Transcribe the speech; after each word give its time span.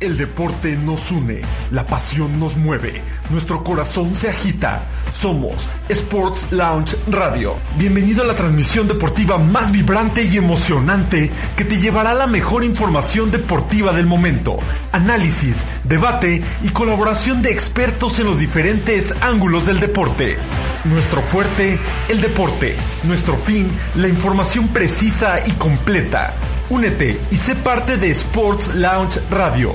El 0.00 0.16
deporte 0.16 0.78
nos 0.78 1.10
une, 1.10 1.42
la 1.72 1.86
pasión 1.86 2.40
nos 2.40 2.56
mueve, 2.56 3.02
nuestro 3.28 3.62
corazón 3.62 4.14
se 4.14 4.30
agita. 4.30 4.84
Somos 5.12 5.68
Sports 5.90 6.46
Lounge 6.52 6.96
Radio. 7.10 7.56
Bienvenido 7.76 8.22
a 8.22 8.26
la 8.26 8.34
transmisión 8.34 8.88
deportiva 8.88 9.36
más 9.36 9.70
vibrante 9.70 10.24
y 10.24 10.38
emocionante 10.38 11.30
que 11.54 11.66
te 11.66 11.82
llevará 11.82 12.14
la 12.14 12.26
mejor 12.26 12.64
información 12.64 13.30
deportiva 13.30 13.92
del 13.92 14.06
momento, 14.06 14.58
análisis, 14.92 15.66
debate 15.84 16.42
y 16.62 16.70
colaboración 16.70 17.42
de 17.42 17.50
expertos 17.50 18.18
en 18.20 18.24
los 18.24 18.38
diferentes 18.38 19.14
ángulos 19.20 19.66
del 19.66 19.80
deporte. 19.80 20.38
Nuestro 20.84 21.20
fuerte, 21.20 21.78
el 22.08 22.22
deporte. 22.22 22.74
Nuestro 23.04 23.36
fin, 23.36 23.70
la 23.96 24.08
información 24.08 24.68
precisa 24.68 25.46
y 25.46 25.50
completa. 25.52 26.32
Únete 26.70 27.20
y 27.32 27.36
sé 27.36 27.56
parte 27.56 27.96
de 27.96 28.12
Sports 28.12 28.74
Lounge 28.76 29.20
Radio. 29.28 29.74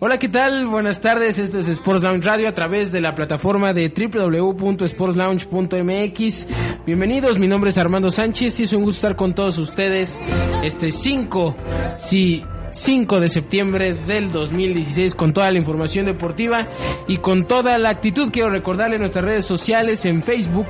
Hola, 0.00 0.18
¿qué 0.18 0.28
tal? 0.28 0.66
Buenas 0.66 1.00
tardes. 1.00 1.38
Esto 1.38 1.60
es 1.60 1.68
Sports 1.68 2.02
Lounge 2.02 2.26
Radio 2.26 2.48
a 2.48 2.52
través 2.52 2.90
de 2.90 3.00
la 3.00 3.14
plataforma 3.14 3.72
de 3.72 3.88
www.sportslounge.mx. 3.88 6.48
Bienvenidos, 6.84 7.38
mi 7.38 7.46
nombre 7.46 7.70
es 7.70 7.78
Armando 7.78 8.10
Sánchez 8.10 8.58
y 8.58 8.64
es 8.64 8.72
un 8.72 8.82
gusto 8.82 9.06
estar 9.06 9.14
con 9.16 9.36
todos 9.36 9.56
ustedes 9.56 10.20
este 10.64 10.90
5, 10.90 11.54
sí, 11.96 12.42
5 12.72 13.20
de 13.20 13.28
septiembre 13.28 13.94
del 13.94 14.32
2016 14.32 15.14
con 15.14 15.32
toda 15.32 15.52
la 15.52 15.58
información 15.58 16.06
deportiva 16.06 16.66
y 17.06 17.18
con 17.18 17.46
toda 17.46 17.78
la 17.78 17.90
actitud. 17.90 18.32
Quiero 18.32 18.50
recordarle 18.50 18.98
nuestras 18.98 19.24
redes 19.24 19.46
sociales 19.46 20.04
en 20.06 20.24
Facebook 20.24 20.66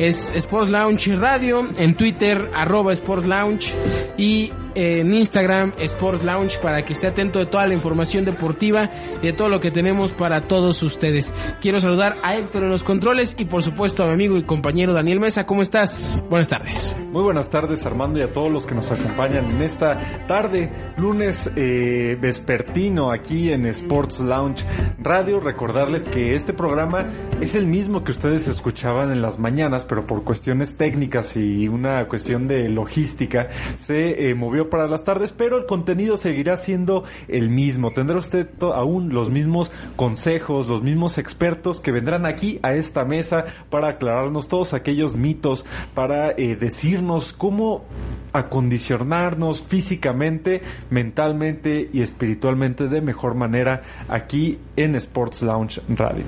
es 0.00 0.32
Sports 0.34 0.70
Lounge 0.70 1.14
Radio, 1.14 1.68
en 1.76 1.94
Twitter 1.94 2.50
arroba 2.54 2.94
Sports 2.94 3.26
Lounge 3.26 3.74
y 4.16 4.50
en 4.74 5.12
Instagram 5.12 5.74
Sports 5.78 6.24
Lounge 6.24 6.58
para 6.58 6.84
que 6.84 6.92
esté 6.92 7.08
atento 7.08 7.38
de 7.38 7.46
toda 7.46 7.66
la 7.66 7.74
información 7.74 8.24
deportiva 8.24 8.90
y 9.22 9.26
de 9.26 9.32
todo 9.32 9.48
lo 9.48 9.60
que 9.60 9.70
tenemos 9.70 10.12
para 10.12 10.42
todos 10.42 10.82
ustedes. 10.82 11.32
Quiero 11.60 11.80
saludar 11.80 12.16
a 12.22 12.36
Héctor 12.36 12.64
en 12.64 12.70
los 12.70 12.84
controles 12.84 13.34
y 13.38 13.44
por 13.44 13.62
supuesto 13.62 14.02
a 14.02 14.06
mi 14.06 14.12
amigo 14.12 14.36
y 14.36 14.42
compañero 14.42 14.92
Daniel 14.92 15.20
Mesa. 15.20 15.46
¿Cómo 15.46 15.62
estás? 15.62 16.22
Buenas 16.28 16.48
tardes. 16.48 16.96
Muy 17.10 17.22
buenas 17.22 17.50
tardes 17.50 17.84
Armando 17.86 18.18
y 18.18 18.22
a 18.22 18.32
todos 18.32 18.50
los 18.50 18.66
que 18.66 18.74
nos 18.74 18.90
acompañan 18.90 19.50
en 19.50 19.62
esta 19.62 20.26
tarde, 20.26 20.70
lunes 20.96 21.50
eh, 21.56 22.16
vespertino 22.20 23.12
aquí 23.12 23.52
en 23.52 23.66
Sports 23.66 24.20
Lounge 24.20 24.64
Radio. 24.98 25.40
Recordarles 25.40 26.04
que 26.04 26.34
este 26.34 26.52
programa 26.52 27.08
es 27.40 27.54
el 27.54 27.66
mismo 27.66 28.04
que 28.04 28.12
ustedes 28.12 28.48
escuchaban 28.48 29.10
en 29.10 29.22
las 29.22 29.38
mañanas, 29.38 29.84
pero 29.84 30.06
por 30.06 30.24
cuestiones 30.24 30.76
técnicas 30.76 31.36
y 31.36 31.68
una 31.68 32.06
cuestión 32.08 32.48
de 32.48 32.68
logística 32.68 33.48
se 33.76 34.30
eh, 34.30 34.34
movió 34.34 34.59
para 34.68 34.88
las 34.88 35.04
tardes, 35.04 35.32
pero 35.32 35.56
el 35.56 35.66
contenido 35.66 36.16
seguirá 36.16 36.56
siendo 36.56 37.04
el 37.28 37.48
mismo. 37.48 37.90
Tendrá 37.92 38.18
usted 38.18 38.48
aún 38.60 39.14
los 39.14 39.30
mismos 39.30 39.70
consejos, 39.96 40.66
los 40.66 40.82
mismos 40.82 41.18
expertos 41.18 41.80
que 41.80 41.92
vendrán 41.92 42.26
aquí 42.26 42.58
a 42.62 42.74
esta 42.74 43.04
mesa 43.04 43.44
para 43.70 43.88
aclararnos 43.88 44.48
todos 44.48 44.74
aquellos 44.74 45.14
mitos, 45.14 45.64
para 45.94 46.32
eh, 46.32 46.56
decirnos 46.56 47.32
cómo 47.32 47.84
acondicionarnos 48.32 49.62
físicamente, 49.62 50.62
mentalmente 50.90 51.88
y 51.92 52.02
espiritualmente 52.02 52.88
de 52.88 53.00
mejor 53.00 53.34
manera 53.34 53.82
aquí 54.08 54.58
en 54.76 54.94
Sports 54.96 55.42
Lounge 55.42 55.80
Radio. 55.88 56.24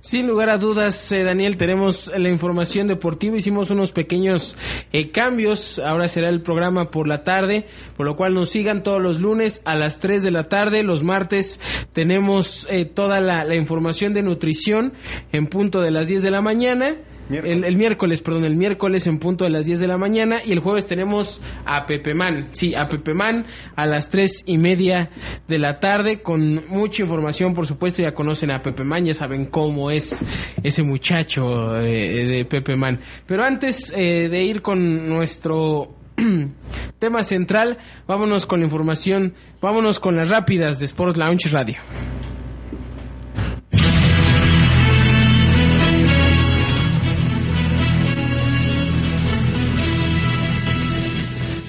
Sin 0.00 0.26
lugar 0.26 0.48
a 0.48 0.56
dudas, 0.56 1.12
eh, 1.12 1.24
Daniel, 1.24 1.56
tenemos 1.56 2.10
la 2.16 2.30
información 2.30 2.88
deportiva. 2.88 3.36
Hicimos 3.36 3.70
unos 3.70 3.92
pequeños 3.92 4.56
eh, 4.92 5.10
cambios. 5.10 5.78
Ahora 5.78 6.08
será 6.08 6.28
el 6.28 6.40
programa 6.40 6.90
por 6.90 7.06
la 7.06 7.22
tarde, 7.22 7.66
por 7.96 8.06
lo 8.06 8.16
cual 8.16 8.34
nos 8.34 8.50
sigan 8.50 8.82
todos 8.82 9.00
los 9.00 9.20
lunes 9.20 9.62
a 9.64 9.74
las 9.74 10.00
3 10.00 10.22
de 10.22 10.30
la 10.30 10.44
tarde. 10.44 10.82
Los 10.82 11.02
martes 11.02 11.60
tenemos 11.92 12.66
eh, 12.70 12.84
toda 12.84 13.20
la, 13.20 13.44
la 13.44 13.56
información 13.56 14.14
de 14.14 14.22
nutrición 14.22 14.92
en 15.32 15.46
punto 15.46 15.80
de 15.80 15.90
las 15.90 16.08
10 16.08 16.22
de 16.22 16.30
la 16.30 16.40
mañana. 16.40 16.96
El, 17.30 17.64
el, 17.64 17.76
miércoles, 17.76 18.22
perdón, 18.22 18.44
el 18.44 18.56
miércoles 18.56 19.06
en 19.06 19.18
punto 19.18 19.44
de 19.44 19.50
las 19.50 19.64
10 19.64 19.78
de 19.78 19.86
la 19.86 19.98
mañana 19.98 20.40
y 20.44 20.50
el 20.50 20.58
jueves 20.58 20.86
tenemos 20.86 21.40
a 21.64 21.86
Pepe 21.86 22.12
Man, 22.12 22.48
sí, 22.50 22.74
a 22.74 22.88
Pepe 22.88 23.14
Man 23.14 23.46
a 23.76 23.86
las 23.86 24.10
tres 24.10 24.42
y 24.46 24.58
media 24.58 25.10
de 25.46 25.58
la 25.60 25.78
tarde 25.78 26.22
con 26.22 26.66
mucha 26.66 27.02
información, 27.02 27.54
por 27.54 27.68
supuesto, 27.68 28.02
ya 28.02 28.14
conocen 28.14 28.50
a 28.50 28.62
Pepe 28.62 28.82
Man, 28.82 29.04
ya 29.04 29.14
saben 29.14 29.46
cómo 29.46 29.92
es 29.92 30.24
ese 30.62 30.82
muchacho 30.82 31.80
eh, 31.80 32.24
de 32.24 32.44
Pepe 32.46 32.74
Man. 32.74 32.98
Pero 33.26 33.44
antes 33.44 33.92
eh, 33.96 34.28
de 34.28 34.42
ir 34.42 34.60
con 34.60 35.08
nuestro 35.08 35.99
tema 36.98 37.22
central, 37.22 37.78
vámonos 38.06 38.46
con 38.46 38.60
la 38.60 38.66
información, 38.66 39.34
vámonos 39.60 40.00
con 40.00 40.16
las 40.16 40.28
rápidas 40.28 40.78
de 40.78 40.86
Sports 40.86 41.16
Lounge 41.16 41.48
Radio. 41.50 41.76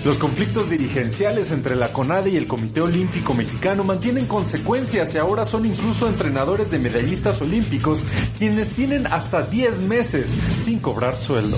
Los 0.03 0.17
conflictos 0.17 0.67
dirigenciales 0.67 1.51
entre 1.51 1.75
la 1.75 1.93
CONADE 1.93 2.31
y 2.31 2.37
el 2.37 2.47
Comité 2.47 2.81
Olímpico 2.81 3.35
Mexicano 3.35 3.83
mantienen 3.83 4.25
consecuencias 4.25 5.13
y 5.13 5.19
ahora 5.19 5.45
son 5.45 5.67
incluso 5.67 6.07
entrenadores 6.07 6.71
de 6.71 6.79
medallistas 6.79 7.39
olímpicos 7.39 8.03
quienes 8.39 8.71
tienen 8.71 9.05
hasta 9.05 9.43
10 9.43 9.81
meses 9.81 10.33
sin 10.57 10.79
cobrar 10.79 11.17
sueldo. 11.17 11.57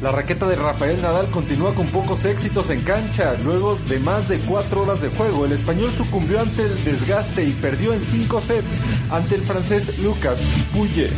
La 0.00 0.12
raqueta 0.12 0.46
de 0.46 0.54
Rafael 0.54 1.02
Nadal 1.02 1.28
continúa 1.28 1.74
con 1.74 1.88
pocos 1.88 2.24
éxitos 2.24 2.70
en 2.70 2.82
cancha. 2.82 3.34
Luego 3.42 3.76
de 3.88 3.98
más 3.98 4.28
de 4.28 4.38
cuatro 4.38 4.82
horas 4.82 5.00
de 5.00 5.08
juego, 5.08 5.44
el 5.44 5.50
español 5.50 5.92
sucumbió 5.96 6.38
ante 6.40 6.62
el 6.62 6.84
desgaste 6.84 7.44
y 7.44 7.50
perdió 7.54 7.92
en 7.92 8.00
cinco 8.02 8.40
sets 8.40 8.68
ante 9.10 9.34
el 9.34 9.42
francés 9.42 9.98
Lucas 9.98 10.38
Pouillet. 10.72 11.10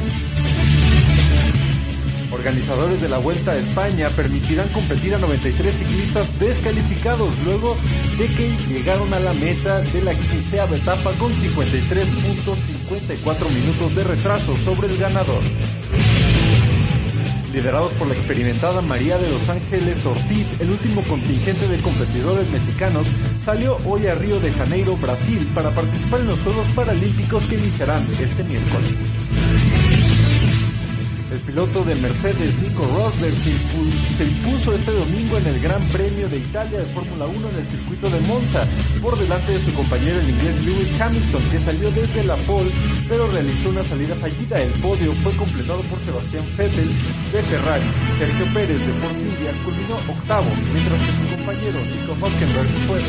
Organizadores 2.32 3.02
de 3.02 3.10
la 3.10 3.18
Vuelta 3.18 3.50
a 3.50 3.58
España 3.58 4.08
permitirán 4.16 4.68
competir 4.68 5.14
a 5.14 5.18
93 5.18 5.74
ciclistas 5.74 6.38
descalificados 6.38 7.34
luego 7.44 7.76
de 8.16 8.28
que 8.28 8.56
llegaron 8.66 9.12
a 9.12 9.20
la 9.20 9.34
meta 9.34 9.82
de 9.82 10.00
la 10.00 10.14
quinceava 10.14 10.74
etapa 10.74 11.12
con 11.18 11.34
53.54 11.34 13.50
minutos 13.50 13.94
de 13.94 14.04
retraso 14.04 14.56
sobre 14.56 14.88
el 14.88 14.96
ganador. 14.96 15.42
Liderados 17.52 17.92
por 17.94 18.06
la 18.06 18.14
experimentada 18.14 18.80
María 18.80 19.18
de 19.18 19.28
Los 19.28 19.48
Ángeles 19.48 20.06
Ortiz, 20.06 20.54
el 20.60 20.70
último 20.70 21.02
contingente 21.02 21.66
de 21.66 21.80
competidores 21.80 22.48
mexicanos 22.50 23.08
salió 23.40 23.76
hoy 23.86 24.06
a 24.06 24.14
Río 24.14 24.38
de 24.38 24.52
Janeiro, 24.52 24.96
Brasil, 24.96 25.50
para 25.52 25.70
participar 25.70 26.20
en 26.20 26.28
los 26.28 26.40
Juegos 26.42 26.68
Paralímpicos 26.76 27.44
que 27.46 27.56
iniciarán 27.56 28.06
este 28.20 28.44
miércoles. 28.44 29.19
El 31.30 31.38
piloto 31.40 31.84
de 31.84 31.94
Mercedes, 31.94 32.58
Nico 32.60 32.82
Rosberg, 32.96 33.34
se 34.16 34.24
impuso, 34.24 34.74
este 34.74 34.90
domingo 34.90 35.38
en 35.38 35.46
el 35.46 35.60
Gran 35.60 35.80
Premio 35.88 36.28
de 36.28 36.38
Italia 36.38 36.80
de 36.80 36.86
Fórmula 36.86 37.26
1 37.26 37.48
en 37.50 37.56
el 37.56 37.64
circuito 37.66 38.10
de 38.10 38.20
Monza, 38.22 38.66
por 39.00 39.16
delante 39.16 39.52
de 39.52 39.60
su 39.60 39.72
compañero 39.72 40.18
el 40.18 40.28
inglés 40.28 40.64
Lewis 40.64 41.00
Hamilton, 41.00 41.42
que 41.50 41.58
salió 41.60 41.90
desde 41.92 42.24
la 42.24 42.36
pole, 42.36 42.70
pero 43.08 43.30
realizó 43.30 43.68
una 43.68 43.84
salida 43.84 44.16
fallida. 44.16 44.60
El 44.60 44.72
podio 44.80 45.12
fue 45.22 45.32
completado 45.36 45.82
por 45.82 46.00
Sebastián 46.00 46.44
Vettel 46.56 46.90
de 47.32 47.42
Ferrari 47.42 47.86
Sergio 48.18 48.52
Pérez 48.52 48.80
de 48.80 48.92
Force 48.94 49.22
India 49.22 49.52
culminó 49.64 49.96
octavo, 50.12 50.50
mientras 50.72 51.00
que 51.00 51.12
su 51.12 51.36
compañero 51.36 51.80
Nico 51.80 52.14
Hülkenberg 52.14 52.68
fue 52.88 53.00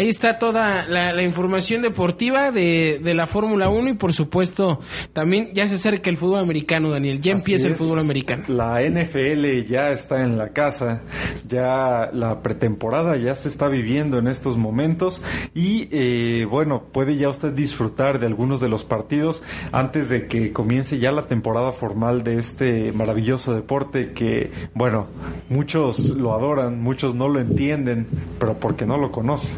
Ahí 0.00 0.08
está 0.08 0.38
toda 0.38 0.86
la, 0.86 1.22
información 1.22 1.82
deportiva 1.82 2.50
de, 2.52 3.00
de 3.04 3.12
la 3.12 3.26
Fórmula 3.26 3.68
1 3.68 3.90
y 3.90 3.92
por 3.96 4.14
supuesto 4.14 4.80
también 5.12 5.50
ya 5.52 5.66
se 5.66 5.74
acerca 5.74 6.08
el 6.08 6.16
fútbol 6.16 6.38
americano, 6.38 6.88
Daniel. 6.88 7.20
Ya 7.20 7.32
empieza 7.32 7.68
el 7.68 7.76
fútbol 7.76 7.98
americano. 7.98 8.44
La 8.48 8.80
NFL 8.80 9.68
ya 9.68 9.90
está 9.90 10.22
en 10.22 10.38
la 10.38 10.54
casa, 10.54 11.02
ya 11.46 12.08
la 12.14 12.40
pretemporada 12.40 13.18
ya 13.18 13.34
se 13.34 13.48
está 13.48 13.68
viviendo 13.68 14.16
en 14.16 14.28
estos 14.28 14.56
momentos 14.56 15.22
y 15.52 15.86
eh, 15.92 16.46
bueno, 16.46 16.84
puede 16.90 17.18
ya 17.18 17.28
usted 17.28 17.52
disfrutar 17.52 18.20
de 18.20 18.26
algunos 18.26 18.62
de 18.62 18.70
los 18.70 18.84
partidos 18.84 19.42
antes 19.70 20.08
de 20.08 20.28
que 20.28 20.50
comience 20.54 20.98
ya 20.98 21.12
la 21.12 21.28
temporada 21.28 21.72
formal 21.72 22.24
de 22.24 22.38
este 22.38 22.92
maravilloso 22.92 23.54
deporte 23.54 24.12
que 24.14 24.50
bueno, 24.72 25.08
muchos 25.50 26.08
lo 26.16 26.32
adoran, 26.32 26.80
muchos 26.80 27.14
no 27.14 27.28
lo 27.28 27.38
entienden, 27.38 28.06
pero 28.38 28.54
porque 28.54 28.86
no 28.86 28.96
lo 28.96 29.12
conocen. 29.12 29.50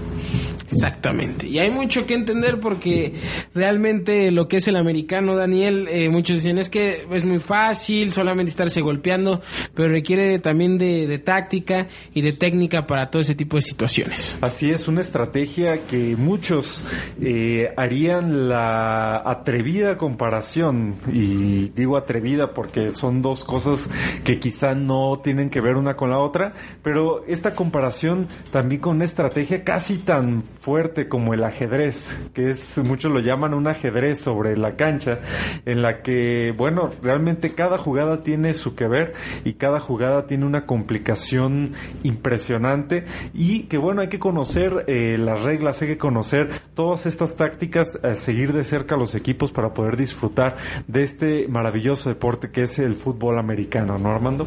Exactamente. 0.73 1.47
Y 1.47 1.59
hay 1.59 1.71
mucho 1.71 2.07
que 2.07 2.15
entender 2.15 2.61
porque 2.61 3.15
realmente 3.55 4.31
lo 4.31 4.49
que 4.49 4.59
es 4.59 4.69
el 4.69 4.77
americano, 4.77 5.37
Daniel, 5.37 5.89
eh, 5.89 6.09
muchos 6.09 6.37
dicen 6.37 6.59
es 6.59 6.69
que 6.69 7.07
es 7.11 7.25
muy 7.25 7.41
fácil 7.41 8.13
solamente 8.13 8.51
estarse 8.51 8.81
golpeando, 8.81 9.43
pero 9.75 9.89
requiere 9.89 10.39
también 10.39 10.79
de, 10.79 11.19
táctica 11.19 11.89
y 12.15 12.23
de 12.23 12.33
técnica 12.33 12.87
para 12.87 13.11
todo 13.11 13.23
ese 13.23 13.35
tipo 13.35 13.57
de 13.57 13.63
situaciones. 13.63 14.39
Así 14.41 14.71
es, 14.71 14.89
una 14.89 15.01
estrategia 15.01 15.87
que 15.87 16.17
muchos 16.17 16.83
eh, 17.21 17.73
harían 17.77 18.49
la 18.49 19.23
atrevida 19.25 19.99
comparación, 19.99 20.97
y 21.13 21.69
digo 21.71 21.97
atrevida 21.97 22.55
porque 22.55 22.93
son 22.93 23.23
dos 23.23 23.45
cosas 23.45 23.89
que 24.25 24.41
quizá 24.41 24.75
no 24.75 25.21
tienen 25.23 25.51
que 25.51 25.61
ver 25.61 25.77
una 25.77 25.97
con 25.97 26.11
la 26.11 26.19
otra, 26.19 26.55
pero 26.83 27.25
esta 27.27 27.53
comparación 27.55 28.29
también 28.51 28.81
con 28.81 28.97
una 28.97 29.05
estrategia 29.05 29.65
casi 29.65 29.99
tan 29.99 30.43
fuerte 30.63 31.09
como 31.09 31.35
el 31.35 31.43
ajedrez, 31.43 32.31
que 32.35 32.51
es, 32.51 32.79
muchos 32.79 33.11
lo 33.11 33.19
llaman 33.19 33.53
un 33.53 33.67
ajedrez 33.67 34.21
sobre 34.21 34.57
la 34.57 34.77
cancha, 34.77 35.19
en 35.67 35.83
la 35.83 36.03
que, 36.03 36.55
bueno, 36.57 36.91
realmente 37.03 37.55
cada 37.55 37.79
jugada 37.79 38.23
tiene 38.23 38.55
su 38.55 38.77
que 38.77 38.87
ver 38.87 39.13
y 39.45 39.55
cada 39.55 39.81
jugada 39.81 40.29
tiene 40.29 40.47
una 40.47 40.65
complicación 40.65 41.73
impresionante 42.05 43.07
y 43.35 43.65
que, 43.65 43.77
bueno, 43.77 44.03
hay 44.03 44.09
que 44.09 44.21
conocer 44.21 44.85
eh, 44.87 45.19
las 45.19 45.43
reglas, 45.43 45.83
hay 45.83 45.89
que 45.89 45.99
conocer 45.99 46.49
todas 46.75 47.07
estas 47.07 47.35
tácticas, 47.35 47.99
a 48.05 48.15
seguir 48.15 48.53
de 48.53 48.63
cerca 48.63 48.97
los 48.97 49.17
equipos 49.17 49.51
para 49.51 49.75
poder 49.75 49.97
disfrutar 49.97 50.57
de 50.87 51.03
este 51.03 51.49
maravilloso 51.49 52.09
deporte 52.09 52.53
que 52.53 52.63
es 52.63 52.79
el 52.79 52.95
fútbol 52.95 53.39
americano, 53.41 53.99
¿no, 53.99 54.11
Armando? 54.15 54.47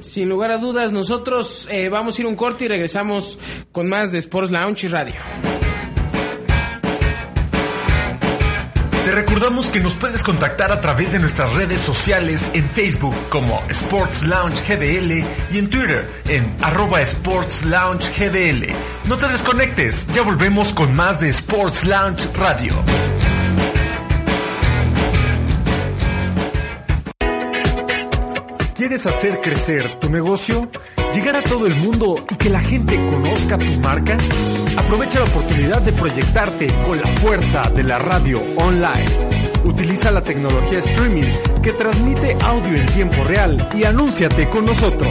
Sin 0.00 0.28
lugar 0.28 0.50
a 0.50 0.58
dudas, 0.58 0.92
nosotros 0.92 1.68
eh, 1.70 1.88
vamos 1.88 2.18
a 2.18 2.20
ir 2.20 2.26
un 2.26 2.36
corte 2.36 2.64
y 2.64 2.68
regresamos 2.68 3.38
con 3.70 3.88
más 3.88 4.12
de 4.12 4.18
Sports 4.18 4.50
Lounge 4.50 4.86
y 4.86 4.88
Radio. 4.88 5.21
Te 9.04 9.10
recordamos 9.10 9.68
que 9.68 9.80
nos 9.80 9.94
puedes 9.94 10.22
contactar 10.22 10.70
a 10.70 10.80
través 10.80 11.12
de 11.12 11.18
nuestras 11.18 11.52
redes 11.52 11.80
sociales 11.80 12.48
en 12.54 12.70
Facebook 12.70 13.14
como 13.30 13.60
Sports 13.68 14.22
Lounge 14.22 14.62
GDL 14.62 15.24
y 15.50 15.58
en 15.58 15.68
Twitter 15.68 16.08
en 16.26 16.56
arroba 16.62 17.02
Sports 17.02 17.64
Lounge 17.64 18.08
GDL. 18.16 18.72
No 19.08 19.18
te 19.18 19.26
desconectes, 19.26 20.06
ya 20.14 20.22
volvemos 20.22 20.72
con 20.72 20.94
más 20.94 21.20
de 21.20 21.30
Sports 21.30 21.84
Lounge 21.84 22.28
Radio. 22.34 22.84
¿Quieres 28.74 29.04
hacer 29.06 29.40
crecer 29.40 29.98
tu 30.00 30.10
negocio? 30.10 30.70
¿Llegar 31.14 31.36
a 31.36 31.42
todo 31.42 31.66
el 31.66 31.74
mundo 31.76 32.16
y 32.30 32.34
que 32.36 32.48
la 32.48 32.60
gente 32.60 32.96
conozca 33.10 33.58
tu 33.58 33.72
marca? 33.80 34.16
Aprovecha 34.78 35.18
la 35.18 35.26
oportunidad 35.26 35.82
de 35.82 35.92
proyectarte 35.92 36.68
con 36.86 36.98
la 36.98 37.06
fuerza 37.06 37.68
de 37.70 37.82
la 37.82 37.98
radio 37.98 38.40
online. 38.56 39.04
Utiliza 39.64 40.10
la 40.10 40.22
tecnología 40.22 40.78
streaming 40.78 41.30
que 41.62 41.72
transmite 41.72 42.36
audio 42.40 42.78
en 42.78 42.86
tiempo 42.86 43.24
real 43.24 43.68
y 43.74 43.84
anúnciate 43.84 44.48
con 44.48 44.64
nosotros. 44.64 45.10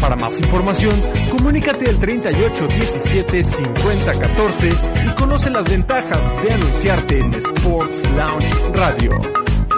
Para 0.00 0.14
más 0.14 0.38
información, 0.38 0.94
comunícate 1.30 1.88
al 1.88 1.98
38 1.98 2.68
17 2.68 3.42
50 3.42 4.12
14 4.12 4.68
y 5.04 5.14
conoce 5.18 5.50
las 5.50 5.64
ventajas 5.68 6.20
de 6.44 6.52
anunciarte 6.52 7.18
en 7.18 7.34
Sports 7.34 8.02
Lounge 8.16 8.48
Radio. 8.72 9.20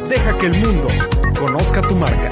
Deja 0.06 0.36
que 0.36 0.46
el 0.46 0.54
mundo 0.58 0.88
conozca 1.40 1.80
tu 1.80 1.96
marca. 1.96 2.28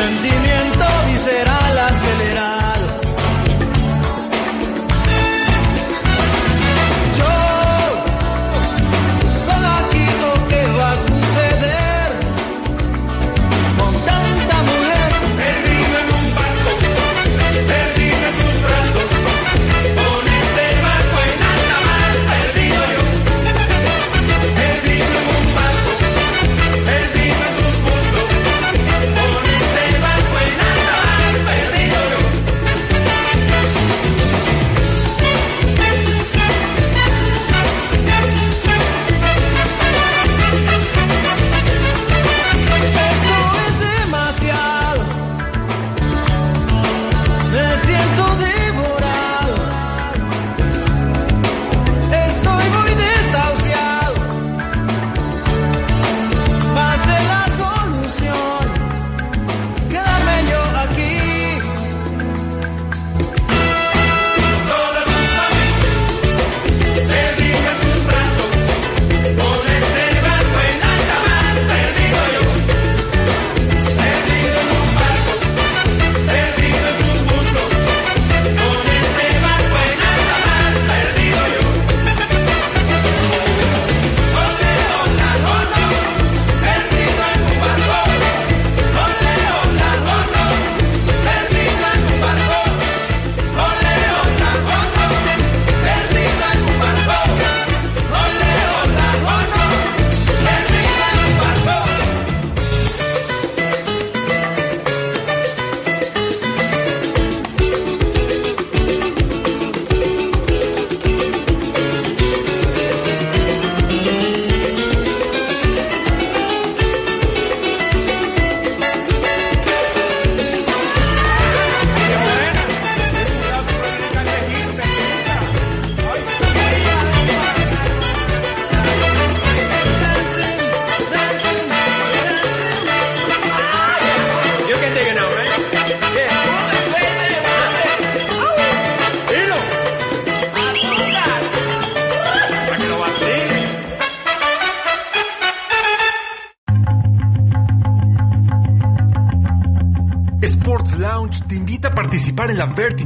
sentimiento 0.05 0.85
visceral 1.07 1.79
acelerar. 1.79 2.54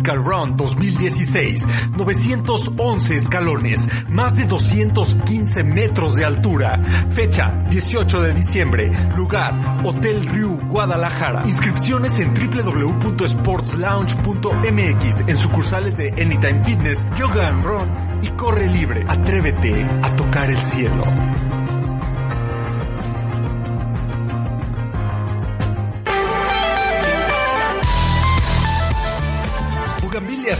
Musical 0.09 0.25
Round 0.25 0.57
2016, 0.57 1.69
911 1.99 3.17
escalones, 3.17 3.87
más 4.09 4.35
de 4.35 4.45
215 4.45 5.65
metros 5.65 6.15
de 6.15 6.25
altura. 6.25 6.81
Fecha 7.11 7.67
18 7.69 8.23
de 8.23 8.33
diciembre, 8.33 8.91
lugar 9.17 9.83
Hotel 9.85 10.27
Riu, 10.27 10.63
Guadalajara. 10.69 11.43
Inscripciones 11.47 12.19
en 12.21 12.33
www.sportslounge.mx 12.33 15.29
en 15.29 15.37
sucursales 15.37 15.95
de 15.99 16.09
Anytime 16.13 16.65
Fitness, 16.65 17.07
Yoga 17.19 17.49
and 17.49 17.63
Run 17.63 17.91
y 18.23 18.29
Corre 18.29 18.67
Libre. 18.67 19.05
Atrévete 19.09 19.85
a 20.03 20.17
tocar 20.17 20.49
el 20.49 20.63
cielo. 20.63 21.05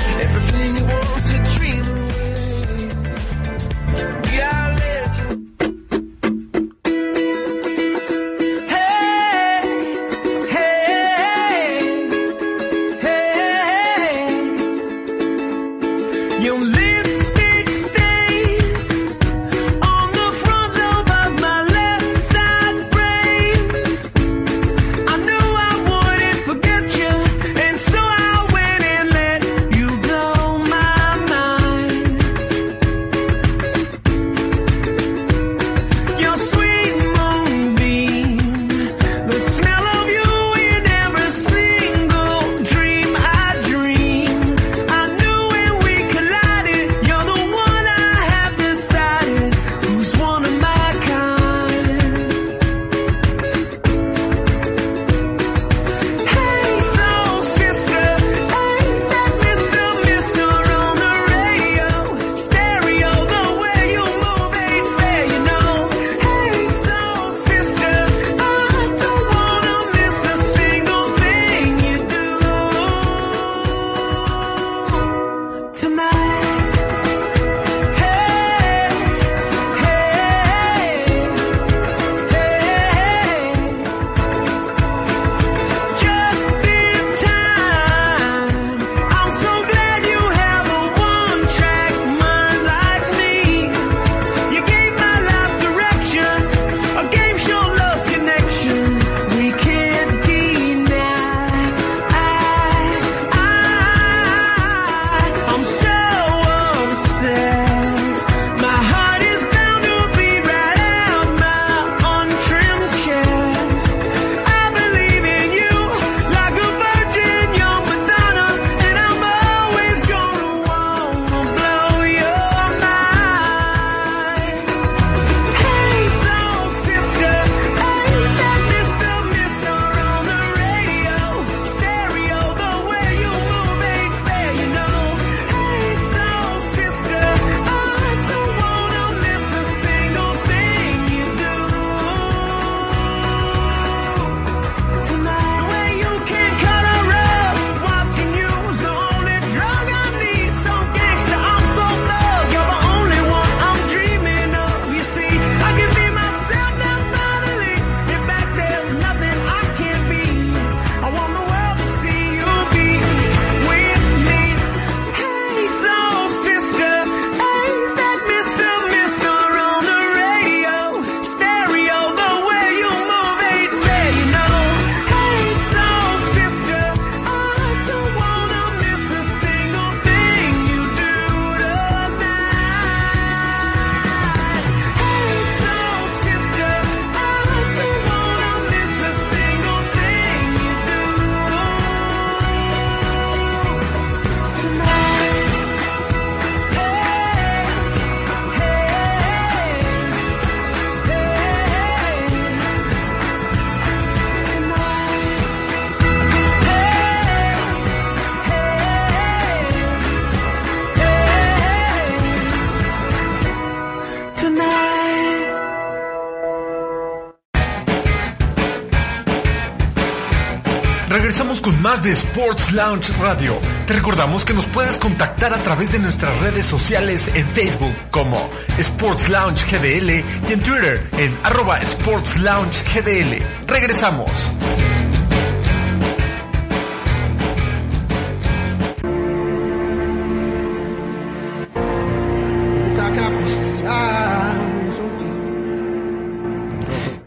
Sports 222.40 222.72
Lounge 222.72 223.12
Radio. 223.20 223.60
Te 223.86 223.92
recordamos 223.92 224.46
que 224.46 224.54
nos 224.54 224.66
puedes 224.68 224.98
contactar 224.98 225.54
a 225.54 225.58
través 225.58 225.92
de 225.92 226.00
nuestras 226.00 226.40
redes 226.40 226.64
sociales 226.64 227.30
en 227.36 227.46
Facebook 227.50 227.94
como 228.12 228.50
Sports 228.78 229.28
Lounge 229.28 229.66
GDL 229.66 230.10
y 230.50 230.54
en 230.54 230.62
Twitter 230.62 231.06
en 231.18 231.38
arroba 231.44 231.82
Sports 231.82 232.38
Lounge 232.38 232.82
GDL. 232.94 233.44
Regresamos. 233.68 234.32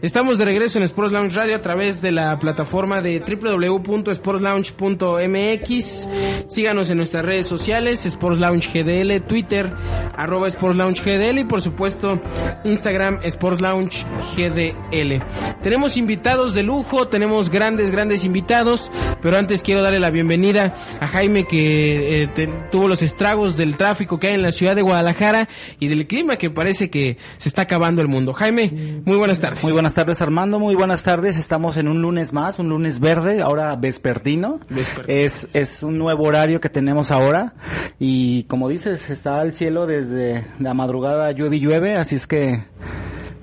Estamos 0.03 0.37
de 0.37 0.43
regreso 0.43 0.79
en 0.79 0.83
Sports 0.83 1.13
Lounge 1.13 1.33
Radio 1.33 1.55
a 1.55 1.61
través 1.61 2.01
de 2.01 2.11
la 2.11 2.37
plataforma 2.37 3.01
de 3.01 3.21
www.sportslounge.mx. 3.21 6.09
Síganos 6.47 6.89
en 6.89 6.97
nuestras 6.97 7.23
redes 7.23 7.47
sociales, 7.47 8.05
Sports 8.05 8.37
Lounge 8.37 8.67
GDL, 8.67 9.25
Twitter, 9.25 9.71
arroba 10.13 10.49
Sports 10.49 10.75
Lounge 10.75 11.03
GDL 11.03 11.39
y 11.39 11.45
por 11.45 11.61
supuesto 11.61 12.19
Instagram, 12.65 13.21
Sports 13.23 13.61
Lounge 13.61 14.03
GDL. 14.35 15.23
Tenemos 15.63 15.95
invitados 15.95 16.53
de 16.53 16.63
lujo, 16.63 17.07
tenemos 17.07 17.49
grandes, 17.49 17.89
grandes 17.89 18.25
invitados, 18.25 18.91
pero 19.21 19.37
antes 19.37 19.63
quiero 19.63 19.81
darle 19.81 20.01
la 20.01 20.09
bienvenida 20.09 20.75
a 20.99 21.07
Jaime 21.07 21.45
que 21.45 22.23
eh, 22.23 22.49
tuvo 22.73 22.89
los 22.89 23.01
estragos 23.01 23.55
del 23.55 23.77
tráfico 23.77 24.19
que 24.19 24.27
hay 24.27 24.33
en 24.33 24.41
la 24.41 24.51
ciudad 24.51 24.75
de 24.75 24.81
Guadalajara 24.81 25.47
y 25.79 25.87
del 25.87 26.07
clima 26.07 26.35
que 26.35 26.49
parece 26.49 26.89
que 26.89 27.15
se 27.37 27.47
está 27.47 27.61
acabando 27.61 28.01
el 28.01 28.09
mundo. 28.09 28.33
Jaime, 28.33 29.01
muy 29.05 29.15
buenas 29.15 29.39
tardes. 29.39 29.61
Tardes 29.93 30.21
Armando, 30.21 30.59
muy 30.59 30.75
buenas 30.75 31.03
tardes. 31.03 31.37
Estamos 31.37 31.77
en 31.77 31.87
un 31.87 32.01
lunes 32.01 32.33
más, 32.33 32.57
un 32.57 32.69
lunes 32.69 32.99
verde, 32.99 33.41
ahora 33.41 33.75
vespertino. 33.75 34.59
Vespertino. 34.69 35.17
Es, 35.17 35.47
es 35.53 35.83
un 35.83 35.97
nuevo 35.97 36.23
horario 36.23 36.59
que 36.59 36.69
tenemos 36.69 37.11
ahora 37.11 37.53
y 37.99 38.43
como 38.45 38.69
dices, 38.69 39.09
está 39.09 39.41
el 39.41 39.53
cielo 39.53 39.85
desde 39.85 40.45
la 40.59 40.73
madrugada 40.73 41.31
llueve 41.31 41.57
y 41.57 41.59
llueve, 41.59 41.95
así 41.95 42.15
es 42.15 42.27
que 42.27 42.63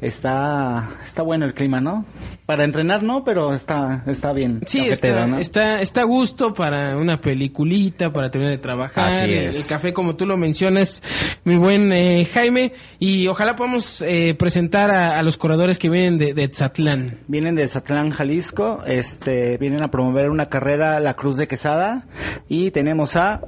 está 0.00 0.88
está 1.04 1.22
bueno 1.22 1.46
el 1.46 1.54
clima, 1.54 1.80
¿no? 1.80 2.04
Para 2.46 2.64
entrenar 2.64 3.02
no, 3.02 3.24
pero 3.24 3.54
está 3.54 4.02
está 4.06 4.32
bien. 4.32 4.60
Sí, 4.66 4.80
está, 4.80 5.26
¿no? 5.26 5.38
está, 5.38 5.80
está 5.80 6.02
a 6.02 6.04
gusto 6.04 6.52
para 6.54 6.96
una 6.96 7.20
peliculita, 7.20 8.12
para 8.12 8.30
terminar 8.30 8.52
de 8.56 8.58
trabajar. 8.58 9.08
Así 9.08 9.34
es. 9.34 9.56
el 9.56 9.66
café, 9.66 9.92
como 9.92 10.16
tú 10.16 10.26
lo 10.26 10.36
mencionas, 10.36 11.02
mi 11.44 11.56
buen 11.56 11.92
eh, 11.92 12.26
Jaime. 12.32 12.72
Y 12.98 13.28
ojalá 13.28 13.56
podamos 13.56 14.02
eh, 14.02 14.34
presentar 14.38 14.90
a, 14.90 15.18
a 15.18 15.22
los 15.22 15.36
corredores 15.36 15.78
que 15.78 15.88
vienen 15.88 16.18
de, 16.18 16.34
de 16.34 16.48
Tzatlán. 16.48 17.18
Vienen 17.28 17.54
de 17.54 17.68
Zatlán, 17.68 18.10
Jalisco, 18.10 18.82
este, 18.86 19.56
vienen 19.58 19.82
a 19.82 19.90
promover 19.90 20.30
una 20.30 20.48
carrera 20.48 21.00
La 21.00 21.14
Cruz 21.14 21.36
de 21.36 21.46
Quesada 21.46 22.06
y 22.48 22.70
tenemos 22.70 23.16
a 23.16 23.40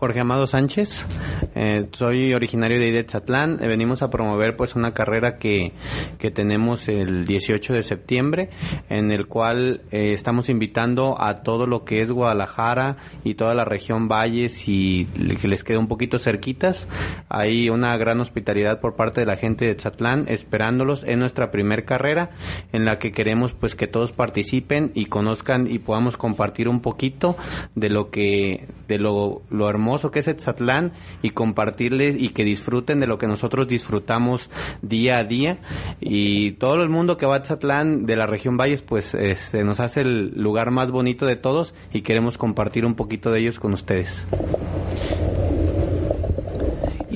Jorge 0.00 0.20
Amado 0.20 0.46
Sánchez, 0.46 1.06
eh, 1.54 1.86
soy 1.92 2.32
originario 2.32 2.80
de 2.80 2.88
Idetzatlán, 2.88 3.62
eh, 3.62 3.68
venimos 3.68 4.00
a 4.00 4.08
promover 4.08 4.56
pues 4.56 4.74
una 4.74 4.94
carrera 4.94 5.36
que, 5.36 5.74
que 6.18 6.30
tenemos 6.30 6.88
el 6.88 7.26
18 7.26 7.74
de 7.74 7.82
septiembre, 7.82 8.48
en 8.88 9.12
el 9.12 9.26
cual 9.26 9.82
eh, 9.90 10.14
estamos 10.14 10.48
invitando 10.48 11.20
a 11.20 11.42
todo 11.42 11.66
lo 11.66 11.84
que 11.84 12.00
es 12.00 12.10
Guadalajara 12.10 12.96
y 13.24 13.34
toda 13.34 13.54
la 13.54 13.66
región 13.66 14.08
Valles 14.08 14.66
y 14.66 15.04
que 15.38 15.48
les 15.48 15.64
quede 15.64 15.76
un 15.76 15.86
poquito 15.86 16.18
cerquitas. 16.18 16.88
Hay 17.28 17.68
una 17.68 17.94
gran 17.98 18.22
hospitalidad 18.22 18.80
por 18.80 18.96
parte 18.96 19.20
de 19.20 19.26
la 19.26 19.36
gente 19.36 19.66
de 19.66 19.74
Tzatlán 19.74 20.24
esperándolos. 20.28 21.04
En 21.04 21.20
nuestra 21.20 21.50
primer 21.50 21.84
carrera 21.84 22.30
en 22.72 22.86
la 22.86 22.98
que 22.98 23.12
queremos 23.12 23.52
pues 23.52 23.74
que 23.74 23.86
todos 23.86 24.12
participen 24.12 24.92
y 24.94 25.06
conozcan 25.06 25.66
y 25.70 25.78
podamos 25.78 26.16
compartir 26.16 26.70
un 26.70 26.80
poquito 26.80 27.36
de 27.74 27.90
lo 27.90 28.10
que 28.10 28.66
de 28.88 28.98
lo, 28.98 29.42
lo 29.50 29.68
hermoso 29.68 29.89
que 30.10 30.20
es 30.20 30.28
Etzatlán 30.28 30.92
y 31.22 31.30
compartirles 31.30 32.16
y 32.16 32.30
que 32.30 32.44
disfruten 32.44 33.00
de 33.00 33.06
lo 33.06 33.18
que 33.18 33.26
nosotros 33.26 33.68
disfrutamos 33.68 34.50
día 34.82 35.18
a 35.18 35.24
día 35.24 35.58
y 36.00 36.52
todo 36.52 36.82
el 36.82 36.88
mundo 36.88 37.16
que 37.16 37.26
va 37.26 37.34
a 37.34 37.38
Etzatlán 37.38 38.06
de 38.06 38.16
la 38.16 38.26
región 38.26 38.56
Valles 38.56 38.82
pues 38.82 39.14
este, 39.14 39.64
nos 39.64 39.80
hace 39.80 40.02
el 40.02 40.40
lugar 40.40 40.70
más 40.70 40.90
bonito 40.90 41.26
de 41.26 41.36
todos 41.36 41.74
y 41.92 42.02
queremos 42.02 42.38
compartir 42.38 42.84
un 42.86 42.94
poquito 42.94 43.30
de 43.30 43.40
ellos 43.40 43.58
con 43.58 43.72
ustedes. 43.72 44.26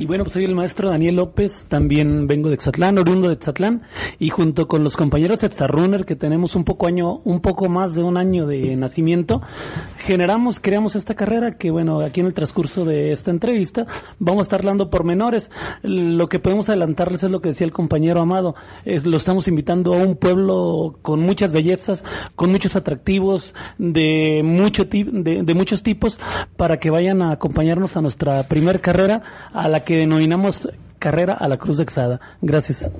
Y 0.05 0.07
bueno, 0.07 0.25
pues 0.25 0.35
soy 0.35 0.45
el 0.45 0.55
maestro 0.55 0.91
Daniel 0.91 1.17
López, 1.17 1.65
también 1.67 2.27
vengo 2.27 2.51
de 2.51 2.57
Exatlán, 2.57 2.99
oriundo 2.99 3.29
de 3.29 3.35
Exatlán, 3.37 3.85
y 4.19 4.29
junto 4.29 4.69
con 4.69 4.85
los 4.85 4.99
compañeros 4.99 5.43
Exarunner, 5.43 6.05
que 6.05 6.15
tenemos 6.15 6.57
un 6.57 6.65
poco 6.65 6.87
año, 6.87 7.23
un 7.25 7.41
poco 7.41 7.71
más 7.71 7.95
de 7.95 8.03
un 8.03 8.19
año 8.19 8.47
de 8.47 8.77
nacimiento, 8.77 9.41
generamos, 9.97 10.61
creamos 10.61 10.95
esta 10.95 11.15
carrera 11.15 11.57
que 11.57 11.71
bueno, 11.71 12.01
aquí 12.01 12.21
en 12.21 12.27
el 12.27 12.35
transcurso 12.35 12.85
de 12.85 13.13
esta 13.13 13.31
entrevista 13.31 13.87
vamos 14.19 14.41
a 14.41 14.43
estar 14.43 14.61
hablando 14.61 14.91
por 14.91 15.05
menores. 15.05 15.51
Lo 15.81 16.29
que 16.29 16.39
podemos 16.39 16.69
adelantarles 16.69 17.25
es 17.25 17.31
lo 17.31 17.41
que 17.41 17.49
decía 17.49 17.67
el 17.67 17.73
compañero 17.73 18.21
Amado, 18.21 18.57
es, 18.85 19.07
lo 19.07 19.17
estamos 19.17 19.49
invitando 19.49 19.95
a 19.95 19.97
un 19.97 20.17
pueblo 20.17 20.99
con 21.01 21.21
muchas 21.21 21.51
bellezas, 21.51 22.05
con 22.37 22.53
muchos 22.53 22.77
atractivos 22.77 23.55
de 23.79 24.43
mucho 24.45 24.85
de, 24.85 25.43
de 25.43 25.55
muchos 25.55 25.83
tipos 25.83 26.21
para 26.59 26.79
que 26.79 26.91
vayan 26.91 27.23
a 27.23 27.31
acompañarnos 27.31 27.97
a 27.97 28.03
nuestra 28.03 28.43
primer 28.49 28.83
carrera 28.83 29.23
a 29.55 29.67
la 29.67 29.81
que 29.81 29.94
denominamos 29.97 30.69
carrera 31.05 31.35
a 31.35 31.49
la 31.49 31.59
Cruz 31.59 31.77
de 31.77 31.83
Exada. 31.83 32.19
Gracias. 32.41 32.91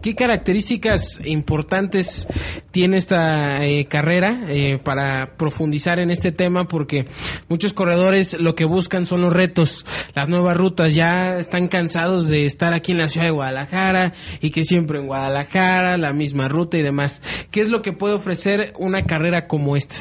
¿Qué 0.00 0.14
características 0.14 1.24
importantes 1.26 2.28
tiene 2.70 2.96
esta 2.96 3.64
eh, 3.64 3.86
carrera 3.86 4.42
eh, 4.48 4.78
para 4.78 5.36
profundizar 5.36 5.98
en 5.98 6.10
este 6.10 6.30
tema? 6.30 6.66
Porque 6.68 7.06
muchos 7.48 7.72
corredores 7.72 8.38
lo 8.40 8.54
que 8.54 8.64
buscan 8.64 9.06
son 9.06 9.22
los 9.22 9.32
retos, 9.32 9.84
las 10.14 10.28
nuevas 10.28 10.56
rutas. 10.56 10.94
Ya 10.94 11.38
están 11.38 11.66
cansados 11.66 12.28
de 12.28 12.46
estar 12.46 12.74
aquí 12.74 12.92
en 12.92 12.98
la 12.98 13.08
ciudad 13.08 13.26
de 13.26 13.32
Guadalajara 13.32 14.12
y 14.40 14.50
que 14.50 14.64
siempre 14.64 15.00
en 15.00 15.06
Guadalajara, 15.06 15.96
la 15.96 16.12
misma 16.12 16.48
ruta 16.48 16.78
y 16.78 16.82
demás. 16.82 17.22
¿Qué 17.50 17.60
es 17.60 17.70
lo 17.70 17.82
que 17.82 17.92
puede 17.92 18.14
ofrecer 18.14 18.72
una 18.78 19.04
carrera 19.04 19.46
como 19.48 19.76
esta? 19.76 19.94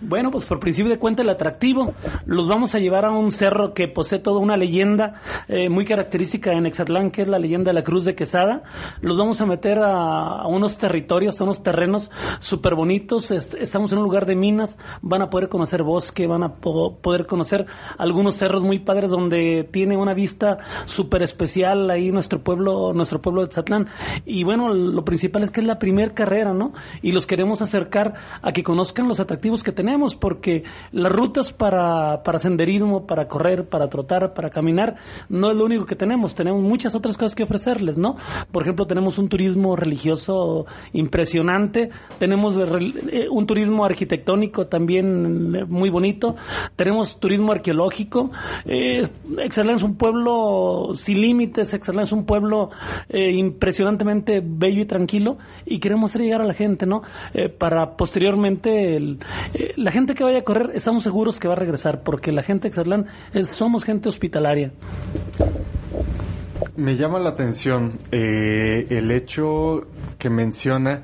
Bueno, 0.00 0.30
pues 0.30 0.46
por 0.46 0.58
principio 0.58 0.90
de 0.90 0.98
cuenta 0.98 1.22
el 1.22 1.28
atractivo. 1.30 1.94
Los 2.26 2.48
vamos 2.48 2.74
a 2.74 2.80
llevar 2.80 3.04
a 3.04 3.10
un 3.10 3.30
cerro 3.32 3.72
que 3.72 3.88
posee 3.88 4.18
toda 4.18 4.40
una 4.40 4.56
leyenda 4.56 5.20
eh, 5.48 5.68
muy 5.68 5.84
característica 5.84 6.52
en 6.52 6.66
Exatlán, 6.88 7.10
que 7.10 7.22
es 7.22 7.28
la 7.28 7.38
leyenda 7.38 7.68
de 7.70 7.74
la 7.74 7.84
Cruz 7.84 8.04
de 8.06 8.14
Quesada. 8.14 8.62
Los 9.02 9.18
vamos 9.18 9.40
a 9.42 9.46
meter 9.46 9.78
a, 9.82 10.46
unos 10.46 10.78
territorios, 10.78 11.38
a 11.40 11.44
unos 11.44 11.62
terrenos 11.62 12.10
súper 12.40 12.74
bonitos. 12.74 13.30
Est- 13.30 13.54
estamos 13.54 13.92
en 13.92 13.98
un 13.98 14.04
lugar 14.04 14.24
de 14.24 14.34
minas. 14.36 14.78
Van 15.02 15.20
a 15.20 15.28
poder 15.28 15.50
conocer 15.50 15.82
bosque, 15.82 16.26
van 16.26 16.42
a 16.44 16.54
po- 16.54 16.96
poder 16.96 17.26
conocer 17.26 17.66
algunos 17.98 18.36
cerros 18.36 18.62
muy 18.62 18.78
padres 18.78 19.10
donde 19.10 19.68
tiene 19.70 19.96
una 19.98 20.14
vista 20.14 20.58
súper 20.86 21.22
especial 21.22 21.90
ahí 21.90 22.10
nuestro 22.10 22.40
pueblo, 22.40 22.92
nuestro 22.94 23.20
pueblo 23.20 23.42
de 23.42 23.48
Exatlán. 23.48 23.88
Y 24.24 24.44
bueno, 24.44 24.72
lo 24.72 25.04
principal 25.04 25.42
es 25.42 25.50
que 25.50 25.60
es 25.60 25.66
la 25.66 25.78
primer 25.78 26.14
carrera, 26.14 26.54
¿no? 26.54 26.72
Y 27.02 27.12
los 27.12 27.26
queremos 27.26 27.60
acercar 27.60 28.14
a 28.40 28.52
que 28.52 28.62
conozcan 28.62 29.08
los 29.08 29.20
atractivos 29.20 29.62
que 29.62 29.72
tenemos, 29.72 30.16
porque 30.16 30.64
las 30.92 31.12
rutas 31.12 31.52
para, 31.52 32.22
para 32.22 32.38
senderismo, 32.38 33.06
para 33.06 33.28
correr, 33.28 33.68
para 33.68 33.88
trotar, 33.90 34.32
para 34.32 34.48
caminar, 34.48 34.96
no 35.28 35.50
es 35.50 35.56
lo 35.56 35.66
único 35.66 35.84
que 35.84 35.94
tenemos. 35.96 36.34
Tenemos 36.34 36.62
muchas 36.78 36.94
otras 36.94 37.18
cosas 37.18 37.34
que 37.34 37.42
ofrecerles, 37.42 37.98
¿no? 37.98 38.14
Por 38.52 38.62
ejemplo, 38.62 38.86
tenemos 38.86 39.18
un 39.18 39.28
turismo 39.28 39.74
religioso 39.74 40.64
impresionante, 40.92 41.90
tenemos 42.20 42.56
eh, 42.56 43.26
un 43.28 43.46
turismo 43.48 43.84
arquitectónico 43.84 44.68
también 44.68 45.56
eh, 45.56 45.64
muy 45.64 45.90
bonito, 45.90 46.36
tenemos 46.76 47.18
turismo 47.18 47.50
arqueológico. 47.50 48.30
Eh, 48.64 49.08
es 49.38 49.82
un 49.82 49.96
pueblo 49.96 50.92
sin 50.94 51.20
límites, 51.20 51.74
Exalán 51.74 52.04
es 52.04 52.12
un 52.12 52.24
pueblo 52.24 52.70
eh, 53.08 53.32
impresionantemente 53.32 54.40
bello 54.40 54.82
y 54.82 54.86
tranquilo 54.86 55.38
y 55.66 55.80
queremos 55.80 56.12
hacer 56.12 56.22
llegar 56.22 56.42
a 56.42 56.44
la 56.44 56.54
gente, 56.54 56.86
¿no? 56.86 57.02
Para 57.58 57.96
posteriormente, 57.96 59.00
la 59.76 59.90
gente 59.90 60.14
que 60.14 60.22
vaya 60.22 60.38
a 60.38 60.44
correr, 60.44 60.70
estamos 60.74 61.02
seguros 61.02 61.40
que 61.40 61.48
va 61.48 61.54
a 61.54 61.56
regresar 61.56 62.04
porque 62.04 62.30
la 62.30 62.44
gente 62.44 62.62
de 62.62 62.68
Exalán 62.68 63.06
es, 63.32 63.48
somos 63.48 63.82
gente 63.82 64.08
hospitalaria. 64.08 64.70
Me 66.76 66.96
llama 66.96 67.18
la 67.18 67.30
atención 67.30 67.98
eh, 68.10 68.86
el 68.90 69.10
hecho 69.10 69.86
que 70.18 70.30
menciona 70.30 71.02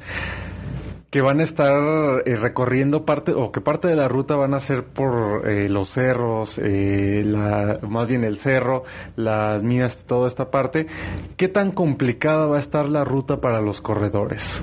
que 1.15 1.23
van 1.23 1.39
a 1.39 1.45
estar 1.45 2.25
eh, 2.27 2.35
recorriendo 2.35 3.05
parte 3.05 3.33
o 3.33 3.53
que 3.53 3.61
parte 3.61 3.87
de 3.87 3.95
la 3.95 4.09
ruta 4.09 4.35
van 4.35 4.53
a 4.53 4.59
ser 4.59 4.83
por 4.83 5.49
eh, 5.49 5.69
los 5.69 5.91
cerros, 5.91 6.59
eh, 6.59 7.23
la, 7.25 7.79
más 7.89 8.09
bien 8.09 8.25
el 8.25 8.37
cerro, 8.37 8.83
las 9.15 9.63
minas, 9.63 10.07
toda 10.07 10.27
esta 10.27 10.51
parte. 10.51 10.89
¿Qué 11.37 11.47
tan 11.47 11.71
complicada 11.71 12.47
va 12.47 12.57
a 12.57 12.59
estar 12.59 12.89
la 12.89 13.05
ruta 13.05 13.41
para 13.41 13.61
los 13.61 13.81
corredores? 13.81 14.61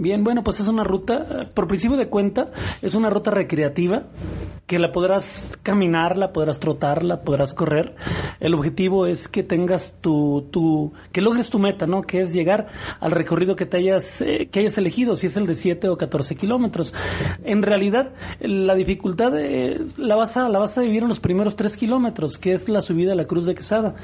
Bien, 0.00 0.22
bueno, 0.22 0.44
pues 0.44 0.60
es 0.60 0.68
una 0.68 0.84
ruta, 0.84 1.50
por 1.54 1.66
principio 1.66 1.96
de 1.96 2.08
cuenta, 2.08 2.50
es 2.82 2.94
una 2.94 3.10
ruta 3.10 3.30
recreativa. 3.30 4.04
que 4.66 4.78
la 4.78 4.92
podrás 4.92 5.58
caminar, 5.62 6.18
la 6.18 6.34
podrás 6.34 6.60
trotar, 6.60 7.02
la 7.02 7.22
podrás 7.22 7.54
correr. 7.54 7.96
El 8.38 8.52
objetivo 8.52 9.06
es 9.06 9.26
que 9.26 9.42
tengas 9.42 9.94
tu, 10.02 10.46
tu 10.50 10.92
que 11.10 11.22
logres 11.22 11.48
tu 11.48 11.58
meta, 11.58 11.86
¿no? 11.86 12.02
Que 12.02 12.20
es 12.20 12.34
llegar 12.34 12.66
al 13.00 13.12
recorrido 13.12 13.56
que 13.56 13.64
te 13.64 13.78
hayas, 13.78 14.20
eh, 14.20 14.50
que 14.52 14.60
hayas 14.60 14.76
elegido, 14.76 15.16
si 15.16 15.28
es 15.28 15.38
el 15.38 15.46
de 15.46 15.54
7 15.54 15.88
o 15.88 15.96
14 15.96 16.36
kilómetros. 16.36 16.92
En 17.44 17.62
realidad, 17.62 18.10
la 18.40 18.74
dificultad 18.74 19.32
eh, 19.38 19.80
la 19.96 20.16
vas 20.16 20.36
a, 20.36 20.50
la 20.50 20.58
vas 20.58 20.76
a 20.76 20.82
vivir 20.82 21.02
en 21.02 21.08
los 21.08 21.20
primeros 21.20 21.56
3 21.56 21.74
kilómetros, 21.74 22.36
que 22.36 22.52
es 22.52 22.68
la 22.68 22.82
subida 22.82 23.12
a 23.12 23.16
la 23.16 23.24
Cruz 23.24 23.46
de 23.46 23.54
Quesada, 23.54 23.94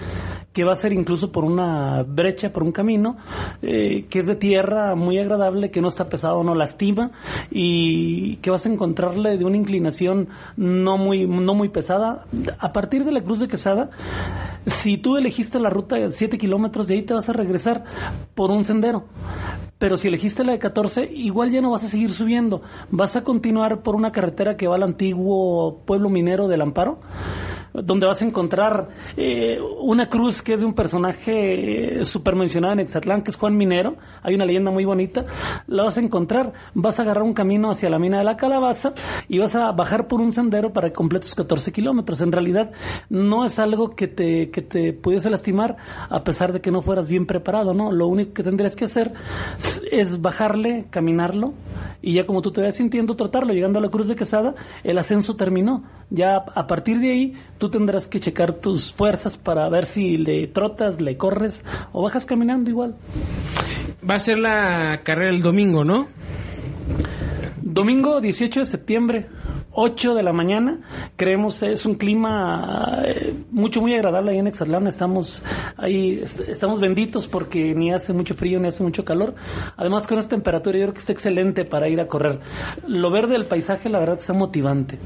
que 0.54 0.64
va 0.64 0.72
a 0.72 0.76
ser 0.76 0.94
incluso 0.94 1.30
por 1.30 1.44
una 1.44 2.04
brecha, 2.04 2.54
por 2.54 2.62
un 2.62 2.72
camino, 2.72 3.18
eh, 3.60 4.06
que 4.08 4.20
es 4.20 4.26
de 4.26 4.36
tierra 4.36 4.94
muy 4.94 5.18
agradable, 5.18 5.70
que 5.70 5.82
no 5.84 5.88
está 5.88 6.08
pesado, 6.08 6.42
no 6.42 6.56
lastima, 6.56 7.12
y 7.50 8.36
que 8.36 8.50
vas 8.50 8.66
a 8.66 8.68
encontrarle 8.68 9.38
de 9.38 9.44
una 9.44 9.56
inclinación 9.56 10.28
no 10.56 10.98
muy, 10.98 11.26
no 11.26 11.54
muy 11.54 11.68
pesada. 11.68 12.26
A 12.58 12.72
partir 12.72 13.04
de 13.04 13.12
la 13.12 13.22
Cruz 13.22 13.38
de 13.38 13.46
Quesada, 13.48 13.90
si 14.66 14.98
tú 14.98 15.16
elegiste 15.16 15.60
la 15.60 15.70
ruta 15.70 15.96
de 15.96 16.10
7 16.10 16.38
kilómetros, 16.38 16.88
de 16.88 16.94
ahí 16.94 17.02
te 17.02 17.14
vas 17.14 17.28
a 17.28 17.32
regresar 17.32 17.84
por 18.34 18.50
un 18.50 18.64
sendero. 18.64 19.04
Pero 19.78 19.96
si 19.96 20.08
elegiste 20.08 20.44
la 20.44 20.52
de 20.52 20.58
14, 20.58 21.10
igual 21.12 21.50
ya 21.50 21.60
no 21.60 21.70
vas 21.70 21.84
a 21.84 21.88
seguir 21.88 22.10
subiendo. 22.12 22.62
Vas 22.90 23.16
a 23.16 23.24
continuar 23.24 23.82
por 23.82 23.94
una 23.94 24.12
carretera 24.12 24.56
que 24.56 24.66
va 24.66 24.76
al 24.76 24.82
antiguo 24.82 25.82
pueblo 25.84 26.08
minero 26.08 26.48
del 26.48 26.62
Amparo 26.62 27.00
donde 27.74 28.06
vas 28.06 28.22
a 28.22 28.24
encontrar 28.24 28.88
eh, 29.16 29.58
una 29.80 30.08
cruz 30.08 30.40
que 30.42 30.54
es 30.54 30.60
de 30.60 30.66
un 30.66 30.74
personaje 30.74 32.00
eh, 32.00 32.04
super 32.04 32.36
mencionado 32.36 32.72
en 32.74 32.80
Exatlán, 32.80 33.22
que 33.22 33.30
es 33.32 33.36
Juan 33.36 33.56
Minero. 33.56 33.96
Hay 34.22 34.34
una 34.36 34.44
leyenda 34.46 34.70
muy 34.70 34.84
bonita. 34.84 35.26
La 35.66 35.82
vas 35.82 35.98
a 35.98 36.00
encontrar, 36.00 36.52
vas 36.74 36.98
a 36.98 37.02
agarrar 37.02 37.24
un 37.24 37.34
camino 37.34 37.70
hacia 37.70 37.90
la 37.90 37.98
mina 37.98 38.18
de 38.18 38.24
la 38.24 38.36
calabaza 38.36 38.94
y 39.28 39.38
vas 39.38 39.54
a 39.56 39.72
bajar 39.72 40.06
por 40.06 40.20
un 40.20 40.32
sendero 40.32 40.72
para 40.72 40.88
que 40.88 40.94
completes 40.94 41.34
14 41.34 41.72
kilómetros. 41.72 42.20
En 42.20 42.30
realidad, 42.32 42.70
no 43.10 43.44
es 43.44 43.58
algo 43.58 43.96
que 43.96 44.06
te, 44.08 44.50
que 44.50 44.62
te 44.62 44.92
pudiese 44.92 45.28
lastimar 45.28 45.76
a 46.08 46.22
pesar 46.22 46.52
de 46.52 46.60
que 46.60 46.70
no 46.70 46.80
fueras 46.80 47.08
bien 47.08 47.26
preparado, 47.26 47.74
¿no? 47.74 47.90
Lo 47.90 48.06
único 48.06 48.32
que 48.34 48.42
tendrías 48.44 48.76
que 48.76 48.84
hacer 48.84 49.12
es- 49.90 50.20
bajarle, 50.20 50.86
caminarlo 50.90 51.54
y 52.00 52.14
ya 52.14 52.26
como 52.26 52.40
tú 52.40 52.52
te 52.52 52.60
vayas 52.60 52.76
sintiendo, 52.76 53.16
tratarlo. 53.16 53.52
Llegando 53.52 53.78
a 53.78 53.82
la 53.82 53.88
Cruz 53.88 54.06
de 54.08 54.14
Quesada, 54.16 54.54
el 54.84 54.96
ascenso 54.98 55.34
terminó. 55.36 55.82
Ya 56.14 56.36
a 56.36 56.66
partir 56.66 57.00
de 57.00 57.10
ahí, 57.10 57.32
tú 57.58 57.68
tendrás 57.70 58.06
que 58.06 58.20
checar 58.20 58.52
tus 58.54 58.92
fuerzas 58.92 59.36
para 59.36 59.68
ver 59.68 59.84
si 59.86 60.16
le 60.16 60.46
trotas, 60.46 61.00
le 61.00 61.16
corres 61.16 61.64
o 61.92 62.02
bajas 62.02 62.24
caminando 62.24 62.70
igual. 62.70 62.94
Va 64.08 64.14
a 64.14 64.18
ser 64.20 64.38
la 64.38 65.00
carrera 65.02 65.30
el 65.30 65.42
domingo, 65.42 65.82
¿no? 65.84 66.06
Domingo 67.62 68.20
18 68.20 68.60
de 68.60 68.66
septiembre, 68.66 69.26
8 69.72 70.14
de 70.14 70.22
la 70.22 70.32
mañana. 70.32 70.80
Creemos 71.16 71.62
es 71.62 71.86
un 71.86 71.94
clima 71.94 73.02
eh, 73.06 73.34
mucho, 73.50 73.80
muy 73.80 73.94
agradable 73.94 74.30
ahí 74.32 74.38
en 74.38 74.46
Exatlán. 74.46 74.86
Estamos 74.86 75.42
ahí, 75.76 76.20
est- 76.22 76.48
estamos 76.48 76.78
benditos 76.80 77.26
porque 77.26 77.74
ni 77.74 77.92
hace 77.92 78.12
mucho 78.12 78.34
frío 78.34 78.60
ni 78.60 78.68
hace 78.68 78.82
mucho 78.82 79.04
calor. 79.04 79.34
Además, 79.76 80.06
con 80.06 80.18
esta 80.18 80.30
temperatura, 80.36 80.78
yo 80.78 80.84
creo 80.84 80.94
que 80.94 81.00
está 81.00 81.12
excelente 81.12 81.64
para 81.64 81.88
ir 81.88 82.00
a 82.00 82.06
correr. 82.06 82.38
Lo 82.86 83.10
verde 83.10 83.32
del 83.32 83.46
paisaje, 83.46 83.88
la 83.88 83.98
verdad, 83.98 84.18
está 84.20 84.32
motivante. 84.34 84.98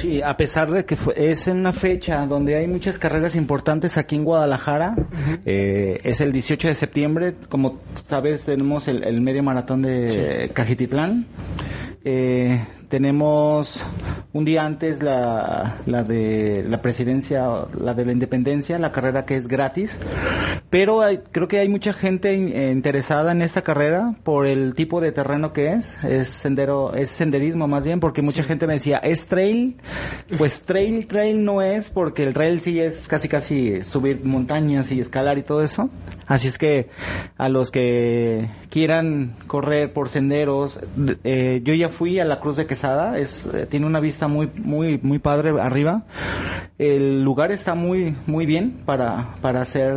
Sí, 0.00 0.22
a 0.22 0.36
pesar 0.36 0.70
de 0.70 0.84
que 0.84 0.96
fue- 0.96 1.14
es 1.30 1.46
en 1.46 1.58
una 1.58 1.72
fecha 1.72 2.24
donde 2.26 2.56
hay 2.56 2.66
muchas 2.66 2.98
carreras 2.98 3.36
importantes 3.36 3.98
aquí 3.98 4.16
en 4.16 4.24
Guadalajara, 4.24 4.94
eh, 5.44 6.00
es 6.04 6.20
el 6.20 6.32
18 6.32 6.68
de 6.68 6.74
septiembre, 6.74 7.34
como 7.48 7.80
sabes 8.06 8.44
tenemos 8.44 8.88
el, 8.88 9.04
el 9.04 9.20
medio 9.20 9.42
maratón 9.42 9.82
de 9.82 10.50
Cajititlán, 10.54 11.26
Eh, 12.02 12.64
tenemos 12.90 13.80
un 14.32 14.44
día 14.44 14.66
antes 14.66 15.02
la, 15.02 15.78
la 15.86 16.02
de 16.04 16.64
la 16.68 16.82
presidencia, 16.82 17.46
la 17.82 17.94
de 17.94 18.04
la 18.04 18.12
independencia, 18.12 18.78
la 18.78 18.92
carrera 18.92 19.24
que 19.24 19.36
es 19.36 19.48
gratis, 19.48 19.98
pero 20.68 21.00
hay- 21.00 21.20
creo 21.32 21.48
que 21.48 21.58
hay 21.60 21.68
mucha 21.68 21.92
gente 21.92 22.34
eh, 22.34 22.70
interesada 22.72 23.32
en 23.32 23.42
esta 23.42 23.62
carrera 23.62 24.14
por 24.24 24.46
el 24.46 24.74
tipo 24.74 25.00
de 25.00 25.12
terreno 25.12 25.52
que 25.52 25.72
es, 25.72 25.96
es 26.04 26.28
sendero, 26.28 26.92
es 26.94 27.10
senderismo 27.10 27.66
más 27.68 27.84
bien, 27.84 28.00
porque 28.00 28.22
mucha 28.22 28.42
gente 28.42 28.66
me 28.66 28.74
decía, 28.74 28.98
¿es 28.98 29.26
trail? 29.26 29.76
Pues 30.36 30.62
trail, 30.62 31.06
trail 31.06 31.44
no 31.44 31.62
es, 31.62 31.88
porque 31.90 32.24
el 32.24 32.34
trail 32.34 32.60
sí 32.60 32.78
es 32.80 33.08
casi 33.08 33.28
casi 33.28 33.82
subir 33.82 34.24
montañas 34.24 34.90
y 34.92 35.00
escalar 35.00 35.38
y 35.38 35.42
todo 35.42 35.62
eso. 35.62 35.90
Así 36.26 36.46
es 36.48 36.58
que 36.58 36.88
a 37.38 37.48
los 37.48 37.70
que 37.72 38.48
quieran 38.68 39.36
correr 39.46 39.92
por 39.92 40.08
senderos, 40.08 40.78
eh, 41.24 41.60
yo 41.64 41.74
ya 41.74 41.88
fui 41.88 42.18
a 42.20 42.24
la 42.24 42.38
Cruz 42.40 42.56
de 42.56 42.66
Es, 43.18 43.44
eh, 43.52 43.66
tiene 43.68 43.86
una 43.86 44.00
vista 44.00 44.28
muy, 44.28 44.50
muy, 44.56 44.98
muy 45.02 45.18
padre 45.18 45.60
arriba. 45.60 46.04
El 46.78 47.22
lugar 47.22 47.52
está 47.52 47.74
muy, 47.74 48.16
muy 48.26 48.46
bien 48.46 48.82
para, 48.86 49.36
para 49.42 49.60
hacer 49.60 49.94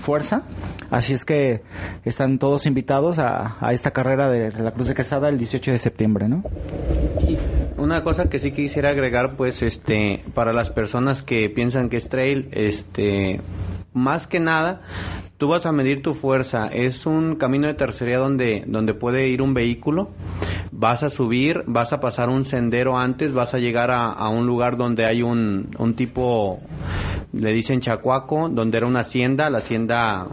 fuerza. 0.00 0.42
Así 0.90 1.12
es 1.12 1.24
que 1.24 1.62
están 2.04 2.38
todos 2.38 2.66
invitados 2.66 3.18
a, 3.18 3.56
a 3.60 3.72
esta 3.72 3.92
carrera 3.92 4.28
de 4.28 4.52
la 4.52 4.72
Cruz 4.72 4.88
de 4.88 4.94
Quesada 4.94 5.28
el 5.28 5.38
18 5.38 5.72
de 5.72 5.78
septiembre, 5.78 6.28
¿no? 6.28 6.44
Una 7.78 8.02
cosa 8.02 8.28
que 8.28 8.40
sí 8.40 8.52
quisiera 8.52 8.90
agregar, 8.90 9.36
pues, 9.36 9.62
este, 9.62 10.24
para 10.34 10.52
las 10.52 10.68
personas 10.70 11.22
que 11.22 11.48
piensan 11.48 11.88
que 11.88 11.96
es 11.96 12.08
trail, 12.08 12.48
este, 12.52 13.40
más 13.92 14.26
que 14.26 14.40
nada, 14.40 14.82
tú 15.38 15.48
vas 15.48 15.66
a 15.66 15.72
medir 15.72 16.02
tu 16.02 16.14
fuerza. 16.14 16.66
Es 16.66 17.06
un 17.06 17.36
camino 17.36 17.66
de 17.66 17.74
tercería 17.74 18.18
donde, 18.18 18.64
donde 18.66 18.94
puede 18.94 19.28
ir 19.28 19.42
un 19.42 19.54
vehículo. 19.54 20.10
Vas 20.70 21.02
a 21.02 21.10
subir, 21.10 21.64
vas 21.66 21.92
a 21.92 22.00
pasar 22.00 22.28
un 22.28 22.44
sendero 22.44 22.98
antes, 22.98 23.32
vas 23.32 23.54
a 23.54 23.58
llegar 23.58 23.90
a, 23.90 24.06
a 24.12 24.28
un 24.28 24.46
lugar 24.46 24.76
donde 24.76 25.06
hay 25.06 25.22
un, 25.22 25.70
un 25.78 25.94
tipo, 25.94 26.60
le 27.32 27.52
dicen 27.52 27.80
Chacuaco, 27.80 28.48
donde 28.48 28.78
era 28.78 28.86
una 28.86 29.00
hacienda, 29.00 29.50
la 29.50 29.58
hacienda, 29.58 30.28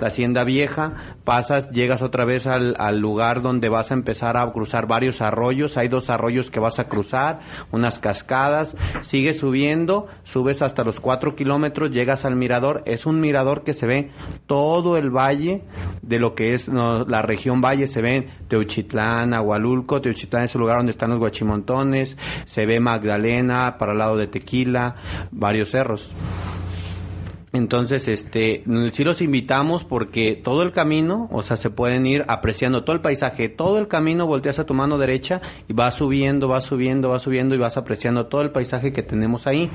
la 0.00 0.06
hacienda 0.06 0.44
vieja. 0.44 1.16
Pasas, 1.24 1.70
llegas 1.70 2.00
otra 2.00 2.24
vez 2.24 2.46
al, 2.46 2.74
al 2.78 3.00
lugar 3.00 3.42
donde 3.42 3.68
vas 3.68 3.90
a 3.90 3.94
empezar 3.94 4.38
a 4.38 4.50
cruzar 4.50 4.86
varios 4.86 5.20
arroyos. 5.20 5.76
Hay 5.76 5.88
dos 5.88 6.08
arroyos 6.08 6.50
que 6.50 6.58
vas 6.58 6.78
a 6.78 6.88
cruzar, 6.88 7.40
unas 7.70 7.98
cascadas. 7.98 8.76
Sigues 9.02 9.38
subiendo, 9.38 10.06
subes 10.24 10.62
hasta 10.62 10.84
los 10.84 11.00
cuatro 11.00 11.36
kilómetros, 11.36 11.90
llegas 11.90 12.24
al 12.24 12.34
mirador. 12.34 12.82
Es 12.86 13.04
un 13.04 13.20
mirador 13.20 13.62
que 13.62 13.74
se 13.74 13.86
ve 13.86 14.10
todo 14.46 14.96
el 14.96 15.10
valle 15.10 15.64
de 16.00 16.18
lo 16.18 16.34
que 16.34 16.54
es 16.54 16.68
no, 16.68 17.04
la 17.04 17.20
región 17.20 17.60
valle. 17.60 17.88
Se 17.88 18.00
ve 18.00 18.30
Teuchitlán, 18.48 19.34
Teuchitlán 19.86 20.44
es 20.44 20.54
el 20.54 20.60
lugar 20.60 20.78
donde 20.78 20.92
están 20.92 21.10
los 21.10 21.18
guachimontones. 21.18 22.16
Se 22.44 22.66
ve 22.66 22.80
Magdalena, 22.80 23.78
para 23.78 23.92
el 23.92 23.98
lado 23.98 24.16
de 24.16 24.26
Tequila, 24.26 24.96
varios 25.30 25.70
cerros. 25.70 26.12
Entonces, 27.52 28.06
este, 28.08 28.62
sí 28.92 29.04
los 29.04 29.22
invitamos 29.22 29.84
porque 29.84 30.34
todo 30.34 30.62
el 30.62 30.72
camino, 30.72 31.28
o 31.32 31.42
sea, 31.42 31.56
se 31.56 31.70
pueden 31.70 32.06
ir 32.06 32.24
apreciando 32.28 32.84
todo 32.84 32.94
el 32.94 33.00
paisaje, 33.00 33.48
todo 33.48 33.78
el 33.78 33.88
camino 33.88 34.26
volteas 34.26 34.58
a 34.58 34.64
tu 34.64 34.74
mano 34.74 34.98
derecha 34.98 35.40
y 35.66 35.72
vas 35.72 35.94
subiendo, 35.94 36.48
vas 36.48 36.64
subiendo, 36.64 37.08
vas 37.08 37.22
subiendo 37.22 37.54
y 37.54 37.58
vas 37.58 37.76
apreciando 37.76 38.26
todo 38.26 38.42
el 38.42 38.50
paisaje 38.50 38.92
que 38.92 39.02
tenemos 39.02 39.46
ahí. 39.46 39.70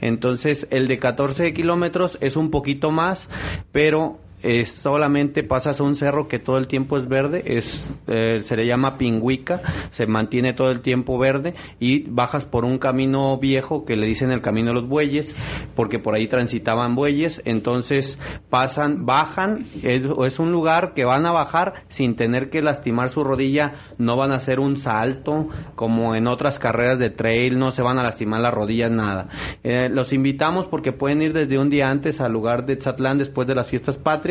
Entonces, 0.00 0.66
el 0.70 0.88
de 0.88 0.98
14 0.98 1.52
kilómetros 1.52 2.16
es 2.20 2.36
un 2.36 2.50
poquito 2.50 2.90
más, 2.90 3.28
pero 3.72 4.18
es 4.42 4.72
solamente 4.72 5.42
pasas 5.42 5.80
a 5.80 5.82
un 5.82 5.96
cerro 5.96 6.28
que 6.28 6.38
todo 6.38 6.58
el 6.58 6.66
tiempo 6.66 6.96
es 6.96 7.08
verde, 7.08 7.42
es 7.46 7.88
eh, 8.06 8.40
se 8.40 8.56
le 8.56 8.66
llama 8.66 8.98
pingüica, 8.98 9.60
se 9.90 10.06
mantiene 10.06 10.52
todo 10.52 10.70
el 10.70 10.80
tiempo 10.80 11.18
verde 11.18 11.54
y 11.80 12.08
bajas 12.08 12.44
por 12.44 12.64
un 12.64 12.78
camino 12.78 13.36
viejo 13.38 13.84
que 13.84 13.96
le 13.96 14.06
dicen 14.06 14.30
el 14.30 14.40
camino 14.40 14.68
de 14.68 14.74
los 14.74 14.88
bueyes, 14.88 15.34
porque 15.74 15.98
por 15.98 16.14
ahí 16.14 16.26
transitaban 16.26 16.94
bueyes, 16.94 17.42
entonces 17.44 18.18
pasan, 18.50 19.06
bajan, 19.06 19.66
es, 19.82 20.02
es 20.26 20.38
un 20.38 20.52
lugar 20.52 20.94
que 20.94 21.04
van 21.04 21.26
a 21.26 21.32
bajar 21.32 21.84
sin 21.88 22.16
tener 22.16 22.50
que 22.50 22.62
lastimar 22.62 23.10
su 23.10 23.24
rodilla, 23.24 23.74
no 23.98 24.16
van 24.16 24.32
a 24.32 24.36
hacer 24.36 24.60
un 24.60 24.76
salto 24.76 25.48
como 25.74 26.14
en 26.14 26.26
otras 26.26 26.58
carreras 26.58 26.98
de 26.98 27.10
trail, 27.10 27.58
no 27.58 27.72
se 27.72 27.82
van 27.82 27.98
a 27.98 28.02
lastimar 28.02 28.40
las 28.40 28.54
rodillas, 28.54 28.90
nada. 28.90 29.28
Eh, 29.62 29.88
los 29.90 30.12
invitamos 30.12 30.66
porque 30.66 30.92
pueden 30.92 31.22
ir 31.22 31.32
desde 31.32 31.58
un 31.58 31.70
día 31.70 31.88
antes 31.88 32.20
al 32.20 32.32
lugar 32.32 32.66
de 32.66 32.76
Tzatlán 32.76 33.18
después 33.18 33.48
de 33.48 33.54
las 33.54 33.66
fiestas 33.66 33.96
patrias, 33.96 34.27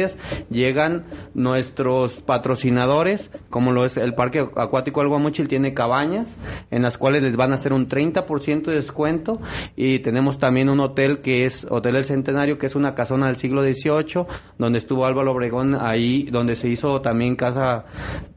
llegan 0.49 1.05
nuestros 1.33 2.13
patrocinadores, 2.15 3.31
como 3.49 3.71
lo 3.71 3.85
es 3.85 3.97
el 3.97 4.13
Parque 4.13 4.47
Acuático 4.55 4.99
del 4.99 5.09
Guamuchil, 5.09 5.47
tiene 5.47 5.73
cabañas 5.73 6.35
en 6.71 6.81
las 6.81 6.97
cuales 6.97 7.23
les 7.23 7.35
van 7.35 7.51
a 7.51 7.55
hacer 7.55 7.73
un 7.73 7.87
30% 7.87 8.63
de 8.65 8.75
descuento 8.75 9.39
y 9.75 9.99
tenemos 9.99 10.39
también 10.39 10.69
un 10.69 10.79
hotel 10.79 11.19
que 11.21 11.45
es 11.45 11.65
Hotel 11.69 11.95
El 11.95 12.05
Centenario, 12.05 12.57
que 12.57 12.67
es 12.67 12.75
una 12.75 12.95
casona 12.95 13.27
del 13.27 13.35
siglo 13.37 13.63
XVIII, 13.63 14.25
donde 14.57 14.79
estuvo 14.79 15.05
Álvaro 15.05 15.31
Obregón 15.31 15.75
ahí, 15.79 16.23
donde 16.31 16.55
se 16.55 16.67
hizo 16.69 17.01
también 17.01 17.35
casa, 17.35 17.85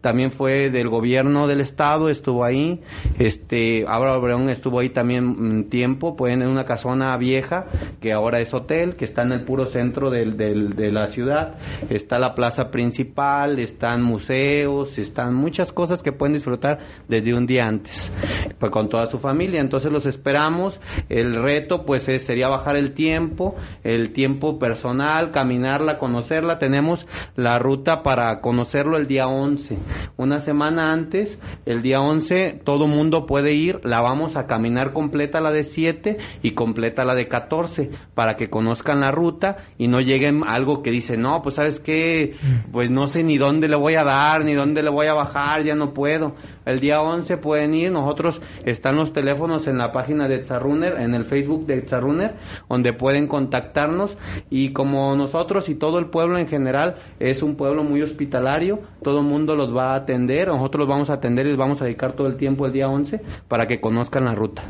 también 0.00 0.30
fue 0.30 0.70
del 0.70 0.88
gobierno 0.88 1.46
del 1.46 1.60
estado, 1.60 2.08
estuvo 2.08 2.44
ahí, 2.44 2.80
este, 3.18 3.84
Álvaro 3.88 4.18
Obregón 4.18 4.48
estuvo 4.48 4.78
ahí 4.80 4.90
también 4.90 5.68
tiempo, 5.68 6.16
pueden 6.16 6.42
en 6.42 6.48
una 6.48 6.64
casona 6.64 7.16
vieja, 7.16 7.66
que 8.00 8.12
ahora 8.12 8.40
es 8.40 8.54
hotel, 8.54 8.96
que 8.96 9.04
está 9.04 9.22
en 9.22 9.32
el 9.32 9.42
puro 9.42 9.66
centro 9.66 10.10
del- 10.10 10.36
de 10.36 10.90
la 10.92 11.06
ciudad, 11.08 11.49
está 11.88 12.18
la 12.18 12.34
plaza 12.34 12.70
principal, 12.70 13.58
están 13.58 14.02
museos, 14.02 14.98
están 14.98 15.34
muchas 15.34 15.72
cosas 15.72 16.02
que 16.02 16.12
pueden 16.12 16.34
disfrutar 16.34 16.78
desde 17.08 17.34
un 17.34 17.46
día 17.46 17.66
antes, 17.66 18.12
pues 18.58 18.70
con 18.70 18.88
toda 18.88 19.06
su 19.08 19.18
familia. 19.18 19.60
Entonces 19.60 19.92
los 19.92 20.06
esperamos. 20.06 20.80
El 21.08 21.42
reto 21.42 21.84
pues 21.84 22.08
es- 22.08 22.22
sería 22.24 22.48
bajar 22.48 22.76
el 22.76 22.92
tiempo, 22.92 23.56
el 23.84 24.12
tiempo 24.12 24.58
personal, 24.58 25.30
caminarla, 25.30 25.98
conocerla. 25.98 26.58
Tenemos 26.58 27.06
la 27.36 27.58
ruta 27.58 28.02
para 28.02 28.40
conocerlo 28.40 28.96
el 28.96 29.06
día 29.06 29.26
11. 29.26 29.78
Una 30.16 30.40
semana 30.40 30.92
antes, 30.92 31.38
el 31.66 31.82
día 31.82 32.00
11, 32.00 32.60
todo 32.64 32.86
mundo 32.86 33.26
puede 33.26 33.52
ir. 33.54 33.80
La 33.84 34.00
vamos 34.00 34.36
a 34.36 34.46
caminar 34.46 34.92
completa 34.92 35.40
la 35.40 35.50
de 35.52 35.64
7 35.64 36.18
y 36.42 36.52
completa 36.52 37.04
la 37.04 37.14
de 37.14 37.28
14 37.28 37.90
para 38.14 38.36
que 38.36 38.50
conozcan 38.50 39.00
la 39.00 39.10
ruta 39.10 39.58
y 39.78 39.88
no 39.88 40.00
lleguen 40.00 40.42
algo 40.46 40.82
que 40.82 40.90
dice, 40.90 41.16
no, 41.16 41.39
pues 41.42 41.56
sabes 41.56 41.80
qué, 41.80 42.36
pues 42.72 42.90
no 42.90 43.08
sé 43.08 43.22
ni 43.22 43.38
dónde 43.38 43.68
le 43.68 43.76
voy 43.76 43.94
a 43.94 44.04
dar, 44.04 44.44
ni 44.44 44.54
dónde 44.54 44.82
le 44.82 44.90
voy 44.90 45.06
a 45.06 45.14
bajar, 45.14 45.62
ya 45.62 45.74
no 45.74 45.94
puedo. 45.94 46.34
El 46.66 46.80
día 46.80 47.00
11 47.00 47.36
pueden 47.38 47.74
ir, 47.74 47.90
nosotros 47.90 48.40
están 48.64 48.96
los 48.96 49.12
teléfonos 49.12 49.66
en 49.66 49.78
la 49.78 49.92
página 49.92 50.28
de 50.28 50.36
Etzarunner, 50.36 50.98
en 51.00 51.14
el 51.14 51.24
Facebook 51.24 51.66
de 51.66 51.78
Etzarunner, 51.78 52.34
donde 52.68 52.92
pueden 52.92 53.26
contactarnos 53.26 54.16
y 54.50 54.72
como 54.72 55.16
nosotros 55.16 55.68
y 55.68 55.74
todo 55.74 55.98
el 55.98 56.06
pueblo 56.06 56.38
en 56.38 56.48
general 56.48 56.96
es 57.18 57.42
un 57.42 57.56
pueblo 57.56 57.82
muy 57.82 58.02
hospitalario, 58.02 58.80
todo 59.02 59.20
el 59.20 59.26
mundo 59.26 59.56
los 59.56 59.74
va 59.74 59.92
a 59.92 59.96
atender, 59.96 60.48
nosotros 60.48 60.80
los 60.80 60.88
vamos 60.88 61.10
a 61.10 61.14
atender 61.14 61.46
y 61.46 61.50
les 61.50 61.58
vamos 61.58 61.80
a 61.80 61.84
dedicar 61.84 62.12
todo 62.12 62.26
el 62.26 62.36
tiempo 62.36 62.66
el 62.66 62.72
día 62.72 62.88
11 62.88 63.20
para 63.48 63.66
que 63.66 63.80
conozcan 63.80 64.24
la 64.24 64.34
ruta. 64.34 64.62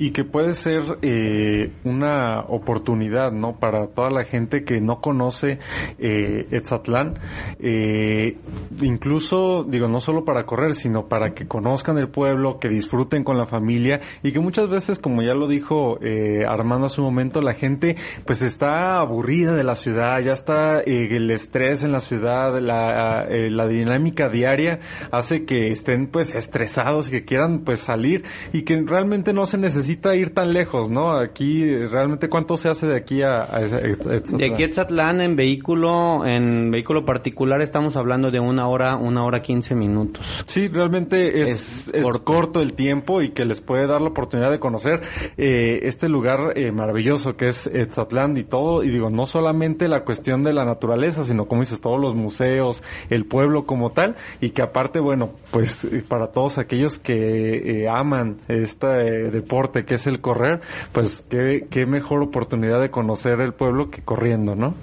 Y 0.00 0.10
que 0.10 0.24
puede 0.24 0.54
ser 0.54 0.98
eh, 1.02 1.72
una 1.82 2.40
oportunidad, 2.40 3.32
¿no? 3.32 3.56
Para 3.56 3.88
toda 3.88 4.10
la 4.10 4.24
gente 4.24 4.62
que 4.62 4.80
no 4.80 5.00
conoce 5.00 5.58
eh, 5.98 6.46
Etzatlán. 6.50 7.18
Eh, 7.60 8.36
incluso, 8.80 9.64
digo, 9.64 9.88
no 9.88 10.00
solo 10.00 10.24
para 10.24 10.44
correr, 10.44 10.74
sino 10.74 11.08
para 11.08 11.34
que 11.34 11.46
conozcan 11.46 11.98
el 11.98 12.08
pueblo, 12.08 12.58
que 12.58 12.68
disfruten 12.68 13.24
con 13.24 13.36
la 13.38 13.46
familia 13.46 14.00
y 14.22 14.32
que 14.32 14.40
muchas 14.40 14.68
veces, 14.68 14.98
como 14.98 15.22
ya 15.22 15.34
lo 15.34 15.48
dijo 15.48 15.98
eh, 16.02 16.44
Armando 16.48 16.86
hace 16.86 17.00
un 17.00 17.06
momento, 17.06 17.40
la 17.40 17.54
gente 17.54 17.96
pues 18.24 18.42
está 18.42 18.98
aburrida 19.00 19.54
de 19.54 19.64
la 19.64 19.74
ciudad, 19.74 20.20
ya 20.20 20.32
está 20.32 20.80
eh, 20.80 21.08
el 21.10 21.30
estrés 21.30 21.82
en 21.82 21.92
la 21.92 22.00
ciudad, 22.00 22.58
la, 22.60 23.26
eh, 23.28 23.50
dinámica 23.68 24.28
diaria 24.28 24.80
hace 25.10 25.44
que 25.44 25.70
estén 25.70 26.08
pues 26.08 26.34
estresados 26.34 27.08
y 27.08 27.10
que 27.10 27.24
quieran 27.24 27.60
pues 27.60 27.80
salir 27.80 28.24
y 28.52 28.62
que 28.62 28.82
realmente 28.86 29.32
no 29.32 29.46
se 29.46 29.58
necesita 29.58 30.14
ir 30.16 30.34
tan 30.34 30.52
lejos, 30.52 30.90
¿no? 30.90 31.18
Aquí 31.18 31.62
eh, 31.62 31.86
realmente 31.86 32.28
cuánto 32.28 32.56
se 32.56 32.68
hace 32.68 32.86
de 32.86 32.96
aquí 32.96 33.22
a, 33.22 33.42
a? 33.42 33.60
De 33.60 34.46
aquí 34.46 34.62
a 34.62 34.66
Etzatlán 34.66 35.20
en 35.20 35.36
vehículo, 35.36 35.67
en 35.68 36.70
vehículo 36.70 37.04
particular 37.04 37.60
estamos 37.60 37.94
hablando 37.96 38.30
de 38.30 38.40
una 38.40 38.66
hora, 38.68 38.96
una 38.96 39.22
hora 39.24 39.42
quince 39.42 39.74
minutos. 39.74 40.24
Sí, 40.46 40.68
realmente 40.68 41.42
es, 41.42 41.88
Es 41.88 41.94
es 41.94 42.02
corto. 42.04 42.24
corto. 42.24 42.60
el 42.62 42.72
tiempo 42.72 43.20
y 43.20 43.30
que 43.30 43.44
les 43.44 43.60
puede 43.60 43.86
dar 43.86 44.00
la 44.00 44.08
oportunidad 44.08 44.50
de 44.50 44.58
conocer 44.58 45.02
eh, 45.36 45.80
este 45.82 46.08
lugar 46.08 46.54
eh, 46.56 46.72
maravilloso 46.72 47.36
que 47.36 47.48
es 47.48 47.66
Etzatlán 47.66 48.36
y 48.38 48.44
todo. 48.44 48.82
Y 48.82 48.88
digo, 48.88 49.10
no 49.10 49.26
solamente 49.26 49.88
la 49.88 50.04
cuestión 50.04 50.42
de 50.42 50.54
la 50.54 50.64
naturaleza, 50.64 51.24
sino 51.24 51.46
como 51.46 51.60
dices, 51.60 51.82
todos 51.82 52.00
los 52.00 52.14
museos, 52.14 52.82
el 53.10 53.26
pueblo 53.26 53.66
como 53.66 53.90
tal. 53.90 54.16
Y 54.40 54.50
que 54.50 54.62
aparte, 54.62 55.00
bueno, 55.00 55.32
pues 55.50 55.84
eh, 55.84 56.02
para 56.06 56.28
todos 56.28 56.56
aquellos 56.56 56.98
que 56.98 57.82
eh, 57.82 57.88
aman 57.90 58.38
este 58.48 58.86
eh, 58.86 59.30
deporte 59.30 59.84
que 59.84 59.96
es 59.96 60.06
el 60.06 60.22
correr, 60.22 60.62
pues 60.92 61.22
qué, 61.28 61.66
qué 61.68 61.84
mejor 61.84 62.22
oportunidad 62.22 62.80
de 62.80 62.90
conocer 62.90 63.40
el 63.42 63.52
pueblo 63.52 63.90
que 63.90 64.00
corriendo, 64.00 64.54
¿no? 64.54 64.74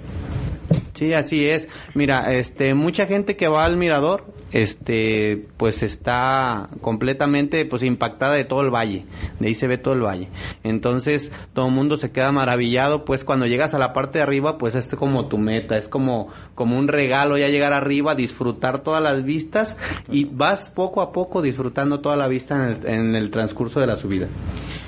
Sí, 0.94 1.12
así 1.12 1.46
es. 1.46 1.68
Mira, 1.94 2.32
este, 2.34 2.74
mucha 2.74 3.06
gente 3.06 3.36
que 3.36 3.48
va 3.48 3.64
al 3.64 3.76
mirador, 3.76 4.24
este, 4.52 5.46
pues 5.56 5.82
está 5.82 6.68
completamente, 6.80 7.64
pues 7.64 7.82
impactada 7.82 8.34
de 8.34 8.44
todo 8.44 8.62
el 8.62 8.70
valle. 8.70 9.04
De 9.40 9.48
ahí 9.48 9.54
se 9.54 9.66
ve 9.66 9.78
todo 9.78 9.94
el 9.94 10.00
valle. 10.00 10.28
Entonces, 10.62 11.30
todo 11.52 11.66
el 11.66 11.74
mundo 11.74 11.96
se 11.96 12.10
queda 12.10 12.32
maravillado, 12.32 13.04
pues 13.04 13.24
cuando 13.24 13.46
llegas 13.46 13.74
a 13.74 13.78
la 13.78 13.92
parte 13.92 14.18
de 14.18 14.22
arriba, 14.22 14.58
pues 14.58 14.74
es 14.74 14.88
como 14.94 15.26
tu 15.26 15.38
meta, 15.38 15.76
es 15.76 15.88
como, 15.88 16.28
como 16.54 16.78
un 16.78 16.88
regalo 16.88 17.36
ya 17.36 17.48
llegar 17.48 17.72
arriba, 17.72 18.14
disfrutar 18.14 18.82
todas 18.82 19.02
las 19.02 19.24
vistas 19.24 19.76
y 20.10 20.24
vas 20.24 20.70
poco 20.70 21.00
a 21.00 21.12
poco 21.12 21.42
disfrutando 21.42 22.00
toda 22.00 22.16
la 22.16 22.28
vista 22.28 22.72
en 22.84 23.14
el, 23.14 23.30
transcurso 23.30 23.80
de 23.80 23.86
la 23.86 23.96
subida. 23.96 24.28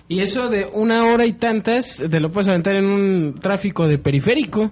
Y 0.08 0.20
eso 0.20 0.48
de 0.48 0.66
una 0.72 1.04
hora 1.06 1.26
y 1.26 1.34
tantas, 1.34 2.02
te 2.10 2.20
lo 2.20 2.32
puedes 2.32 2.48
aventar 2.48 2.76
en 2.76 2.86
un 2.86 3.34
tráfico 3.34 3.86
de 3.86 3.98
periférico. 3.98 4.70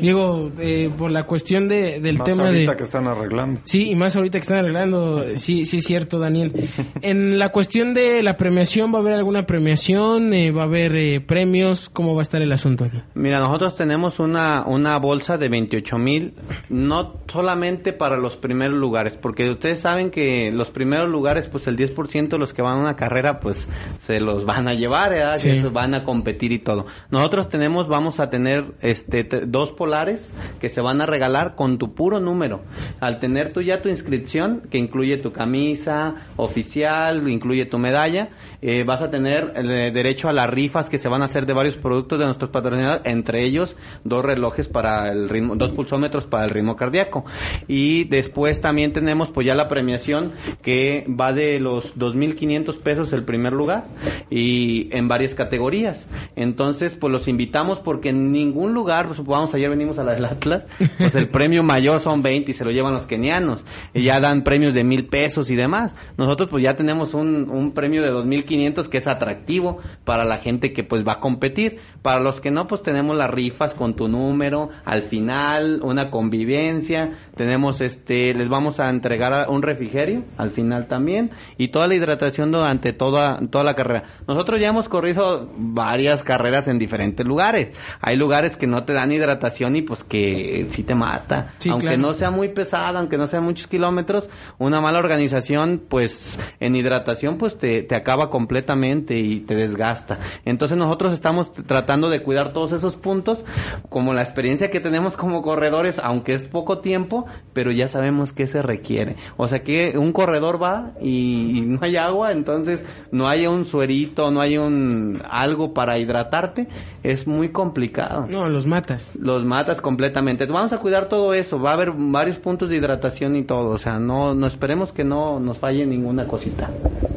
Digo, 0.00 0.25
eh, 0.58 0.90
por 0.96 1.10
la 1.10 1.24
cuestión 1.24 1.68
de, 1.68 2.00
del 2.00 2.18
Más 2.18 2.26
tema 2.28 2.46
ahorita 2.46 2.72
de... 2.72 2.76
que 2.76 2.82
están 2.84 3.06
arreglando. 3.06 3.60
Sí, 3.64 3.90
y 3.90 3.94
más 3.94 4.16
ahorita 4.16 4.38
que 4.38 4.42
están 4.42 4.58
arreglando, 4.58 5.24
sí, 5.36 5.64
sí 5.66 5.78
es 5.78 5.84
cierto, 5.84 6.18
Daniel. 6.18 6.68
En 7.02 7.38
la 7.38 7.50
cuestión 7.50 7.94
de 7.94 8.22
la 8.22 8.36
premiación, 8.36 8.92
¿va 8.92 8.98
a 8.98 9.00
haber 9.00 9.14
alguna 9.14 9.46
premiación? 9.46 10.32
Eh, 10.32 10.50
¿Va 10.52 10.62
a 10.62 10.66
haber 10.66 10.96
eh, 10.96 11.20
premios? 11.20 11.88
¿Cómo 11.90 12.14
va 12.14 12.20
a 12.20 12.22
estar 12.22 12.40
el 12.42 12.52
asunto 12.52 12.84
aquí? 12.84 12.98
Mira, 13.14 13.40
nosotros 13.40 13.76
tenemos 13.76 14.18
una, 14.18 14.64
una 14.66 14.98
bolsa 14.98 15.38
de 15.38 15.48
28 15.48 15.98
mil, 15.98 16.34
no 16.68 17.14
solamente 17.30 17.92
para 17.92 18.16
los 18.16 18.36
primeros 18.36 18.76
lugares, 18.76 19.16
porque 19.20 19.50
ustedes 19.50 19.80
saben 19.80 20.10
que 20.10 20.50
los 20.52 20.70
primeros 20.70 21.08
lugares, 21.08 21.48
pues 21.48 21.66
el 21.66 21.76
10% 21.76 22.28
de 22.28 22.38
los 22.38 22.52
que 22.52 22.62
van 22.62 22.78
a 22.78 22.80
una 22.80 22.96
carrera, 22.96 23.40
pues 23.40 23.68
se 24.00 24.20
los 24.20 24.44
van 24.44 24.68
a 24.68 24.74
llevar, 24.74 25.10
¿verdad? 25.10 25.36
Sí. 25.36 25.62
Van 25.72 25.94
a 25.94 26.04
competir 26.04 26.52
y 26.52 26.58
todo. 26.58 26.86
Nosotros 27.10 27.48
tenemos, 27.48 27.88
vamos 27.88 28.20
a 28.20 28.30
tener 28.30 28.64
este 28.80 29.24
te- 29.24 29.46
dos 29.46 29.70
polares 29.72 30.15
que 30.60 30.68
se 30.68 30.80
van 30.80 31.00
a 31.00 31.06
regalar 31.06 31.54
con 31.54 31.78
tu 31.78 31.94
puro 31.94 32.20
número. 32.20 32.62
Al 33.00 33.18
tener 33.18 33.52
tú 33.52 33.62
ya 33.62 33.82
tu 33.82 33.88
inscripción, 33.88 34.62
que 34.70 34.78
incluye 34.78 35.16
tu 35.18 35.32
camisa 35.32 36.14
oficial, 36.36 37.28
incluye 37.28 37.66
tu 37.66 37.78
medalla, 37.78 38.30
eh, 38.62 38.84
vas 38.84 39.02
a 39.02 39.10
tener 39.10 39.52
el 39.56 39.70
eh, 39.70 39.90
derecho 39.90 40.28
a 40.28 40.32
las 40.32 40.48
rifas 40.48 40.88
que 40.88 40.98
se 40.98 41.08
van 41.08 41.22
a 41.22 41.26
hacer 41.26 41.46
de 41.46 41.52
varios 41.52 41.76
productos 41.76 42.18
de 42.18 42.24
nuestros 42.24 42.50
patrocinadores, 42.50 43.02
entre 43.04 43.44
ellos 43.44 43.76
dos 44.04 44.24
relojes 44.24 44.68
para 44.68 45.10
el 45.10 45.28
ritmo, 45.28 45.56
dos 45.56 45.70
pulsómetros 45.70 46.26
para 46.26 46.44
el 46.44 46.50
ritmo 46.50 46.76
cardíaco. 46.76 47.24
Y 47.68 48.04
después 48.04 48.60
también 48.60 48.92
tenemos 48.92 49.28
pues 49.28 49.46
ya 49.46 49.54
la 49.54 49.68
premiación 49.68 50.32
que 50.62 51.06
va 51.08 51.32
de 51.32 51.60
los 51.60 51.94
2.500 51.96 52.78
pesos 52.78 53.12
el 53.12 53.24
primer 53.24 53.52
lugar 53.52 53.86
y 54.30 54.88
en 54.92 55.08
varias 55.08 55.34
categorías. 55.34 56.06
Entonces 56.34 56.96
pues 56.98 57.12
los 57.12 57.28
invitamos 57.28 57.78
porque 57.78 58.10
en 58.10 58.32
ningún 58.32 58.74
lugar, 58.74 59.06
pues, 59.06 59.24
vamos 59.24 59.54
ayer 59.54 59.70
venimos 59.70 59.98
a 59.98 60.04
del 60.14 60.24
Atlas, 60.24 60.66
pues 60.98 61.14
el 61.14 61.28
premio 61.28 61.62
mayor 61.62 62.00
son 62.00 62.22
20 62.22 62.50
y 62.50 62.54
se 62.54 62.64
lo 62.64 62.70
llevan 62.70 62.94
los 62.94 63.06
kenianos. 63.06 63.64
Y 63.94 64.02
ya 64.02 64.20
dan 64.20 64.44
premios 64.44 64.74
de 64.74 64.84
mil 64.84 65.06
pesos 65.06 65.50
y 65.50 65.56
demás. 65.56 65.94
Nosotros 66.16 66.48
pues 66.48 66.62
ya 66.62 66.76
tenemos 66.76 67.14
un, 67.14 67.50
un 67.50 67.72
premio 67.72 68.02
de 68.02 68.12
2.500 68.12 68.88
que 68.88 68.98
es 68.98 69.06
atractivo 69.06 69.78
para 70.04 70.24
la 70.24 70.36
gente 70.36 70.72
que 70.72 70.84
pues 70.84 71.06
va 71.06 71.14
a 71.14 71.20
competir. 71.20 71.78
Para 72.02 72.20
los 72.20 72.40
que 72.40 72.50
no, 72.50 72.66
pues 72.66 72.82
tenemos 72.82 73.16
las 73.16 73.30
rifas 73.30 73.74
con 73.74 73.96
tu 73.96 74.08
número, 74.08 74.70
al 74.84 75.02
final 75.02 75.80
una 75.82 76.10
convivencia, 76.10 77.12
tenemos 77.34 77.80
este, 77.80 78.34
les 78.34 78.48
vamos 78.48 78.80
a 78.80 78.90
entregar 78.90 79.48
un 79.48 79.62
refrigerio 79.62 80.24
al 80.36 80.50
final 80.50 80.86
también 80.86 81.30
y 81.58 81.68
toda 81.68 81.86
la 81.86 81.94
hidratación 81.94 82.52
durante 82.52 82.92
toda, 82.92 83.40
toda 83.50 83.64
la 83.64 83.74
carrera. 83.74 84.04
Nosotros 84.26 84.60
ya 84.60 84.68
hemos 84.68 84.88
corrido 84.88 85.50
varias 85.56 86.22
carreras 86.22 86.68
en 86.68 86.78
diferentes 86.78 87.26
lugares. 87.26 87.70
Hay 88.00 88.16
lugares 88.16 88.56
que 88.56 88.66
no 88.66 88.84
te 88.84 88.92
dan 88.92 89.12
hidratación 89.12 89.76
y 89.76 89.82
pues 89.82 89.95
que 90.04 90.66
sí 90.70 90.82
te 90.82 90.94
mata. 90.94 91.52
Sí, 91.58 91.68
aunque 91.70 91.86
claro. 91.88 92.02
no 92.02 92.14
sea 92.14 92.30
muy 92.30 92.48
pesada, 92.48 93.00
aunque 93.00 93.18
no 93.18 93.26
sea 93.26 93.40
muchos 93.40 93.66
kilómetros, 93.66 94.28
una 94.58 94.80
mala 94.80 94.98
organización, 94.98 95.82
pues 95.88 96.38
en 96.60 96.76
hidratación, 96.76 97.38
pues 97.38 97.58
te, 97.58 97.82
te 97.82 97.94
acaba 97.94 98.30
completamente 98.30 99.18
y 99.18 99.40
te 99.40 99.54
desgasta. 99.54 100.18
Entonces 100.44 100.76
nosotros 100.78 101.12
estamos 101.12 101.52
tratando 101.52 102.08
de 102.10 102.20
cuidar 102.22 102.52
todos 102.52 102.72
esos 102.72 102.96
puntos, 102.96 103.44
como 103.88 104.14
la 104.14 104.22
experiencia 104.22 104.70
que 104.70 104.80
tenemos 104.80 105.16
como 105.16 105.42
corredores, 105.42 105.98
aunque 106.02 106.34
es 106.34 106.42
poco 106.44 106.78
tiempo, 106.78 107.26
pero 107.52 107.70
ya 107.70 107.88
sabemos 107.88 108.32
qué 108.32 108.46
se 108.46 108.62
requiere. 108.62 109.16
O 109.36 109.48
sea 109.48 109.62
que 109.62 109.96
un 109.98 110.12
corredor 110.12 110.62
va 110.62 110.92
y, 111.00 111.58
y 111.58 111.60
no 111.62 111.78
hay 111.82 111.96
agua, 111.96 112.32
entonces 112.32 112.84
no 113.10 113.28
hay 113.28 113.46
un 113.46 113.64
suerito, 113.64 114.30
no 114.30 114.40
hay 114.40 114.58
un 114.58 115.22
algo 115.28 115.74
para 115.74 115.98
hidratarte, 115.98 116.68
es 117.02 117.26
muy 117.26 117.50
complicado 117.50 118.26
No, 118.28 118.48
los 118.48 118.66
matas. 118.66 119.16
los 119.16 119.44
matas 119.44 119.80
completamente. 119.86 120.46
Vamos 120.46 120.72
a 120.72 120.78
cuidar 120.78 121.08
todo 121.08 121.32
eso. 121.34 121.60
Va 121.60 121.70
a 121.70 121.74
haber 121.74 121.92
varios 121.94 122.38
puntos 122.38 122.68
de 122.68 122.76
hidratación 122.76 123.36
y 123.36 123.44
todo. 123.44 123.68
O 123.68 123.78
sea, 123.78 124.00
no, 124.00 124.34
no 124.34 124.48
esperemos 124.48 124.92
que 124.92 125.04
no 125.04 125.38
nos 125.38 125.58
falle 125.58 125.86
ninguna 125.86 126.26
cosita. 126.26 126.70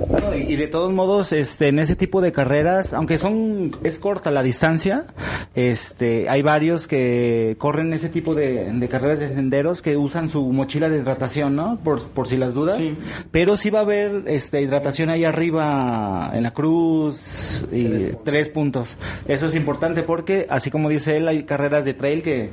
No, 0.09 0.35
y 0.35 0.49
y 0.49 0.55
de 0.55 0.67
todos 0.67 0.91
modos, 0.91 1.31
este, 1.31 1.67
en 1.67 1.77
ese 1.77 1.95
tipo 1.95 2.21
de 2.21 2.31
carreras, 2.31 2.93
aunque 2.93 3.19
son, 3.19 3.71
es 3.83 3.99
corta 3.99 4.31
la 4.31 4.41
distancia, 4.41 5.05
este, 5.53 6.27
hay 6.27 6.41
varios 6.41 6.87
que 6.87 7.55
corren 7.59 7.93
ese 7.93 8.09
tipo 8.09 8.33
de, 8.33 8.71
de 8.73 8.87
carreras 8.87 9.19
de 9.19 9.29
senderos 9.29 9.83
que 9.83 9.95
usan 9.95 10.27
su 10.31 10.51
mochila 10.51 10.89
de 10.89 10.97
hidratación, 10.97 11.55
¿no? 11.55 11.77
Por, 11.83 12.01
por 12.09 12.27
si 12.27 12.35
las 12.35 12.55
dudas. 12.55 12.77
Sí. 12.77 12.97
Pero 13.29 13.57
sí 13.57 13.69
va 13.69 13.79
a 13.79 13.81
haber, 13.83 14.23
este, 14.25 14.63
hidratación 14.63 15.11
ahí 15.11 15.23
arriba 15.23 16.31
en 16.33 16.41
la 16.41 16.51
cruz 16.51 17.63
y 17.71 18.13
tres 18.25 18.49
puntos. 18.49 18.95
Eso 19.27 19.45
es 19.45 19.55
importante 19.55 20.01
porque, 20.01 20.47
así 20.49 20.71
como 20.71 20.89
dice 20.89 21.17
él, 21.17 21.27
hay 21.27 21.43
carreras 21.43 21.85
de 21.85 21.93
trail 21.93 22.23
que, 22.23 22.49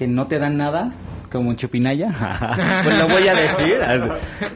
que 0.00 0.08
no 0.08 0.28
te 0.28 0.38
dan 0.38 0.56
nada, 0.56 0.94
como 1.30 1.50
en 1.50 1.58
Chupinaya, 1.58 2.08
pues 2.84 2.98
lo 2.98 3.06
voy 3.06 3.28
a 3.28 3.34
decir, 3.34 3.76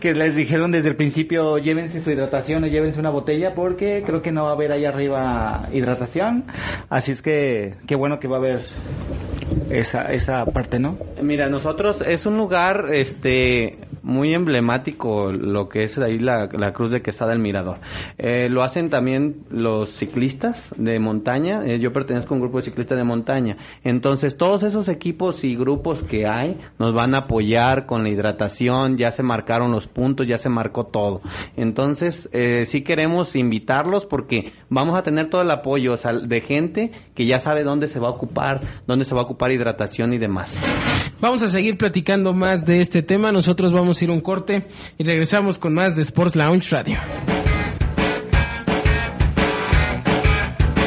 que 0.00 0.14
les 0.14 0.35
dijeron 0.35 0.72
desde 0.72 0.88
el 0.88 0.96
principio 0.96 1.59
llévense 1.59 2.00
su 2.00 2.11
hidratación 2.11 2.64
o 2.64 2.66
llévense 2.66 2.98
una 2.98 3.11
botella 3.11 3.54
porque 3.54 4.02
creo 4.07 4.22
que 4.22 4.33
no 4.33 4.44
va 4.44 4.48
a 4.48 4.52
haber 4.54 4.72
ahí 4.72 4.87
arriba 4.87 5.68
hidratación, 5.70 6.44
así 6.88 7.12
es 7.12 7.20
que 7.20 7.74
qué 7.87 7.94
bueno 7.94 8.20
que 8.20 8.26
va 8.26 8.37
a 8.37 8.38
haber 8.38 8.62
esa, 9.68 10.11
esa 10.14 10.46
parte, 10.46 10.78
¿no? 10.78 10.96
Mira, 11.20 11.50
nosotros 11.50 12.00
es 12.00 12.24
un 12.24 12.38
lugar 12.38 12.87
este 12.90 13.76
muy 14.05 14.35
emblemático 14.35 15.33
lo 15.33 15.69
que 15.69 15.83
es 15.85 15.99
ahí 15.99 16.19
la, 16.19 16.49
la 16.53 16.73
Cruz 16.73 16.93
de 16.93 17.03
Quesada 17.03 17.31
del 17.31 17.40
Mirador. 17.40 17.79
Eh, 18.19 18.49
lo 18.51 18.62
hacen 18.62 18.90
también 18.90 19.45
los 19.51 19.90
ciclistas 19.90 20.73
de 20.77 20.99
montaña. 20.99 21.64
eh, 21.67 21.79
yo 21.81 21.93
pertenezco 21.93 22.35
a 22.35 22.37
un 22.37 22.43
grupo 22.43 22.59
de 22.59 22.64
ciclistas 22.64 22.99
de 22.99 23.05
montaña. 23.05 23.57
Entonces, 23.83 24.37
todos 24.37 24.62
esos 24.62 24.88
equipos 24.88 25.43
y 25.43 25.57
grupos 25.57 26.03
que 26.03 26.27
hay 26.27 26.59
nos 26.79 26.93
van 26.93 27.14
a 27.14 27.19
apoyar 27.19 27.87
con 27.87 28.03
la 28.03 28.11
hidratación. 28.11 28.99
Ya 28.99 29.11
se 29.11 29.23
marcaron 29.23 29.73
los 29.73 29.87
puntos, 29.87 30.27
ya 30.27 30.38
se 30.38 30.51
marcó 30.51 30.87
todo. 30.87 31.23
Entonces, 31.57 32.29
eh, 32.33 32.67
sí 32.69 32.83
queremos 32.83 33.35
invitarlos 33.35 34.05
porque 34.05 34.53
vamos 34.69 34.97
a 34.97 35.03
tener 35.03 35.31
todo 35.31 35.43
el 35.43 35.51
apoyo 35.51 35.95
o 35.95 36.12
de 36.12 36.40
gente 36.43 36.93
que 37.14 37.25
ya 37.25 37.40
sabe 37.40 37.64
dónde 37.64 37.88
se 37.88 37.99
va 37.99 38.09
a 38.09 38.11
ocupar, 38.11 38.61
dónde 38.87 39.05
se 39.05 39.14
va 39.14 39.23
a 39.23 39.25
ocupar 39.25 39.51
hidratación 39.51 40.12
y 40.12 40.19
demás. 40.19 40.61
Vamos 41.21 41.43
a 41.43 41.49
seguir 41.49 41.79
platicando 41.79 42.35
más 42.35 42.67
de 42.67 42.83
este 42.83 43.03
tema. 43.03 43.33
Nosotros 43.33 43.73
vamos 43.73 43.93
a 44.00 44.04
ir 44.04 44.11
un 44.11 44.20
corte 44.20 44.66
y 44.98 45.04
regresamos 45.04 45.59
con 45.59 45.74
más 45.74 45.96
de 45.96 46.02
Sports 46.02 46.37
Lounge 46.37 46.70
Radio. 46.70 46.98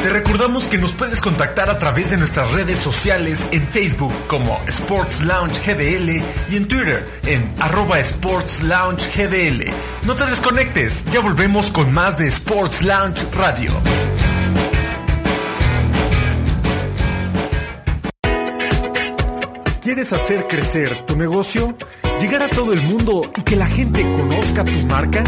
Te 0.02 0.14
recordamos 0.14 0.68
que 0.68 0.78
nos 0.78 0.92
puedes 0.92 1.20
contactar 1.20 1.68
a 1.68 1.78
través 1.78 2.10
de 2.10 2.16
nuestras 2.16 2.50
redes 2.52 2.78
sociales 2.78 3.46
en 3.50 3.68
Facebook 3.68 4.12
como 4.26 4.58
Sports 4.66 5.20
Lounge 5.22 5.60
GDL 5.60 6.22
y 6.50 6.56
en 6.56 6.66
Twitter 6.66 7.06
en 7.26 7.52
arroba 7.58 8.00
Sports 8.00 8.62
Lounge 8.62 9.06
GDL. 9.14 9.70
No 10.06 10.14
te 10.14 10.24
desconectes, 10.24 11.04
ya 11.12 11.20
volvemos 11.20 11.70
con 11.70 11.92
más 11.92 12.16
de 12.16 12.28
Sports 12.28 12.82
Lounge 12.82 13.26
Radio. 13.34 13.82
¿Quieres 19.82 20.12
hacer 20.12 20.46
crecer 20.48 21.06
tu 21.06 21.16
negocio? 21.16 21.76
¿Llegar 22.20 22.42
a 22.42 22.48
todo 22.48 22.72
el 22.72 22.82
mundo 22.82 23.22
y 23.36 23.42
que 23.42 23.54
la 23.54 23.66
gente 23.66 24.02
conozca 24.02 24.64
tu 24.64 24.86
marca? 24.88 25.22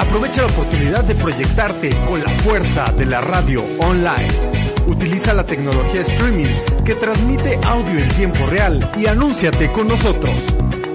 Aprovecha 0.00 0.42
la 0.42 0.48
oportunidad 0.48 1.04
de 1.04 1.14
proyectarte 1.14 1.90
con 2.08 2.22
la 2.22 2.28
fuerza 2.28 2.92
de 2.98 3.06
la 3.06 3.20
radio 3.20 3.62
online. 3.78 4.28
Utiliza 4.88 5.32
la 5.32 5.46
tecnología 5.46 6.00
streaming 6.00 6.52
que 6.84 6.94
transmite 6.96 7.58
audio 7.62 8.00
en 8.00 8.08
tiempo 8.10 8.46
real 8.46 8.90
y 8.96 9.06
anúnciate 9.06 9.70
con 9.70 9.86
nosotros. 9.86 10.34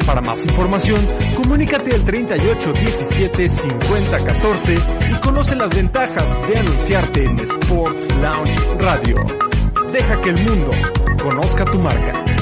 Para 0.05 0.21
más 0.21 0.43
información, 0.43 0.99
comunícate 1.35 1.95
al 1.95 2.03
38 2.03 2.73
17 2.73 3.47
50 3.47 4.25
14 4.25 4.77
y 5.09 5.19
conoce 5.21 5.55
las 5.55 5.69
ventajas 5.69 6.35
de 6.49 6.57
anunciarte 6.57 7.23
en 7.23 7.39
Sports 7.39 8.07
Lounge 8.21 8.59
Radio. 8.79 9.25
Deja 9.93 10.19
que 10.21 10.29
el 10.31 10.37
mundo 10.37 10.71
conozca 11.23 11.63
tu 11.63 11.79
marca. 11.79 12.38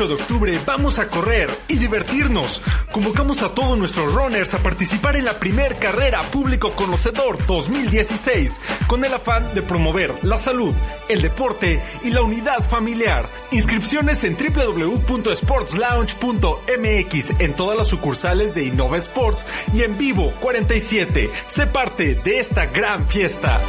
8 0.00 0.08
de 0.08 0.14
octubre 0.14 0.58
vamos 0.64 0.98
a 0.98 1.08
correr 1.08 1.50
y 1.68 1.76
divertirnos. 1.76 2.62
Convocamos 2.90 3.42
a 3.42 3.52
todos 3.52 3.76
nuestros 3.76 4.14
runners 4.14 4.54
a 4.54 4.62
participar 4.62 5.16
en 5.16 5.26
la 5.26 5.38
primer 5.38 5.78
carrera 5.78 6.22
público 6.22 6.72
conocedor 6.72 7.36
2016 7.46 8.58
con 8.86 9.04
el 9.04 9.12
afán 9.12 9.54
de 9.54 9.60
promover 9.60 10.14
la 10.22 10.38
salud, 10.38 10.72
el 11.10 11.20
deporte 11.20 11.82
y 12.02 12.12
la 12.12 12.22
unidad 12.22 12.66
familiar. 12.66 13.28
Inscripciones 13.50 14.24
en 14.24 14.38
www.sportslounge.mx 14.38 17.30
en 17.38 17.52
todas 17.52 17.76
las 17.76 17.88
sucursales 17.88 18.54
de 18.54 18.64
Innova 18.64 18.96
Sports 18.96 19.44
y 19.74 19.82
en 19.82 19.98
vivo 19.98 20.32
47. 20.40 21.30
Sé 21.46 21.66
parte 21.66 22.14
de 22.14 22.40
esta 22.40 22.64
gran 22.64 23.06
fiesta. 23.06 23.60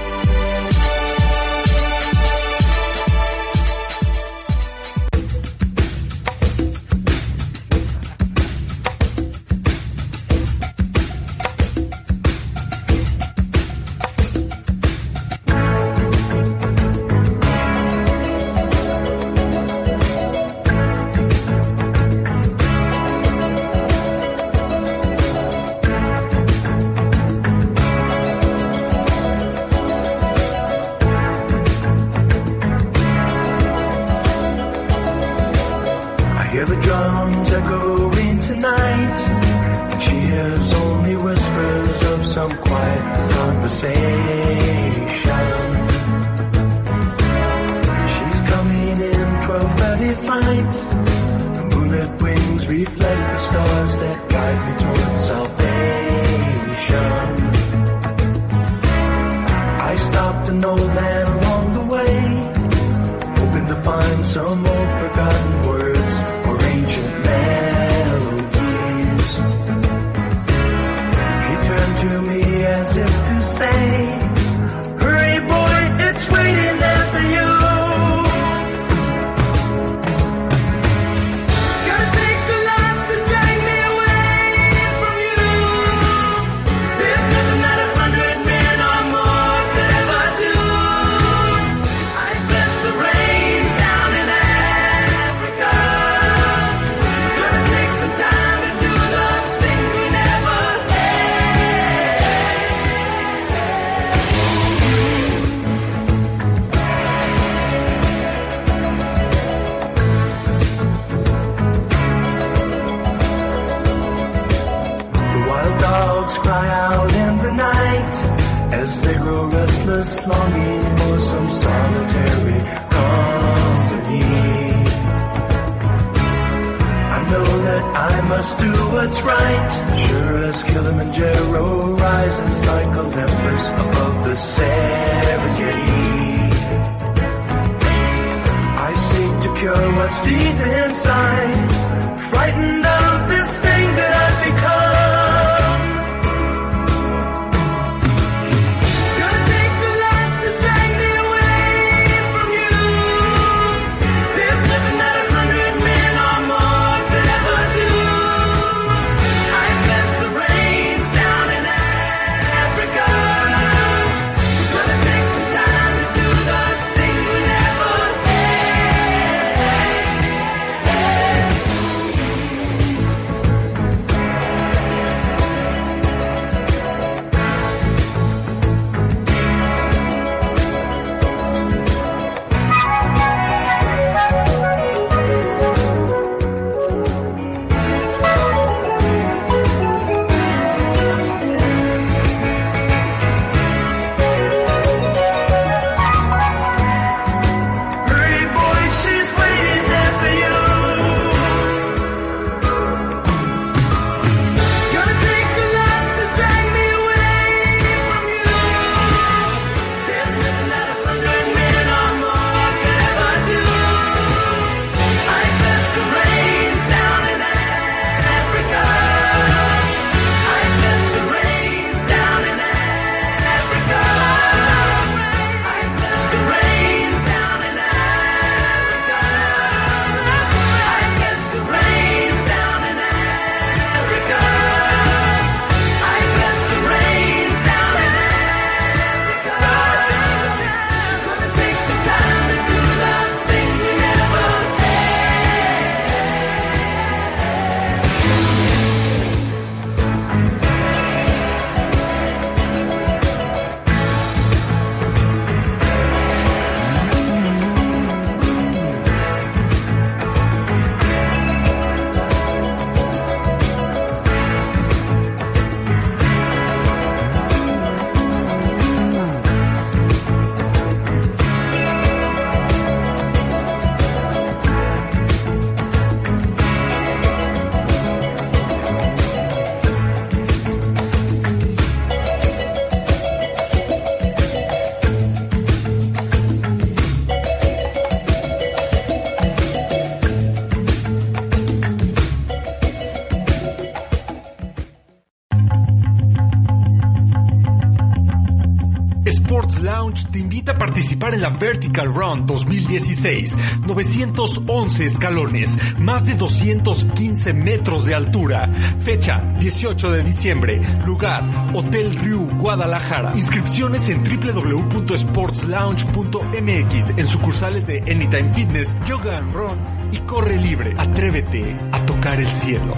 Lounge 299.51 300.31
te 300.31 300.39
invita 300.39 300.71
a 300.71 300.77
participar 300.77 301.33
en 301.33 301.41
la 301.41 301.49
Vertical 301.49 302.13
Run 302.13 302.45
2016. 302.45 303.57
911 303.85 305.05
escalones, 305.05 305.77
más 305.99 306.25
de 306.25 306.35
215 306.35 307.53
metros 307.53 308.05
de 308.05 308.15
altura. 308.15 308.71
Fecha 309.03 309.43
18 309.59 310.11
de 310.11 310.23
diciembre. 310.23 310.79
Lugar 311.05 311.69
Hotel 311.73 312.17
Riu, 312.17 312.49
Guadalajara. 312.59 313.33
Inscripciones 313.35 314.07
en 314.07 314.23
www.sportslounge.mx 314.23 317.17
en 317.17 317.27
sucursales 317.27 317.85
de 317.85 317.99
Anytime 318.09 318.53
Fitness, 318.53 318.95
Yoga 319.05 319.37
and 319.37 319.53
Run 319.53 319.77
y 320.13 320.19
Corre 320.19 320.55
Libre. 320.55 320.95
Atrévete 320.97 321.75
a 321.91 321.99
tocar 322.05 322.39
el 322.39 322.53
cielo. 322.53 322.93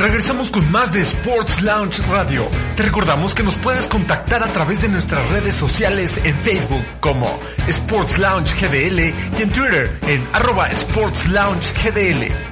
Regresamos 0.03 0.51
con 0.51 0.69
más 0.73 0.93
de 0.93 1.01
Sports 1.03 1.63
Lounge 1.63 2.03
Radio. 2.09 2.49
Te 2.75 2.83
recordamos 2.83 3.37
que 3.37 3.45
nos 3.45 3.57
puedes 3.59 3.87
contactar 3.87 4.43
a 4.43 4.53
través 4.53 4.83
de 4.83 4.89
nuestras 4.89 5.31
redes 5.31 5.55
sociales 5.55 6.21
en 6.25 6.43
Facebook 6.43 6.83
como 6.99 7.39
Sports 7.69 8.19
Lounge 8.19 8.53
GDL 8.57 8.99
y 9.39 9.43
en 9.43 9.51
Twitter 9.51 9.97
en 10.09 10.29
arroba 10.33 10.67
Sports 10.73 11.29
Lounge. 11.29 11.73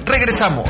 Regresamos. 0.05 0.69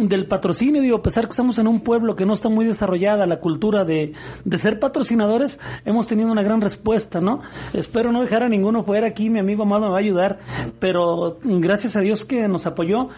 del 0.00 0.26
patrocinio, 0.26 0.82
digo, 0.82 0.96
a 0.96 1.02
pesar 1.02 1.24
que 1.24 1.30
estamos 1.30 1.58
en 1.58 1.68
un 1.68 1.80
pueblo 1.80 2.16
que 2.16 2.26
no 2.26 2.32
está 2.32 2.48
muy 2.48 2.66
desarrollada 2.66 3.26
la 3.26 3.40
cultura 3.40 3.84
de, 3.84 4.12
de 4.44 4.58
ser 4.58 4.80
patrocinadores, 4.80 5.60
hemos 5.84 6.06
tenido 6.06 6.30
una 6.30 6.42
gran 6.42 6.60
respuesta, 6.60 7.20
¿no? 7.20 7.42
Espero 7.72 8.12
no 8.12 8.22
dejar 8.22 8.42
a 8.42 8.48
ninguno 8.48 8.84
fuera 8.84 9.06
aquí, 9.06 9.30
mi 9.30 9.38
amigo 9.38 9.62
Amado 9.62 9.86
me 9.86 9.90
va 9.90 9.96
a 9.96 10.00
ayudar, 10.00 10.38
pero 10.78 11.38
gracias 11.42 11.96
a 11.96 12.00
Dios 12.00 12.24
que 12.24 12.48
nos 12.48 12.66
apoyó 12.66 13.08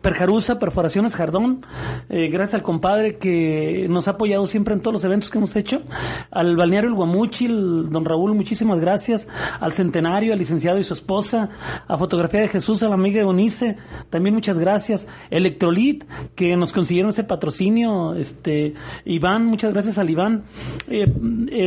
Perjarusa, 0.00 0.58
Perforaciones 0.88 1.16
Jardón, 1.16 1.66
eh, 2.08 2.28
gracias 2.28 2.54
al 2.54 2.62
compadre 2.62 3.18
que 3.18 3.86
nos 3.90 4.08
ha 4.08 4.12
apoyado 4.12 4.46
siempre 4.46 4.72
en 4.72 4.80
todos 4.80 4.94
los 4.94 5.04
eventos 5.04 5.30
que 5.30 5.36
hemos 5.36 5.54
hecho, 5.54 5.82
al 6.30 6.56
balneario 6.56 6.88
El 6.88 6.96
Guamuchil, 6.96 7.90
don 7.90 8.06
Raúl, 8.06 8.34
muchísimas 8.34 8.80
gracias, 8.80 9.28
al 9.60 9.74
centenario, 9.74 10.32
al 10.32 10.38
licenciado 10.38 10.78
y 10.78 10.84
su 10.84 10.94
esposa, 10.94 11.50
a 11.86 11.98
Fotografía 11.98 12.40
de 12.40 12.48
Jesús, 12.48 12.82
a 12.82 12.88
la 12.88 12.94
amiga 12.94 13.20
Eunice, 13.20 13.76
también 14.08 14.34
muchas 14.34 14.58
gracias, 14.58 15.08
Electrolit, 15.28 16.04
que 16.34 16.56
nos 16.56 16.72
consiguieron 16.72 17.10
ese 17.10 17.22
patrocinio, 17.22 18.14
este, 18.14 18.72
Iván, 19.04 19.44
muchas 19.44 19.74
gracias 19.74 19.98
al 19.98 20.08
Iván, 20.08 20.44
eh, 20.86 21.06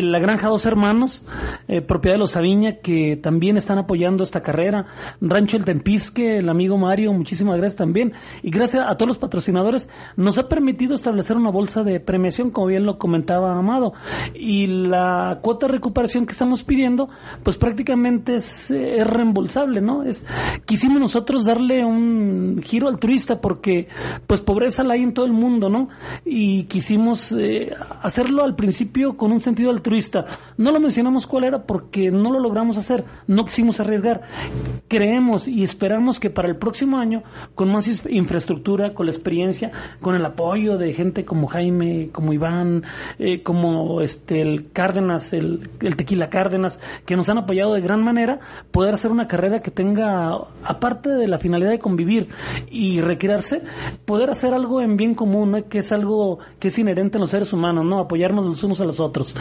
la 0.02 0.18
Granja 0.18 0.48
Dos 0.48 0.66
Hermanos, 0.66 1.24
eh, 1.68 1.82
propiedad 1.82 2.16
de 2.16 2.20
los 2.20 2.32
Sabiña, 2.32 2.78
que 2.78 3.18
también 3.18 3.56
están 3.56 3.78
apoyando 3.78 4.24
esta 4.24 4.42
carrera, 4.42 4.88
Rancho 5.22 5.58
El 5.58 5.66
Tempisque, 5.66 6.40
el 6.40 6.50
amigo 6.50 6.80
Mario, 6.80 7.14
muchísimas 7.14 7.58
gracias 7.58 7.78
también, 7.78 8.14
y 8.42 8.50
gracias 8.50 8.84
a 8.88 8.98
todos 8.98 9.11
los 9.12 9.18
patrocinadores, 9.18 9.90
nos 10.16 10.38
ha 10.38 10.48
permitido 10.48 10.96
establecer 10.96 11.36
una 11.36 11.50
bolsa 11.50 11.84
de 11.84 12.00
premiación, 12.00 12.50
como 12.50 12.68
bien 12.68 12.86
lo 12.86 12.98
comentaba 12.98 13.58
Amado, 13.58 13.94
y 14.34 14.68
la 14.68 15.40
cuota 15.42 15.68
de 15.68 15.74
recuperación 15.74 16.26
que 16.26 16.32
estamos 16.32 16.64
pidiendo, 16.64 17.10
pues 17.44 17.58
prácticamente 17.58 18.36
es, 18.36 18.72
reembolsable, 18.72 19.82
¿no? 19.82 20.04
Es, 20.04 20.26
quisimos 20.66 21.00
nosotros 21.00 21.46
darle 21.46 21.84
un 21.84 22.62
giro 22.64 22.88
altruista 22.88 23.42
porque, 23.42 23.88
pues 24.28 24.42
pobreza 24.42 24.84
la 24.84 24.94
hay 24.94 25.04
en 25.04 25.14
todo 25.14 25.26
el 25.26 25.34
mundo, 25.34 25.70
¿no? 25.70 25.90
Y 26.26 26.64
quisimos 26.64 27.34
eh, 27.34 27.74
hacerlo 28.02 28.44
al 28.44 28.56
principio 28.56 29.18
con 29.18 29.32
un 29.32 29.42
sentido 29.42 29.72
altruista. 29.72 30.26
No 30.58 30.72
lo 30.72 30.80
mencionamos 30.80 31.28
cuál 31.28 31.44
era 31.44 31.64
porque 31.64 32.12
no 32.12 32.32
lo 32.32 32.40
logramos 32.40 32.78
hacer, 32.78 33.04
no 33.28 33.46
quisimos 33.46 33.80
arriesgar. 33.80 34.22
Creemos 34.88 35.48
y 35.48 35.64
esperamos 35.64 36.20
que 36.20 36.30
para 36.30 36.48
el 36.48 36.56
próximo 36.56 36.98
año, 36.98 37.24
con 37.56 37.72
más 37.72 38.06
infraestructura, 38.10 38.94
la 39.04 39.12
experiencia, 39.12 39.72
con 40.02 40.16
el 40.16 40.26
apoyo 40.26 40.78
de 40.78 40.94
gente 40.94 41.26
como 41.26 41.48
Jaime, 41.48 42.10
como 42.12 42.34
Iván, 42.34 42.84
eh, 43.20 43.44
como 43.44 44.02
este 44.02 44.42
el 44.42 44.72
Cárdenas, 44.72 45.34
el, 45.34 45.70
el 45.82 45.96
Tequila 45.96 46.30
Cárdenas, 46.30 46.80
que 47.06 47.16
nos 47.16 47.30
han 47.30 47.38
apoyado 47.38 47.74
de 47.74 47.82
gran 47.82 48.04
manera, 48.04 48.40
poder 48.72 48.94
hacer 48.94 49.12
una 49.12 49.28
carrera 49.28 49.62
que 49.62 49.72
tenga, 49.72 50.32
aparte 50.64 51.10
de 51.10 51.28
la 51.28 51.40
finalidad 51.40 51.72
de 51.72 51.80
convivir 51.80 52.30
y 52.70 53.02
recrearse, 53.02 53.62
poder 54.06 54.30
hacer 54.30 54.54
algo 54.54 54.82
en 54.82 54.98
bien 54.98 55.16
común, 55.16 55.52
¿no? 55.52 55.68
que 55.68 55.80
es 55.80 55.92
algo 55.92 56.40
que 56.60 56.70
es 56.70 56.78
inherente 56.80 57.18
en 57.18 57.22
los 57.22 57.30
seres 57.30 57.54
humanos, 57.54 57.86
¿no? 57.86 58.00
Apoyarnos 58.00 58.46
los 58.46 58.64
unos 58.64 58.82
a 58.82 58.86
los 58.86 59.00
otros. 59.00 59.36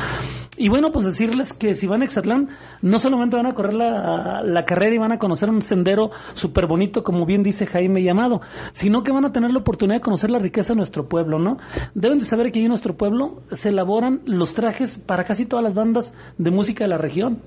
Y 0.57 0.69
bueno, 0.69 0.93
pues 0.93 1.05
decirles 1.07 1.53
que 1.53 1.75
si 1.75 1.87
van 1.87 2.03
a 2.03 2.05
Exatlán, 2.05 2.51
no 2.83 2.99
solamente 2.99 3.37
van 3.37 3.47
a 3.47 3.55
correr 3.55 3.75
la, 3.75 4.43
la 4.45 4.65
carrera 4.65 4.95
y 4.95 4.99
van 4.99 5.13
a 5.13 5.19
conocer 5.19 5.49
un 5.49 5.63
sendero 5.63 6.11
súper 6.35 6.67
bonito, 6.67 7.03
como 7.03 7.27
bien 7.27 7.43
dice 7.43 7.67
Jaime 7.67 8.03
Llamado, 8.03 8.41
sino 8.73 9.03
que 9.03 9.13
van 9.13 9.25
a 9.25 9.33
tener 9.33 9.50
la 9.53 9.59
oportunidad 9.59 9.97
de 9.97 10.03
conocer 10.03 10.31
la 10.31 10.39
riqueza 10.39 10.73
de 10.73 10.79
nuestro 10.79 11.09
pueblo, 11.09 11.39
¿no? 11.39 11.59
Deben 11.95 12.19
de 12.19 12.25
saber 12.25 12.53
que 12.53 12.59
ahí 12.59 12.65
en 12.65 12.71
nuestro 12.71 12.97
pueblo 12.97 13.43
se 13.53 13.71
elaboran 13.71 14.21
los 14.25 14.55
trajes 14.55 14.99
para 14.99 15.25
casi 15.25 15.47
todas 15.47 15.63
las 15.63 15.75
bandas 15.75 16.15
de 16.39 16.51
música 16.51 16.85
de 16.85 16.89
la 16.89 16.99
región. 16.99 17.39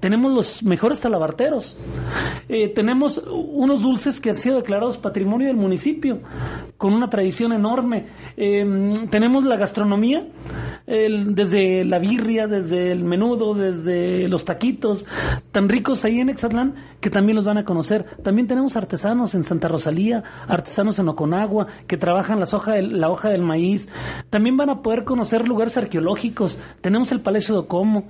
Tenemos 0.00 0.32
los 0.32 0.62
mejores 0.62 1.00
talabarteros. 1.00 1.76
Eh, 2.48 2.68
tenemos 2.68 3.22
unos 3.28 3.82
dulces 3.82 4.18
que 4.18 4.30
han 4.30 4.34
sido 4.34 4.56
declarados 4.56 4.96
patrimonio 4.96 5.48
del 5.48 5.56
municipio, 5.56 6.20
con 6.78 6.94
una 6.94 7.10
tradición 7.10 7.52
enorme. 7.52 8.06
Eh, 8.36 8.92
tenemos 9.10 9.44
la 9.44 9.56
gastronomía, 9.56 10.26
desde 10.86 11.84
la 11.84 11.98
birria, 12.00 12.48
desde 12.48 12.90
el 12.90 13.04
menudo, 13.04 13.54
desde 13.54 14.26
los 14.28 14.44
taquitos, 14.44 15.06
tan 15.52 15.68
ricos 15.68 16.04
ahí 16.04 16.18
en 16.18 16.30
Exatlán 16.30 16.74
que 17.00 17.10
también 17.10 17.36
los 17.36 17.44
van 17.44 17.58
a 17.58 17.64
conocer. 17.64 18.04
También 18.22 18.46
tenemos 18.46 18.76
artesanos 18.76 19.34
en 19.34 19.44
Santa 19.44 19.68
Rosalía, 19.68 20.22
artesanos 20.46 20.98
en 20.98 21.06
Oconagua, 21.20 21.66
que 21.86 21.96
trabajan 21.98 22.40
las 22.40 22.54
hoja 22.54 22.72
del- 22.72 22.98
la 23.00 23.10
hoja 23.10 23.28
del 23.28 23.42
maíz. 23.42 23.88
También 24.30 24.56
van 24.56 24.70
a 24.70 24.80
poder 24.82 25.04
conocer 25.04 25.46
lugares 25.46 25.76
arqueológicos. 25.76 26.58
Tenemos 26.80 27.12
el 27.12 27.20
Palacio 27.20 27.60
de 27.60 27.68
Como, 27.68 28.04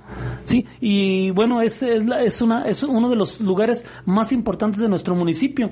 ¿sí? 0.45 0.65
Y 0.79 1.31
bueno, 1.31 1.61
es, 1.61 1.83
es, 1.83 2.41
una, 2.41 2.65
es 2.67 2.83
uno 2.83 3.09
de 3.09 3.15
los 3.17 3.41
lugares 3.41 3.85
más 4.05 4.31
importantes 4.31 4.81
de 4.81 4.87
nuestro 4.87 5.13
municipio. 5.15 5.69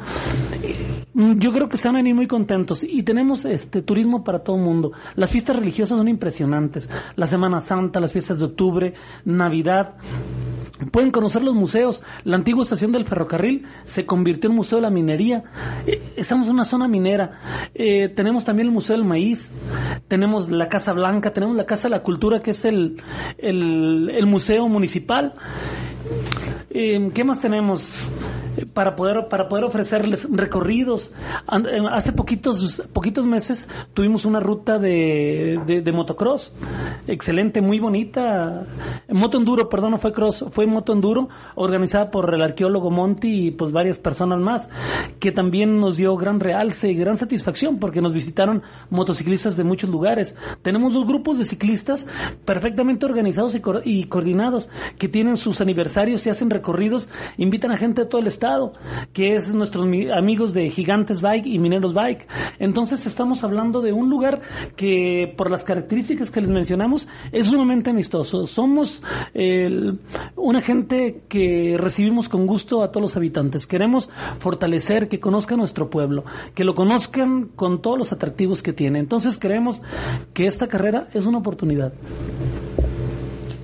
Yo 1.14 1.52
creo 1.54 1.70
que 1.70 1.78
se 1.78 1.88
van 1.88 1.96
a 1.96 2.00
venir 2.00 2.16
muy 2.16 2.28
contentos 2.28 2.84
y 2.84 3.04
tenemos 3.04 3.46
este 3.46 3.82
turismo 3.82 4.24
para 4.24 4.40
todo 4.40 4.56
el 4.58 4.62
mundo. 4.64 4.92
Las 5.16 5.32
fiestas 5.32 5.56
religiosas 5.56 5.98
son 5.98 6.08
impresionantes. 6.08 6.90
La 7.16 7.28
Semana 7.28 7.62
Santa, 7.62 8.00
las 8.00 8.12
fiestas 8.12 8.40
de 8.40 8.46
octubre, 8.46 8.94
Navidad. 9.26 9.96
Pueden 10.92 11.12
conocer 11.12 11.42
los 11.42 11.56
museos. 11.56 12.04
La 12.24 12.38
antigua 12.38 12.64
estación 12.64 12.92
del 12.92 13.06
ferrocarril 13.06 13.66
se 13.84 14.06
convirtió 14.06 14.50
en 14.50 14.56
Museo 14.56 14.78
de 14.78 14.84
la 14.84 14.90
Minería. 14.90 15.44
Eh, 15.86 16.14
Estamos 16.16 16.48
en 16.48 16.54
una 16.54 16.66
zona 16.66 16.88
minera. 16.88 17.70
Eh, 17.74 18.10
tenemos 18.10 18.46
también 18.46 18.68
el 18.68 18.74
Museo 18.74 18.96
del 18.96 19.06
Maíz. 19.06 19.54
Tenemos 20.08 20.50
la 20.50 20.70
Casa 20.70 20.94
Blanca. 20.94 21.34
Tenemos 21.34 21.56
la 21.56 21.66
Casa 21.66 21.84
de 21.84 21.92
la 21.92 22.04
Cultura, 22.04 22.42
que 22.42 22.52
es 22.52 22.64
el, 22.66 23.02
el, 23.38 24.26
museo 24.26 24.68
municipal. 24.68 25.34
Eh, 26.70 27.12
¿Qué 27.14 27.24
más 27.24 27.42
tenemos? 27.42 28.10
Para 28.74 28.96
poder, 28.96 29.28
para 29.30 29.48
poder 29.48 29.64
ofrecerles 29.64 30.28
recorridos. 30.32 31.14
Eh, 31.52 31.80
Hace 31.92 32.12
poquitos, 32.14 32.84
poquitos 32.94 33.26
meses 33.26 33.70
tuvimos 33.94 34.26
una 34.26 34.40
ruta 34.40 34.78
de, 34.80 35.60
de, 35.66 35.92
motocross. 35.92 36.54
Excelente, 37.08 37.62
muy 37.62 37.80
bonita. 37.80 38.66
Moto 39.10 39.38
enduro, 39.38 39.70
perdón, 39.70 39.92
no 39.92 39.98
fue 39.98 40.14
cross, 40.14 40.46
fue 40.52 40.66
moto 40.68 40.94
enduro, 40.94 41.30
organizada 41.56 42.12
por 42.12 42.34
el 42.34 42.42
arqueólogo 42.42 42.92
Monty 42.92 43.48
y 43.48 43.52
pues 43.52 43.72
varias 43.72 43.98
personas 43.98 44.40
más, 44.40 44.70
que 45.20 45.32
también 45.32 45.80
nos 45.80 45.98
dio 45.98 46.16
gran 46.18 46.40
realce 46.40 46.90
y 46.92 46.96
gran 46.96 47.18
satisfacción 47.18 47.80
porque 47.80 48.02
nos 48.02 48.14
visitaron 48.14 48.62
motociclistas 48.90 49.58
de 49.58 49.64
muchos 49.64 49.90
lugares. 49.90 50.36
Tenemos 50.62 50.94
dos 50.94 51.08
grupos 51.08 51.38
de 51.38 51.46
ciclistas 51.46 52.08
perfectamente 52.46 53.06
organizados 53.06 53.56
y, 53.56 53.62
cor- 53.62 53.82
y 53.86 54.04
coordinados 54.06 54.70
que 54.98 55.08
tienen 55.08 55.38
sus 55.38 55.62
aniversarios 55.62 56.26
y 56.26 56.30
hacen 56.30 56.50
recorridos, 56.50 57.10
invitan 57.38 57.72
a 57.72 57.78
gente 57.78 58.04
de 58.04 58.08
todo 58.08 58.22
el 58.22 58.28
que 59.14 59.36
es 59.36 59.54
nuestros 59.54 59.86
mi- 59.86 60.10
amigos 60.10 60.54
de 60.54 60.70
Gigantes 60.70 61.22
Bike 61.22 61.46
y 61.46 61.60
Mineros 61.60 61.94
Bike. 61.94 62.28
Entonces 62.60 63.06
estamos 63.06 63.44
hablando 63.44 63.82
de 63.82 63.94
un 63.94 64.10
lugar 64.10 64.42
que 64.76 65.34
por 65.38 65.52
las 65.52 65.64
características 65.64 66.32
que 66.32 66.42
les 66.42 66.50
mencionamos 66.50 67.08
es 67.32 67.48
sumamente 67.48 67.90
amistoso. 67.90 68.48
Somos 68.48 69.02
el- 69.34 70.00
una 70.36 70.62
gente 70.62 71.22
que 71.28 71.76
recibimos 71.78 72.30
con 72.30 72.48
gusto 72.48 72.82
a 72.84 72.92
todos 72.92 73.02
los 73.02 73.18
habitantes. 73.18 73.68
Queremos 73.68 74.10
fortalecer, 74.38 75.08
que 75.10 75.20
conozcan 75.20 75.60
nuestro 75.60 75.90
pueblo, 75.90 76.24
que 76.56 76.64
lo 76.64 76.74
conozcan 76.76 77.50
con 77.56 77.82
todos 77.82 77.98
los 77.98 78.12
atractivos 78.12 78.64
que 78.64 78.74
tiene. 78.74 79.00
Entonces 79.00 79.38
creemos 79.38 79.82
que 80.34 80.48
esta 80.48 80.68
carrera 80.68 81.10
es 81.14 81.26
una 81.26 81.38
oportunidad. 81.40 81.94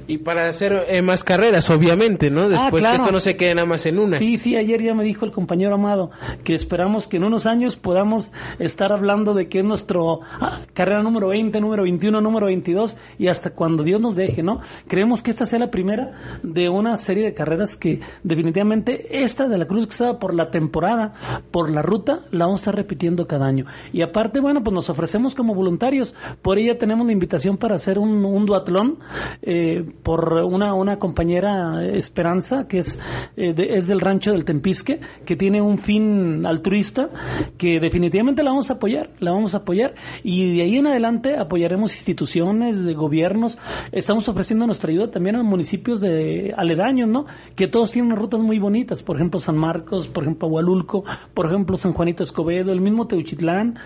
Y 0.07 0.19
para 0.19 0.47
hacer 0.47 0.85
eh, 0.87 1.01
más 1.01 1.23
carreras, 1.23 1.69
obviamente, 1.69 2.29
¿no? 2.29 2.49
Después 2.49 2.83
Ah, 2.83 2.87
claro. 2.87 2.95
que 2.97 3.01
esto 3.03 3.11
no 3.11 3.19
se 3.19 3.35
quede 3.35 3.55
nada 3.55 3.65
más 3.67 3.85
en 3.85 3.99
una. 3.99 4.17
Sí, 4.19 4.37
sí, 4.37 4.55
ayer 4.55 4.81
ya 4.81 4.93
me 4.93 5.03
dijo 5.03 5.25
el 5.25 5.31
compañero 5.31 5.75
Amado 5.75 6.11
que 6.43 6.53
esperamos 6.53 7.07
que 7.07 7.17
en 7.17 7.23
unos 7.23 7.45
años 7.45 7.75
podamos 7.75 8.31
estar 8.59 8.91
hablando 8.91 9.33
de 9.33 9.49
que 9.49 9.59
es 9.59 9.65
nuestro 9.65 10.21
ah, 10.39 10.61
carrera 10.73 11.01
número 11.01 11.29
20, 11.29 11.59
número 11.61 11.83
21, 11.83 12.21
número 12.21 12.45
22 12.47 12.97
y 13.17 13.27
hasta 13.27 13.51
cuando 13.51 13.83
Dios 13.83 13.99
nos 14.01 14.15
deje, 14.15 14.43
¿no? 14.43 14.61
Creemos 14.87 15.23
que 15.23 15.31
esta 15.31 15.45
sea 15.45 15.59
la 15.59 15.71
primera 15.71 16.39
de 16.43 16.69
una 16.69 16.97
serie 16.97 17.23
de 17.23 17.33
carreras 17.33 17.75
que 17.75 17.99
definitivamente 18.23 19.23
esta 19.23 19.47
de 19.47 19.57
la 19.57 19.65
Cruz 19.65 19.87
que 19.87 19.91
estaba 19.93 20.19
por 20.19 20.33
la 20.33 20.51
temporada, 20.51 21.13
por 21.51 21.69
la 21.69 21.81
ruta, 21.81 22.21
la 22.31 22.45
vamos 22.45 22.59
a 22.59 22.61
estar 22.61 22.75
repitiendo 22.75 23.27
cada 23.27 23.45
año. 23.47 23.65
Y 23.91 24.01
aparte, 24.01 24.39
bueno, 24.39 24.63
pues 24.63 24.73
nos 24.73 24.89
ofrecemos 24.89 25.33
como 25.35 25.55
voluntarios. 25.55 26.13
Por 26.41 26.57
ella 26.59 26.77
tenemos 26.77 27.05
la 27.05 27.13
invitación 27.13 27.57
para 27.57 27.75
hacer 27.75 27.97
un, 27.99 28.23
un 28.23 28.45
duatlón 28.45 28.99
eh, 29.41 29.85
por 30.03 30.33
una, 30.33 30.73
una 30.73 30.99
compañera 30.99 31.83
eh, 31.83 31.97
Esperanza, 31.97 32.67
que 32.67 32.79
es, 32.79 32.99
eh, 33.37 33.53
de- 33.53 33.75
es 33.77 33.87
del 33.87 33.99
rancho 34.01 34.31
del 34.31 34.45
Tempisque, 34.45 34.99
que 35.25 35.35
tiene 35.35 35.61
un 35.61 35.77
fin 35.79 36.45
altruista, 36.45 37.09
que 37.57 37.79
definitivamente 37.79 38.43
la 38.43 38.51
vamos 38.51 38.69
a 38.69 38.73
apoyar, 38.75 39.09
la 39.19 39.31
vamos 39.31 39.53
a 39.53 39.57
apoyar. 39.57 39.95
Y 40.23 40.57
de 40.57 40.63
ahí 40.63 40.77
en 40.77 40.87
adelante 40.87 41.37
apoyaremos 41.37 41.95
instituciones, 41.95 42.85
gobiernos. 42.95 43.57
Estamos 43.91 44.29
ofreciendo 44.29 44.65
nuestra 44.65 44.91
ayuda 44.91 45.11
también 45.11 45.35
a 45.35 45.43
municipios 45.43 46.01
de 46.01 46.53
aledaños, 46.55 47.09
¿no? 47.09 47.25
Que 47.55 47.67
todos 47.67 47.91
tienen 47.91 48.15
rutas 48.15 48.39
muy 48.41 48.59
bonitas. 48.59 49.01
Por 49.03 49.15
ejemplo, 49.15 49.39
San 49.39 49.57
Marcos, 49.57 50.07
por 50.07 50.23
ejemplo, 50.23 50.47
Agualulco, 50.47 51.03
por 51.33 51.47
ejemplo, 51.47 51.77
San 51.77 51.93
Juanito 51.93 52.23
Escobedo, 52.23 52.71
el 52.71 52.81
mismo 52.81 53.07
Teuchitlán. 53.07 53.77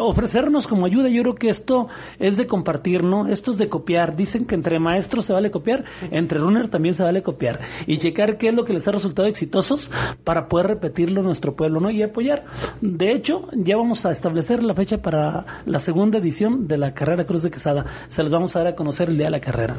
Ofrecernos 0.00 0.66
como 0.66 0.86
ayuda, 0.86 1.08
yo 1.08 1.22
creo 1.22 1.34
que 1.34 1.48
esto 1.48 1.88
es 2.18 2.36
de 2.36 2.46
compartir, 2.46 3.02
¿no? 3.02 3.26
Esto 3.28 3.50
es 3.50 3.58
de 3.58 3.68
copiar. 3.68 4.16
Dicen 4.16 4.44
que 4.46 4.54
entre 4.54 4.78
maestros 4.78 5.24
se 5.26 5.32
vale 5.32 5.43
copiar, 5.50 5.84
entre 6.10 6.38
runner 6.38 6.68
también 6.68 6.94
se 6.94 7.02
vale 7.02 7.22
copiar. 7.22 7.60
Y 7.86 7.98
checar 7.98 8.38
qué 8.38 8.48
es 8.48 8.54
lo 8.54 8.64
que 8.64 8.72
les 8.72 8.86
ha 8.88 8.92
resultado 8.92 9.28
exitosos 9.28 9.90
para 10.24 10.48
poder 10.48 10.66
repetirlo 10.66 11.20
en 11.20 11.26
nuestro 11.26 11.54
pueblo, 11.54 11.80
¿no? 11.80 11.90
Y 11.90 12.02
apoyar. 12.02 12.44
De 12.80 13.12
hecho, 13.12 13.48
ya 13.52 13.76
vamos 13.76 14.04
a 14.06 14.10
establecer 14.10 14.62
la 14.62 14.74
fecha 14.74 14.98
para 14.98 15.62
la 15.66 15.78
segunda 15.78 16.18
edición 16.18 16.66
de 16.68 16.78
la 16.78 16.94
carrera 16.94 17.24
Cruz 17.24 17.42
de 17.42 17.50
Quesada. 17.50 17.86
Se 18.08 18.22
los 18.22 18.32
vamos 18.32 18.54
a 18.56 18.60
dar 18.60 18.68
a 18.68 18.74
conocer 18.74 19.08
el 19.08 19.16
día 19.16 19.26
de 19.26 19.32
la 19.32 19.40
carrera. 19.40 19.76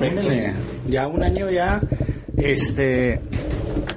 Ándale, 0.00 0.54
Ya 0.86 1.06
un 1.06 1.22
año 1.22 1.50
ya, 1.50 1.80
este, 2.36 3.20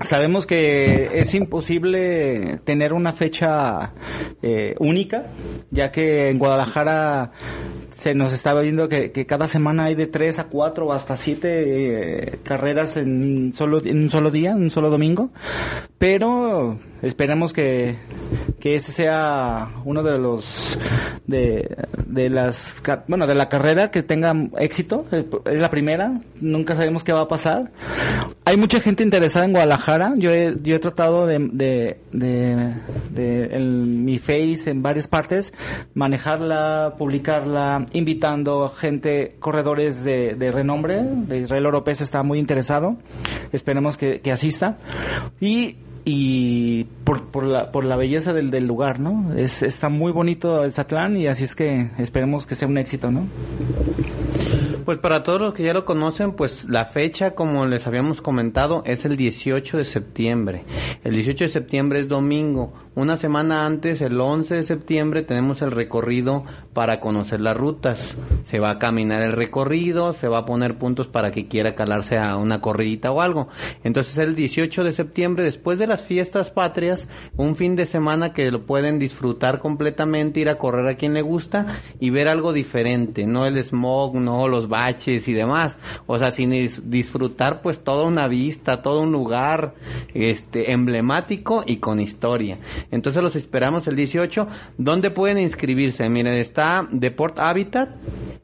sabemos 0.01 0.45
que 0.45 1.09
es 1.19 1.33
imposible 1.33 2.59
tener 2.63 2.93
una 2.93 3.13
fecha 3.13 3.93
eh, 4.41 4.75
única, 4.79 5.27
ya 5.71 5.91
que 5.91 6.29
en 6.29 6.39
Guadalajara 6.39 7.31
se 7.97 8.13
nos 8.13 8.31
estaba 8.31 8.61
viendo 8.61 8.88
que, 8.89 9.11
cada 9.25 9.47
semana 9.47 9.85
hay 9.85 9.95
de 9.95 10.05
tres 10.05 10.38
a 10.38 10.45
cuatro 10.45 10.88
o 10.88 10.93
hasta 10.93 11.17
siete 11.17 12.29
eh, 12.33 12.39
carreras 12.43 12.95
en 12.95 13.53
solo 13.53 13.83
en 13.83 14.03
un 14.03 14.09
solo 14.09 14.29
día, 14.29 14.51
en 14.51 14.63
un 14.63 14.69
solo 14.69 14.89
domingo, 14.89 15.31
pero 15.97 16.77
esperemos 17.01 17.53
que 17.53 17.95
que 18.59 18.75
este 18.75 18.91
sea 18.91 19.71
uno 19.83 20.03
de 20.03 20.17
los 20.19 20.77
de, 21.25 21.75
de 22.05 22.29
las 22.29 22.81
bueno 23.07 23.25
de 23.25 23.35
la 23.35 23.49
carrera 23.49 23.89
que 23.89 24.03
tenga 24.03 24.35
éxito. 24.59 25.05
Es 25.45 25.59
la 25.59 25.69
primera. 25.69 26.21
Nunca 26.39 26.75
sabemos 26.75 27.03
qué 27.03 27.13
va 27.13 27.21
a 27.21 27.27
pasar 27.27 27.71
hay 28.45 28.57
mucha 28.57 28.80
gente 28.80 29.03
interesada 29.03 29.45
en 29.45 29.51
Guadalajara 29.51 30.13
yo 30.17 30.32
he, 30.32 30.55
yo 30.63 30.75
he 30.75 30.80
tratado 30.80 31.25
de 31.25 31.39
de, 31.39 32.73
de, 33.11 33.55
en 33.55 34.05
mi 34.05 34.19
face 34.19 34.69
en 34.69 34.82
varias 34.82 35.07
partes 35.07 35.53
manejarla 35.93 36.95
publicarla 36.97 37.86
invitando 37.93 38.69
gente 38.69 39.36
corredores 39.39 40.03
de, 40.03 40.36
de 40.36 40.51
renombre 40.51 41.01
de 41.03 41.39
Israel 41.39 41.65
Oropés 41.67 42.01
está 42.01 42.23
muy 42.23 42.39
interesado 42.39 42.97
esperemos 43.51 43.97
que, 43.97 44.21
que 44.21 44.32
asista 44.32 44.78
y 45.39 45.78
y 46.09 46.86
por, 47.03 47.25
por, 47.25 47.43
la, 47.43 47.69
por 47.69 47.84
la 47.84 47.97
belleza 47.97 48.32
del, 48.32 48.49
del 48.49 48.65
lugar, 48.65 48.97
¿no? 49.01 49.34
Es, 49.36 49.61
está 49.61 49.89
muy 49.89 50.13
bonito 50.13 50.63
el 50.63 50.71
Zatlán 50.71 51.17
y 51.17 51.28
así 51.28 51.43
es 51.43 51.53
que 51.53 51.89
esperemos 51.97 52.45
que 52.45 52.55
sea 52.55 52.69
un 52.69 52.78
éxito, 52.78 53.11
¿no? 53.11 53.28
Pues 54.88 54.99
para 54.99 55.21
todos 55.21 55.41
los 55.41 55.53
que 55.53 55.63
ya 55.63 55.73
lo 55.73 55.83
conocen, 55.83 56.31
pues 56.31 56.63
la 56.63 56.85
fecha, 56.85 57.35
como 57.35 57.65
les 57.65 57.85
habíamos 57.88 58.21
comentado, 58.21 58.83
es 58.85 59.03
el 59.03 59.17
18 59.17 59.75
de 59.75 59.83
septiembre. 59.83 60.63
El 61.03 61.13
18 61.13 61.43
de 61.43 61.49
septiembre 61.49 61.99
es 61.99 62.07
domingo. 62.07 62.71
Una 62.97 63.15
semana 63.15 63.67
antes, 63.67 64.01
el 64.01 64.19
11 64.19 64.55
de 64.55 64.63
septiembre, 64.63 65.21
tenemos 65.21 65.61
el 65.61 65.69
recorrido 65.69 66.45
para 66.73 66.99
conocer 66.99 67.41
las 67.41 67.55
rutas. 67.55 68.15
Se 68.41 68.57
va 68.57 68.71
a 68.71 68.79
caminar 68.79 69.21
el 69.21 69.33
recorrido, 69.33 70.13
se 70.13 70.27
va 70.27 70.39
a 70.39 70.45
poner 70.45 70.79
puntos 70.79 71.05
para 71.05 71.29
que 71.29 71.47
quiera 71.47 71.75
calarse 71.75 72.17
a 72.17 72.35
una 72.37 72.59
corridita 72.59 73.11
o 73.11 73.21
algo. 73.21 73.49
Entonces 73.83 74.17
el 74.17 74.33
18 74.33 74.83
de 74.83 74.91
septiembre, 74.93 75.43
después 75.43 75.77
de 75.77 75.85
las 75.85 76.01
fiestas 76.01 76.49
patrias, 76.49 77.07
un 77.35 77.55
fin 77.55 77.75
de 77.75 77.85
semana 77.85 78.33
que 78.33 78.49
lo 78.49 78.65
pueden 78.65 78.97
disfrutar 78.97 79.59
completamente, 79.59 80.39
ir 80.39 80.49
a 80.49 80.57
correr 80.57 80.87
a 80.87 80.95
quien 80.95 81.13
le 81.13 81.21
gusta 81.21 81.67
y 81.99 82.09
ver 82.09 82.27
algo 82.27 82.51
diferente, 82.51 83.27
no 83.27 83.45
el 83.45 83.63
smog, 83.63 84.15
no 84.15 84.47
los 84.47 84.69
baches 84.69 85.27
y 85.27 85.33
demás. 85.33 85.77
O 86.07 86.17
sea, 86.17 86.31
sin 86.31 86.49
dis- 86.49 86.81
disfrutar 86.81 87.61
pues 87.61 87.77
toda 87.83 88.05
una 88.05 88.27
vista, 88.27 88.81
todo 88.81 89.01
un 89.01 89.11
lugar 89.11 89.75
este 90.15 90.71
emblemático 90.71 91.63
y 91.63 91.77
con 91.77 91.99
historia. 91.99 92.57
Entonces 92.91 93.21
los 93.21 93.35
esperamos 93.35 93.88
el 93.88 93.95
18. 93.95 94.47
¿Dónde 94.77 95.11
pueden 95.11 95.38
inscribirse? 95.39 96.07
Miren, 96.09 96.33
está 96.33 96.88
Deport 96.91 97.39
Habitat 97.39 97.89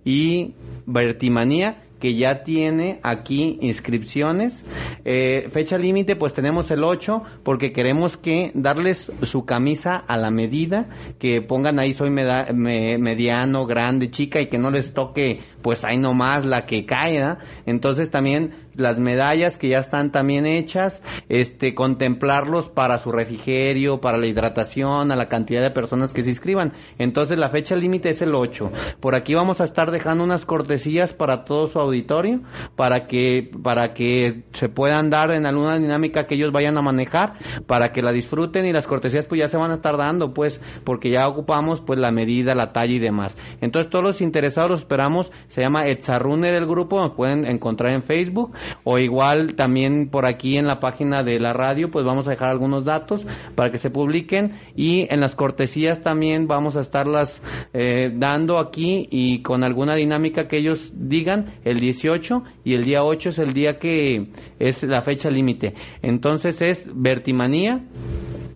y 0.06 0.54
Vertimanía 0.86 1.80
que 2.00 2.16
ya 2.16 2.44
tiene 2.44 3.00
aquí 3.02 3.58
inscripciones. 3.62 4.66
Eh, 5.06 5.48
fecha 5.54 5.78
límite, 5.78 6.18
pues 6.18 6.34
tenemos 6.34 6.70
el 6.70 6.84
8 6.84 7.24
porque 7.44 7.72
queremos 7.72 8.18
que 8.18 8.52
darles 8.56 9.10
su 9.22 9.46
camisa 9.46 10.04
a 10.06 10.18
la 10.18 10.30
medida, 10.30 10.88
que 11.18 11.42
pongan 11.42 11.80
ahí 11.80 11.94
soy 11.94 12.10
meda- 12.10 12.52
me- 12.54 12.98
mediano, 12.98 13.66
grande, 13.66 14.12
chica 14.12 14.42
y 14.42 14.48
que 14.48 14.60
no 14.60 14.70
les 14.70 14.94
toque 14.94 15.40
pues 15.62 15.86
ahí 15.86 15.98
nomás 15.98 16.44
la 16.44 16.66
que 16.66 16.86
caiga. 16.86 17.38
Entonces 17.66 18.10
también 18.10 18.52
las 18.76 19.00
medallas 19.00 19.58
que 19.58 19.70
ya 19.70 19.80
están 19.80 20.12
también 20.12 20.46
hechas, 20.46 21.02
este, 21.30 21.76
contemplarlos 21.76 22.70
para 22.70 22.98
su 22.98 23.12
refrigerio, 23.12 24.00
para 24.02 24.18
la 24.18 24.28
hidratación, 24.28 25.12
a 25.12 25.16
la 25.16 25.30
cantidad 25.30 25.62
de 25.62 25.72
personas 25.72 26.14
que 26.14 26.24
se 26.24 26.30
inscriban. 26.30 26.74
Entonces 26.98 27.38
la 27.38 27.50
fecha 27.50 27.76
límite 27.76 28.10
es 28.10 28.22
el 28.22 28.36
8. 28.36 28.72
Por 29.00 29.16
aquí 29.16 29.34
vamos 29.34 29.62
a 29.62 29.66
estar 29.66 29.92
dejando 29.92 30.24
unas 30.24 30.46
cortesías 30.46 31.14
para 31.14 31.44
todo 31.44 31.68
su 31.68 31.80
auditorio, 31.80 32.42
para 32.76 33.08
que, 33.08 33.52
para 33.64 33.94
que 33.94 34.44
se 34.54 34.70
puedan 34.70 35.10
dar 35.10 35.32
en 35.32 35.46
alguna 35.46 35.78
dinámica 35.78 36.26
que 36.26 36.36
ellos 36.36 36.52
vayan 36.52 36.78
a 36.78 36.82
manejar, 36.82 37.34
para 37.66 37.92
que 37.92 38.02
la 38.02 38.12
disfruten 38.12 38.66
y 38.66 38.74
las 38.74 38.88
cortesías 38.88 39.26
pues 39.26 39.40
ya 39.40 39.48
se 39.48 39.58
van 39.58 39.72
a 39.72 39.76
estar 39.76 39.98
dando, 39.98 40.34
pues, 40.34 40.62
porque 40.84 41.10
ya 41.10 41.28
ocupamos 41.28 41.82
pues 41.82 42.00
la 42.00 42.12
medida, 42.12 42.56
la 42.56 42.72
talla 42.72 42.94
y 42.94 43.00
demás. 43.00 43.38
Entonces 43.62 43.90
todos 43.90 44.04
los 44.04 44.22
interesados 44.22 44.72
los 44.72 44.80
esperamos, 44.82 45.32
se 45.48 45.62
llama 45.62 45.88
Etzarrunner 45.88 46.54
el 46.56 46.66
grupo, 46.66 47.00
nos 47.00 47.12
pueden 47.12 47.46
encontrar 47.46 47.94
en 47.94 48.04
Facebook 48.04 48.54
o 48.84 48.98
igual 48.98 49.56
también 49.56 50.10
por 50.10 50.26
aquí 50.26 50.58
en 50.58 50.68
la 50.68 50.80
página 50.80 51.24
de 51.24 51.40
la 51.40 51.54
radio, 51.54 51.92
pues 51.92 52.06
vamos 52.06 52.28
a 52.28 52.32
dejar 52.32 52.50
algunos 52.50 52.86
datos 52.86 53.26
para 53.56 53.72
que 53.72 53.78
se 53.78 53.90
publiquen 53.90 54.54
y 54.76 55.08
en 55.10 55.20
las 55.20 55.36
cortesías 55.36 56.02
también 56.02 56.48
vamos 56.48 56.76
a 56.76 56.82
estarlas 56.82 57.42
eh, 57.74 58.12
dando 58.14 58.60
aquí 58.60 59.08
y 59.12 59.42
con 59.42 59.64
alguna 59.64 59.96
dinámica 59.96 60.48
que 60.48 60.58
ellos 60.58 60.92
digan 60.94 61.54
el 61.64 61.80
18 61.80 62.44
y 62.64 62.74
el 62.74 62.84
día 62.84 63.04
8 63.04 63.30
es 63.30 63.40
el 63.40 63.54
día 63.54 63.80
que 63.80 64.28
es 64.60 64.84
la 64.84 65.02
fecha 65.02 65.30
límite. 65.30 65.74
Entonces 66.02 66.62
es 66.62 66.90
Vertimanía 66.94 67.82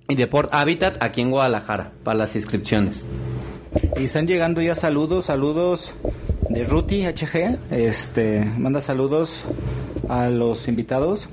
y 0.08 0.16
Deport 0.16 0.50
Habitat 0.54 0.98
aquí 1.02 1.22
en 1.22 1.32
Guadalajara 1.32 1.92
para 2.04 2.20
las 2.20 2.36
inscripciones. 2.36 3.06
Y 4.00 4.06
están 4.06 4.28
llegando 4.28 4.62
ya 4.62 4.76
saludos, 4.76 5.26
saludos 5.26 5.94
de 6.50 6.64
Ruti 6.64 7.04
HG. 7.06 7.58
Este, 7.72 8.44
manda 8.58 8.82
saludos 8.82 9.44
a 10.10 10.28
los 10.30 10.68
invitados. 10.68 11.28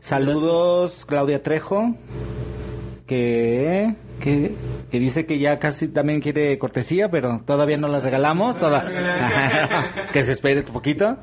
Saludos 0.00 1.04
Claudia 1.06 1.42
Trejo, 1.42 1.94
que, 3.06 3.94
que, 4.20 4.54
que 4.90 4.98
dice 5.00 5.26
que 5.26 5.38
ya 5.38 5.58
casi 5.58 5.88
también 5.88 6.20
quiere 6.20 6.58
cortesía, 6.58 7.10
pero 7.10 7.42
todavía 7.46 7.76
no 7.76 7.88
las 7.88 8.04
regalamos. 8.04 8.58
toda- 8.58 8.86
que 10.12 10.24
se 10.24 10.32
espere 10.32 10.60
un 10.60 10.66
poquito. 10.72 11.16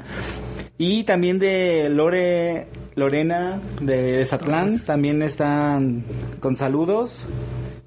Y 0.78 1.04
también 1.04 1.40
de 1.40 1.90
Lore, 1.90 2.68
Lorena 2.96 3.60
de 3.82 4.24
Zatlán, 4.26 4.80
también 4.86 5.22
están 5.24 6.04
con 6.40 6.56
saludos. 6.56 7.24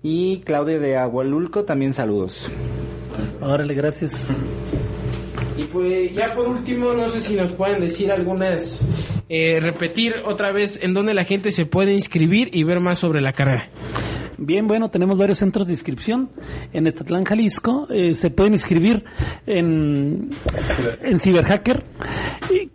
Y 0.02 0.40
Claudia 0.40 0.78
de 0.80 0.96
Agualulco, 0.96 1.64
también 1.64 1.92
saludos. 1.92 2.48
Órale, 3.40 3.74
gracias. 3.74 4.12
Pues 5.72 6.12
ya 6.12 6.34
por 6.34 6.48
último, 6.48 6.92
no 6.92 7.08
sé 7.08 7.20
si 7.20 7.34
nos 7.34 7.50
pueden 7.50 7.80
decir 7.80 8.10
algunas, 8.10 8.88
eh, 9.28 9.58
repetir 9.60 10.16
otra 10.24 10.52
vez 10.52 10.80
en 10.82 10.94
dónde 10.94 11.14
la 11.14 11.24
gente 11.24 11.50
se 11.50 11.66
puede 11.66 11.92
inscribir 11.92 12.50
y 12.52 12.64
ver 12.64 12.80
más 12.80 12.98
sobre 12.98 13.20
la 13.20 13.32
carrera. 13.32 13.68
Bien, 14.42 14.66
bueno, 14.66 14.90
tenemos 14.90 15.18
varios 15.18 15.36
centros 15.36 15.66
de 15.66 15.74
inscripción. 15.74 16.30
En 16.72 16.86
Etatlán, 16.86 17.24
Jalisco, 17.24 17.86
eh, 17.90 18.14
se 18.14 18.30
pueden 18.30 18.54
inscribir 18.54 19.04
en, 19.46 20.30
en 21.02 21.18
Cyberhacker. 21.18 21.84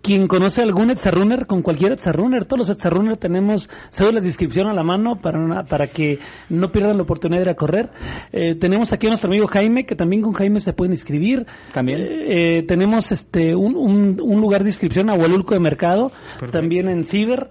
Quien 0.06 0.28
conoce 0.28 0.62
algún 0.62 0.92
Etzarunner, 0.92 1.48
con 1.48 1.64
cualquier 1.64 1.94
Etzarunner, 1.94 2.46
todos 2.46 2.60
los 2.60 2.70
Etzarunner 2.70 3.18
tenemos 3.18 3.72
cédulas 3.90 4.22
de 4.22 4.30
inscripción 4.30 4.68
a 4.68 4.74
la 4.74 4.84
mano 4.84 5.20
para, 5.20 5.40
una- 5.40 5.64
para 5.66 5.88
que 5.88 6.20
no 6.48 6.72
pierdan 6.72 6.98
la 6.98 7.02
oportunidad 7.04 7.40
de 7.40 7.46
ir 7.46 7.50
a 7.50 7.56
correr. 7.56 7.90
Eh, 8.32 8.54
tenemos 8.54 8.94
aquí 8.94 9.08
a 9.08 9.10
nuestro 9.10 9.30
amigo 9.32 9.48
Jaime, 9.48 9.88
que 9.88 9.96
también 9.96 10.22
con 10.22 10.34
Jaime 10.34 10.60
se 10.60 10.74
pueden 10.74 10.92
inscribir. 10.94 11.48
También. 11.74 12.02
Eh, 12.02 12.60
eh, 12.60 12.64
tenemos 12.68 13.12
este 13.12 13.56
un, 13.56 13.76
un, 13.76 14.20
un 14.22 14.42
lugar 14.42 14.64
de 14.64 14.70
inscripción 14.70 15.10
a 15.10 15.16
Hualulco 15.16 15.56
de 15.56 15.60
Mercado, 15.60 16.12
también 16.52 16.88
en 16.88 17.04
Ciber, 17.04 17.50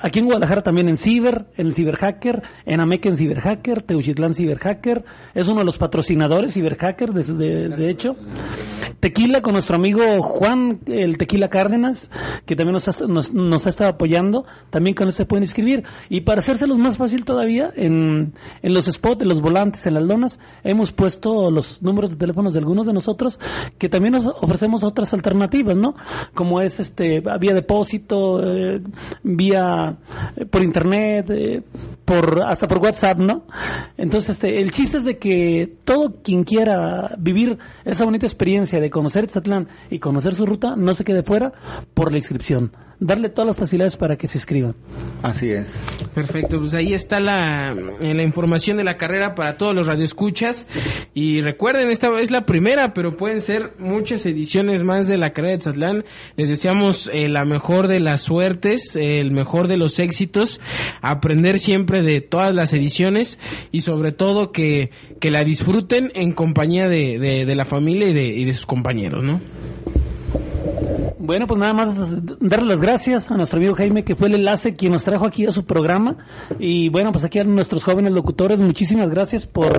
aquí 0.00 0.20
en 0.20 0.26
Guadalajara 0.26 0.62
también 0.62 0.88
en 0.88 0.96
Ciber, 0.96 1.46
en 1.56 1.66
el 1.66 1.74
Ciberhacker, 1.74 2.42
en 2.66 2.78
Ameca 2.78 3.08
en 3.08 3.16
Ciberhacker, 3.16 3.82
Teuchitlán 3.82 4.34
Ciberhacker, 4.34 5.04
es 5.34 5.48
uno 5.48 5.58
de 5.58 5.64
los 5.64 5.78
patrocinadores 5.78 6.54
Ciberhacker, 6.54 7.12
de, 7.12 7.24
de, 7.34 7.68
de 7.70 7.90
hecho. 7.90 8.14
Tequila 9.00 9.42
con 9.42 9.54
nuestro 9.54 9.74
amigo 9.76 10.22
Juan, 10.22 10.78
el 10.86 11.18
Tequila 11.18 11.48
Cárdenas, 11.64 12.10
que 12.44 12.56
también 12.56 12.74
nos 12.74 12.88
ha, 12.88 13.06
nos, 13.06 13.32
nos 13.32 13.66
ha 13.66 13.70
estado 13.70 13.90
apoyando, 13.90 14.44
también 14.68 14.94
con 14.94 15.06
él 15.06 15.14
se 15.14 15.24
pueden 15.24 15.44
inscribir. 15.44 15.84
Y 16.10 16.20
para 16.20 16.40
hacérselos 16.40 16.76
más 16.76 16.98
fácil 16.98 17.24
todavía, 17.24 17.72
en, 17.74 18.34
en 18.60 18.74
los 18.74 18.84
spots, 18.84 19.22
en 19.22 19.28
los 19.28 19.40
volantes, 19.40 19.86
en 19.86 19.94
las 19.94 20.02
lonas, 20.02 20.38
hemos 20.62 20.92
puesto 20.92 21.50
los 21.50 21.80
números 21.80 22.10
de 22.10 22.16
teléfonos 22.16 22.52
de 22.52 22.58
algunos 22.58 22.86
de 22.86 22.92
nosotros, 22.92 23.40
que 23.78 23.88
también 23.88 24.12
nos 24.12 24.26
ofrecemos 24.26 24.84
otras 24.84 25.14
alternativas, 25.14 25.76
¿no? 25.76 25.94
Como 26.34 26.60
es 26.60 26.80
este, 26.80 27.22
vía 27.40 27.54
depósito, 27.54 28.42
eh, 28.44 28.82
vía, 29.22 29.96
eh, 30.36 30.44
por 30.44 30.62
internet, 30.62 31.30
eh, 31.30 31.62
por, 32.04 32.42
hasta 32.42 32.68
por 32.68 32.78
WhatsApp, 32.78 33.18
¿no? 33.18 33.44
Entonces, 33.96 34.30
este, 34.30 34.60
el 34.60 34.70
chiste 34.70 34.98
es 34.98 35.04
de 35.04 35.18
que 35.18 35.76
todo 35.84 36.22
quien 36.22 36.44
quiera 36.44 37.14
vivir 37.18 37.58
esa 37.84 38.04
bonita 38.04 38.26
experiencia 38.26 38.80
de 38.80 38.90
conocer 38.90 39.26
Tzatlán 39.26 39.68
y 39.90 39.98
conocer 39.98 40.34
su 40.34 40.46
ruta, 40.46 40.76
no 40.76 40.94
se 40.94 41.04
quede 41.04 41.22
fuera 41.22 41.52
por 41.94 42.12
la 42.12 42.18
inscripción. 42.18 42.72
Darle 43.04 43.28
todas 43.28 43.48
las 43.48 43.56
facilidades 43.58 43.98
para 43.98 44.16
que 44.16 44.28
se 44.28 44.38
inscriban. 44.38 44.74
Así 45.22 45.50
es. 45.50 45.74
Perfecto, 46.14 46.58
pues 46.58 46.72
ahí 46.72 46.94
está 46.94 47.20
la, 47.20 47.76
eh, 48.00 48.14
la 48.14 48.22
información 48.22 48.78
de 48.78 48.84
la 48.84 48.96
carrera 48.96 49.34
para 49.34 49.58
todos 49.58 49.74
los 49.74 49.86
radioescuchas. 49.86 50.66
Y 51.12 51.42
recuerden, 51.42 51.90
esta 51.90 52.18
es 52.18 52.30
la 52.30 52.46
primera, 52.46 52.94
pero 52.94 53.18
pueden 53.18 53.42
ser 53.42 53.74
muchas 53.78 54.24
ediciones 54.24 54.84
más 54.84 55.06
de 55.06 55.18
la 55.18 55.34
carrera 55.34 55.52
de 55.52 55.58
Tzatlán. 55.58 56.04
Les 56.36 56.48
deseamos 56.48 57.10
eh, 57.12 57.28
la 57.28 57.44
mejor 57.44 57.88
de 57.88 58.00
las 58.00 58.22
suertes, 58.22 58.96
eh, 58.96 59.20
el 59.20 59.32
mejor 59.32 59.68
de 59.68 59.76
los 59.76 59.98
éxitos, 59.98 60.62
aprender 61.02 61.58
siempre 61.58 62.00
de 62.00 62.22
todas 62.22 62.54
las 62.54 62.72
ediciones 62.72 63.38
y 63.70 63.82
sobre 63.82 64.12
todo 64.12 64.50
que, 64.50 64.90
que 65.20 65.30
la 65.30 65.44
disfruten 65.44 66.10
en 66.14 66.32
compañía 66.32 66.88
de, 66.88 67.18
de, 67.18 67.44
de 67.44 67.54
la 67.54 67.66
familia 67.66 68.08
y 68.08 68.14
de, 68.14 68.24
y 68.28 68.46
de 68.46 68.54
sus 68.54 68.64
compañeros, 68.64 69.22
¿no? 69.22 69.42
Bueno, 71.26 71.46
pues 71.46 71.58
nada 71.58 71.72
más 71.72 71.94
darle 72.38 72.66
las 72.66 72.78
gracias 72.78 73.30
a 73.30 73.36
nuestro 73.38 73.56
amigo 73.56 73.74
Jaime, 73.74 74.04
que 74.04 74.14
fue 74.14 74.28
el 74.28 74.34
enlace 74.34 74.76
quien 74.76 74.92
nos 74.92 75.04
trajo 75.04 75.24
aquí 75.24 75.46
a 75.46 75.52
su 75.52 75.64
programa. 75.64 76.18
Y 76.58 76.90
bueno, 76.90 77.12
pues 77.12 77.24
aquí 77.24 77.38
a 77.38 77.44
nuestros 77.44 77.82
jóvenes 77.82 78.12
locutores, 78.12 78.60
muchísimas 78.60 79.08
gracias 79.08 79.46
por 79.46 79.72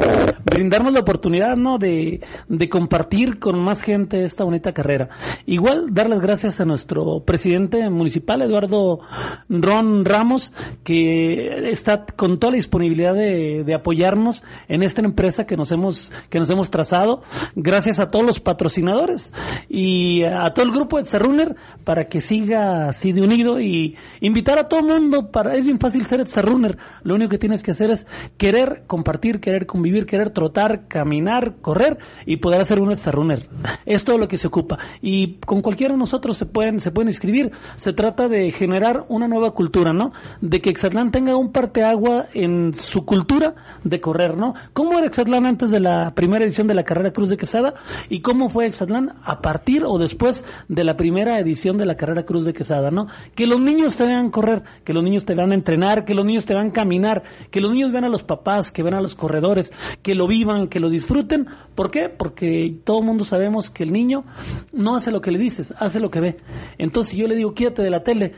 brindarnos 0.44 0.92
la 0.92 1.02
oportunidad, 1.02 1.56
¿no? 1.56 1.78
De, 1.78 2.22
de 2.48 2.70
compartir 2.70 3.38
con 3.38 3.60
más 3.60 3.84
gente 3.84 4.24
esta 4.24 4.44
bonita 4.44 4.74
carrera. 4.74 5.10
Igual, 5.46 5.94
dar 5.94 6.10
las 6.10 6.20
gracias 6.20 6.60
a 6.60 6.66
nuestro 6.66 7.20
presidente 7.24 7.92
municipal, 7.92 8.42
Eduardo 8.42 9.02
Ron 9.48 10.04
Ramos, 10.04 10.52
que 10.84 11.70
está 11.70 12.08
con 12.08 12.40
toda 12.40 12.54
la 12.54 12.58
disponibilidad 12.58 13.14
de, 13.14 13.64
de 13.64 13.74
apoyarnos 13.76 14.44
en 14.68 14.82
esta 14.82 15.02
empresa 15.02 15.46
que 15.46 15.58
nos 15.58 15.72
hemos, 15.72 16.12
que 16.32 16.40
nos 16.40 16.50
hemos 16.50 16.72
trazado. 16.72 17.22
Gracias 17.56 18.00
a 18.00 18.10
todos 18.10 18.26
los 18.26 18.40
patrocinadores 18.40 19.32
y 19.70 20.24
a 20.24 20.52
todo 20.56 20.66
el 20.66 20.72
grupo 20.72 20.98
de 20.98 21.06
Runner 21.36 21.56
para 21.86 22.10
que 22.10 22.20
siga 22.20 22.90
así 22.90 23.14
de 23.14 23.22
unido 23.22 23.62
y 23.62 23.96
invitar 24.20 24.60
a 24.60 24.68
todo 24.68 24.82
mundo 24.82 25.32
para 25.32 25.56
es 25.56 25.64
bien 25.64 25.80
fácil 25.80 26.06
ser 26.06 26.26
Runner. 26.44 26.78
Lo 27.04 27.16
único 27.16 27.30
que 27.30 27.38
tienes 27.38 27.64
que 27.64 27.72
hacer 27.72 27.92
es 27.92 28.06
querer 28.38 28.84
compartir 28.88 29.40
querer 29.40 29.66
convivir 29.66 30.06
querer 30.06 30.32
trotar 30.32 30.88
caminar 30.88 31.56
correr 31.62 31.98
y 32.26 32.38
poder 32.38 32.62
hacer 32.62 32.80
un 32.80 32.96
Runner. 32.96 33.48
Es 33.86 34.04
todo 34.04 34.18
lo 34.18 34.28
que 34.28 34.38
se 34.38 34.48
ocupa. 34.48 34.80
Y 35.02 35.36
con 35.46 35.62
cualquiera 35.62 35.94
de 35.94 36.00
nosotros 36.00 36.38
se 36.38 36.46
pueden 36.46 36.80
se 36.80 36.92
pueden 36.92 37.10
inscribir. 37.10 37.52
Se 37.76 37.94
trata 37.94 38.28
de 38.28 38.52
generar 38.52 39.06
una 39.08 39.28
nueva 39.28 39.52
cultura 39.52 39.94
no 39.94 40.12
de 40.42 40.62
que 40.62 40.72
Exatlán 40.72 41.12
tenga 41.12 41.36
un 41.36 41.52
parteagua 41.52 42.26
en 42.34 42.74
su 42.74 43.06
cultura 43.06 43.56
de 43.84 44.02
correr 44.02 44.36
no 44.36 44.56
cómo 44.74 44.98
era 44.98 45.08
Exatlán 45.08 45.46
antes 45.46 45.70
de 45.70 45.80
la 45.80 46.14
primera 46.16 46.44
edición 46.44 46.68
de 46.68 46.74
la 46.74 46.84
carrera 46.84 47.14
Cruz 47.14 47.30
de 47.30 47.38
Quesada 47.38 47.76
y 48.10 48.22
cómo 48.22 48.50
fue 48.50 48.66
Exatlán 48.66 49.14
a 49.24 49.42
partir 49.42 49.84
o 49.86 50.00
después 50.00 50.44
de 50.68 50.84
la 50.84 50.98
primera 50.98 51.40
edición 51.40 51.75
de 51.78 51.86
la 51.86 51.96
carrera 51.96 52.26
Cruz 52.26 52.46
de 52.46 52.54
Quesada, 52.54 52.92
¿no? 52.92 53.08
Que 53.36 53.48
los 53.48 53.60
niños 53.60 53.98
te 53.98 54.06
vean 54.06 54.30
correr, 54.32 54.64
que 54.84 54.94
los 54.94 55.04
niños 55.04 55.26
te 55.26 55.36
vean 55.36 55.54
entrenar, 55.54 56.06
que 56.06 56.14
los 56.14 56.26
niños 56.26 56.46
te 56.46 56.54
vean 56.54 56.72
caminar, 56.72 57.24
que 57.52 57.62
los 57.62 57.72
niños 57.72 57.92
vean 57.92 58.06
a 58.06 58.10
los 58.10 58.24
papás, 58.24 58.72
que 58.72 58.84
vean 58.84 58.96
a 58.96 59.02
los 59.02 59.16
corredores, 59.16 59.74
que 60.02 60.16
lo 60.16 60.28
vivan, 60.28 60.68
que 60.68 60.80
lo 60.80 60.90
disfruten. 60.90 61.48
¿Por 61.76 61.92
qué? 61.92 62.10
Porque 62.10 62.76
todo 62.84 63.00
el 63.00 63.06
mundo 63.06 63.26
sabemos 63.26 63.70
que 63.70 63.84
el 63.84 63.92
niño 63.92 64.26
no 64.74 64.96
hace 64.96 65.12
lo 65.12 65.22
que 65.22 65.32
le 65.32 65.40
dices, 65.40 65.74
hace 65.78 66.00
lo 66.00 66.12
que 66.12 66.20
ve. 66.20 66.38
Entonces 66.78 67.12
si 67.12 67.18
yo 67.18 67.28
le 67.28 67.36
digo, 67.36 67.54
quédate 67.54 67.82
de 67.82 67.90
la 67.90 68.04
tele, 68.04 68.34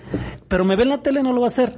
pero 0.47 0.65
me 0.65 0.75
ve 0.75 0.83
en 0.83 0.89
la 0.89 1.01
tele, 1.01 1.23
no 1.23 1.33
lo 1.33 1.41
va 1.41 1.47
a 1.47 1.49
hacer 1.49 1.77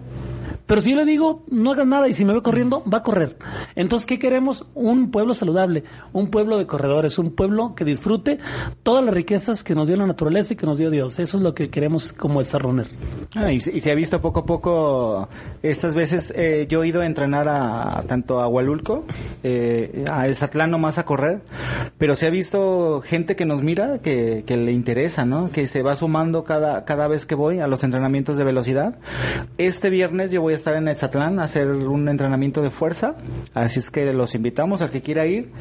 Pero 0.70 0.82
si 0.82 0.92
yo 0.92 0.98
le 0.98 1.06
digo, 1.06 1.44
no 1.50 1.72
hagas 1.72 1.88
nada 1.88 2.08
y 2.08 2.14
si 2.14 2.24
me 2.26 2.34
ve 2.34 2.44
corriendo, 2.44 2.84
va 2.86 3.00
a 3.00 3.04
correr. 3.04 3.38
Entonces, 3.76 4.06
¿qué 4.06 4.20
queremos? 4.20 4.68
Un 4.76 5.10
pueblo 5.10 5.34
saludable, 5.34 5.84
un 6.14 6.30
pueblo 6.30 6.60
de 6.60 6.68
corredores, 6.68 7.18
un 7.18 7.32
pueblo 7.32 7.74
que 7.74 7.84
disfrute 7.86 8.38
todas 8.84 9.04
las 9.04 9.12
riquezas 9.16 9.64
que 9.64 9.74
nos 9.74 9.88
dio 9.88 9.98
la 9.98 10.06
naturaleza 10.06 10.54
y 10.54 10.58
que 10.58 10.68
nos 10.68 10.78
dio 10.78 10.92
Dios. 10.92 11.18
Eso 11.18 11.38
es 11.38 11.44
lo 11.44 11.56
que 11.56 11.72
queremos 11.72 12.14
como 12.14 12.40
esa 12.40 12.60
runner. 12.60 12.88
Ah, 13.36 13.52
y, 13.52 13.60
se- 13.60 13.72
y 13.76 13.80
se 13.80 13.90
ha 13.90 13.96
visto 13.96 14.22
poco 14.22 14.42
a 14.42 14.46
poco, 14.46 15.28
estas 15.64 15.96
veces 15.96 16.32
eh, 16.36 16.68
yo 16.70 16.84
he 16.84 16.88
ido 16.90 17.02
a 17.02 17.08
entrenar 17.08 17.48
a, 17.50 18.04
tanto 18.08 18.40
a 18.40 18.48
Hualulco, 18.48 19.06
eh, 19.42 20.06
a 20.08 20.28
Esatlán 20.28 20.70
nomás 20.70 21.00
a 21.00 21.06
correr, 21.06 21.42
pero 21.98 22.14
se 22.16 22.28
ha 22.28 22.30
visto 22.30 23.02
gente 23.04 23.36
que 23.36 23.46
nos 23.46 23.64
mira, 23.64 24.00
que, 24.04 24.44
que 24.46 24.56
le 24.56 24.72
interesa, 24.72 25.26
¿no? 25.26 25.50
Que 25.52 25.66
se 25.66 25.82
va 25.82 25.96
sumando 25.96 26.44
cada, 26.44 26.86
cada 26.86 27.08
vez 27.08 27.26
que 27.26 27.34
voy 27.34 27.58
a 27.58 27.66
los 27.66 27.84
entrenamientos 27.84 28.38
de 28.38 28.44
velocidad. 28.44 29.00
Este 29.58 29.90
viernes 29.90 30.30
yo 30.32 30.44
voy 30.44 30.54
a 30.54 30.59
estar 30.60 30.76
en 30.76 30.88
Esatlán 30.88 31.40
a 31.40 31.44
hacer 31.44 31.70
un 31.70 32.08
entrenamiento 32.10 32.62
de 32.62 32.70
fuerza, 32.70 33.16
así 33.54 33.80
es 33.80 33.90
que 33.90 34.14
los 34.14 34.36
invitamos 34.36 34.82
al 34.82 34.92
que 34.92 35.02
quiera 35.02 35.26
ir. 35.26 35.52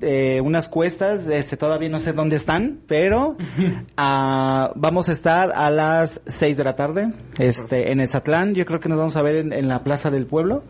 Eh, 0.00 0.40
unas 0.44 0.68
cuestas, 0.68 1.26
este, 1.26 1.56
todavía 1.56 1.88
no 1.88 2.00
sé 2.00 2.12
dónde 2.12 2.36
están, 2.36 2.80
pero 2.86 3.36
ah, 3.96 4.72
vamos 4.74 5.08
a 5.08 5.12
estar 5.12 5.52
a 5.52 5.70
las 5.70 6.20
6 6.26 6.56
de 6.56 6.64
la 6.64 6.76
tarde 6.76 7.12
este, 7.38 7.92
en 7.92 8.00
Etzatlán. 8.00 8.54
Yo 8.54 8.66
creo 8.66 8.80
que 8.80 8.88
nos 8.88 8.98
vamos 8.98 9.16
a 9.16 9.22
ver 9.22 9.36
en, 9.36 9.52
en 9.52 9.68
la 9.68 9.84
Plaza 9.84 10.10
del 10.10 10.26
Pueblo, 10.26 10.64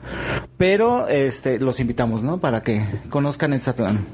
pero 0.56 1.08
este, 1.08 1.58
los 1.58 1.80
invitamos, 1.80 2.22
¿no? 2.22 2.38
Para 2.38 2.62
que 2.62 2.84
conozcan 3.10 3.52
Etzatlán. 3.52 4.06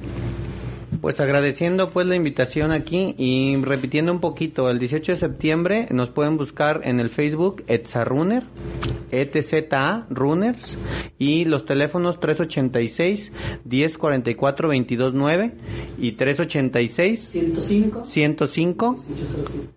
Pues 1.02 1.18
agradeciendo 1.18 1.90
pues 1.90 2.06
la 2.06 2.14
invitación 2.14 2.70
aquí 2.70 3.16
y 3.18 3.56
repitiendo 3.60 4.12
un 4.12 4.20
poquito, 4.20 4.70
el 4.70 4.78
18 4.78 5.10
de 5.10 5.18
septiembre 5.18 5.88
nos 5.90 6.10
pueden 6.10 6.36
buscar 6.36 6.82
en 6.84 7.00
el 7.00 7.10
Facebook 7.10 7.64
Etzarunner, 7.66 8.44
ETZA 9.10 10.06
Runners 10.10 10.78
y 11.18 11.44
los 11.44 11.66
teléfonos 11.66 12.20
386 12.20 13.32
1044 13.64 14.68
229 14.68 15.54
y 15.98 16.12
386 16.12 17.20
105. 17.20 18.04
105 18.04 18.96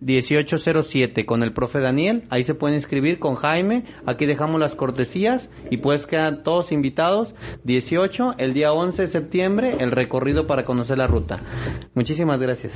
1807 0.01 1.25
con 1.25 1.41
el 1.41 1.53
profe 1.53 1.79
Daniel. 1.79 2.25
Ahí 2.29 2.43
se 2.43 2.53
pueden 2.53 2.75
inscribir 2.75 3.17
con 3.17 3.33
Jaime. 3.33 3.85
Aquí 4.05 4.27
dejamos 4.27 4.59
las 4.59 4.75
cortesías 4.75 5.49
y 5.71 5.77
pues 5.77 6.05
quedan 6.05 6.43
todos 6.43 6.71
invitados. 6.71 7.33
18, 7.63 8.35
el 8.37 8.53
día 8.53 8.71
11 8.73 9.01
de 9.01 9.07
septiembre, 9.07 9.77
el 9.79 9.89
recorrido 9.89 10.45
para 10.45 10.63
conocer 10.63 10.99
la. 10.99 11.14
Muchísimas 11.93 12.39
gracias. 12.39 12.73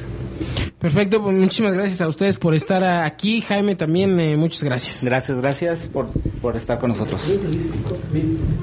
Perfecto, 0.80 1.22
pues 1.22 1.36
muchísimas 1.36 1.74
gracias 1.74 2.02
a 2.02 2.08
ustedes 2.08 2.38
por 2.38 2.56
estar 2.56 2.84
aquí. 2.84 3.42
Jaime 3.42 3.76
también, 3.76 4.20
eh, 4.20 4.38
muchas 4.38 4.64
gracias. 4.64 5.04
Gracias, 5.04 5.38
gracias 5.38 5.84
por, 5.86 6.08
por 6.42 6.56
estar 6.56 6.80
con 6.80 6.92
nosotros. 6.92 7.22
turístico. 7.42 7.98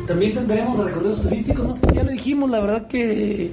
También 0.07 0.35
tendremos 0.35 0.79
recorridos 0.85 1.23
turísticos, 1.23 1.67
no 1.67 1.75
sé 1.75 1.87
si 1.89 1.95
ya 1.95 2.03
lo 2.03 2.13
dijimos, 2.13 2.51
la 2.51 2.61
verdad 2.61 2.87
que 2.87 3.53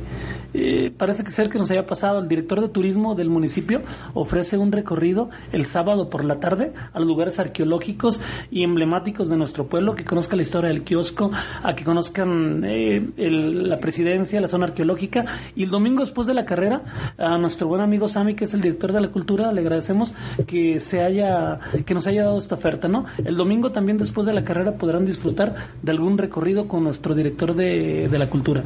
eh, 0.53 0.91
parece 0.95 1.23
que 1.23 1.31
ser 1.31 1.49
que 1.49 1.57
nos 1.57 1.69
haya 1.71 1.85
pasado. 1.85 2.19
El 2.19 2.27
director 2.27 2.61
de 2.61 2.69
turismo 2.69 3.15
del 3.15 3.29
municipio 3.29 3.81
ofrece 4.13 4.57
un 4.57 4.71
recorrido 4.71 5.29
el 5.51 5.65
sábado 5.65 6.09
por 6.09 6.25
la 6.25 6.39
tarde 6.39 6.73
a 6.93 6.99
los 6.99 7.07
lugares 7.07 7.39
arqueológicos 7.39 8.19
y 8.51 8.63
emblemáticos 8.63 9.29
de 9.29 9.37
nuestro 9.37 9.67
pueblo, 9.67 9.95
que 9.95 10.05
conozcan 10.05 10.37
la 10.37 10.43
historia 10.43 10.69
del 10.69 10.83
kiosco, 10.83 11.31
a 11.63 11.75
que 11.75 11.83
conozcan 11.83 12.63
eh, 12.65 13.09
el- 13.17 13.69
la 13.69 13.79
presidencia, 13.79 14.39
la 14.41 14.47
zona 14.47 14.65
arqueológica. 14.65 15.25
Y 15.55 15.63
el 15.63 15.69
domingo 15.69 16.01
después 16.03 16.27
de 16.27 16.33
la 16.33 16.45
carrera, 16.45 17.13
a 17.17 17.37
nuestro 17.37 17.67
buen 17.67 17.81
amigo 17.81 18.07
Sami, 18.07 18.35
que 18.35 18.45
es 18.45 18.53
el 18.53 18.61
director 18.61 18.91
de 18.91 19.01
la 19.01 19.07
cultura, 19.09 19.51
le 19.51 19.61
agradecemos 19.61 20.13
que 20.47 20.79
se 20.79 21.01
haya, 21.01 21.59
que 21.85 21.93
nos 21.93 22.07
haya 22.07 22.23
dado 22.23 22.37
esta 22.37 22.55
oferta, 22.55 22.87
¿no? 22.87 23.05
El 23.23 23.35
domingo 23.35 23.71
también 23.71 23.97
después 23.97 24.25
de 24.27 24.33
la 24.33 24.43
carrera 24.43 24.73
podrán 24.73 25.05
disfrutar 25.05 25.55
de 25.81 25.91
algún 25.91 26.17
recorrido 26.17 26.67
con 26.67 26.83
nuestro 26.83 27.15
director 27.15 27.55
de, 27.55 28.07
de 28.09 28.19
la 28.19 28.29
cultura 28.29 28.63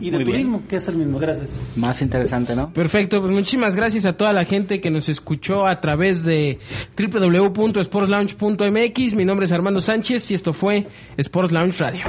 y 0.00 0.10
de 0.10 0.16
muy 0.16 0.24
bien. 0.24 0.24
turismo, 0.24 0.62
que 0.68 0.76
es 0.76 0.88
el 0.88 0.96
mismo. 1.04 1.18
Gracias. 1.18 1.60
Más 1.76 2.00
interesante, 2.02 2.56
¿no? 2.56 2.72
Perfecto, 2.72 3.20
pues 3.20 3.32
muchísimas 3.32 3.76
gracias 3.76 4.06
a 4.06 4.14
toda 4.14 4.32
la 4.32 4.44
gente 4.44 4.80
que 4.80 4.90
nos 4.90 5.08
escuchó 5.08 5.66
a 5.66 5.80
través 5.80 6.24
de 6.24 6.58
www.sportslounge.mx. 6.98 9.14
Mi 9.14 9.24
nombre 9.24 9.46
es 9.46 9.52
Armando 9.52 9.80
Sánchez 9.80 10.30
y 10.30 10.34
esto 10.34 10.52
fue 10.52 10.86
Sports 11.16 11.52
Lounge 11.52 11.78
Radio. 11.78 12.04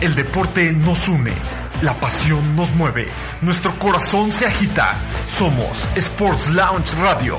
El 0.00 0.16
deporte 0.16 0.72
nos 0.72 1.06
une. 1.06 1.34
La 1.82 1.94
pasión 1.94 2.56
nos 2.56 2.74
mueve. 2.74 3.06
Nuestro 3.42 3.78
corazón 3.78 4.32
se 4.32 4.46
agita. 4.46 4.96
Somos 5.28 5.88
Sports 5.94 6.50
Lounge 6.50 6.96
Radio. 6.96 7.38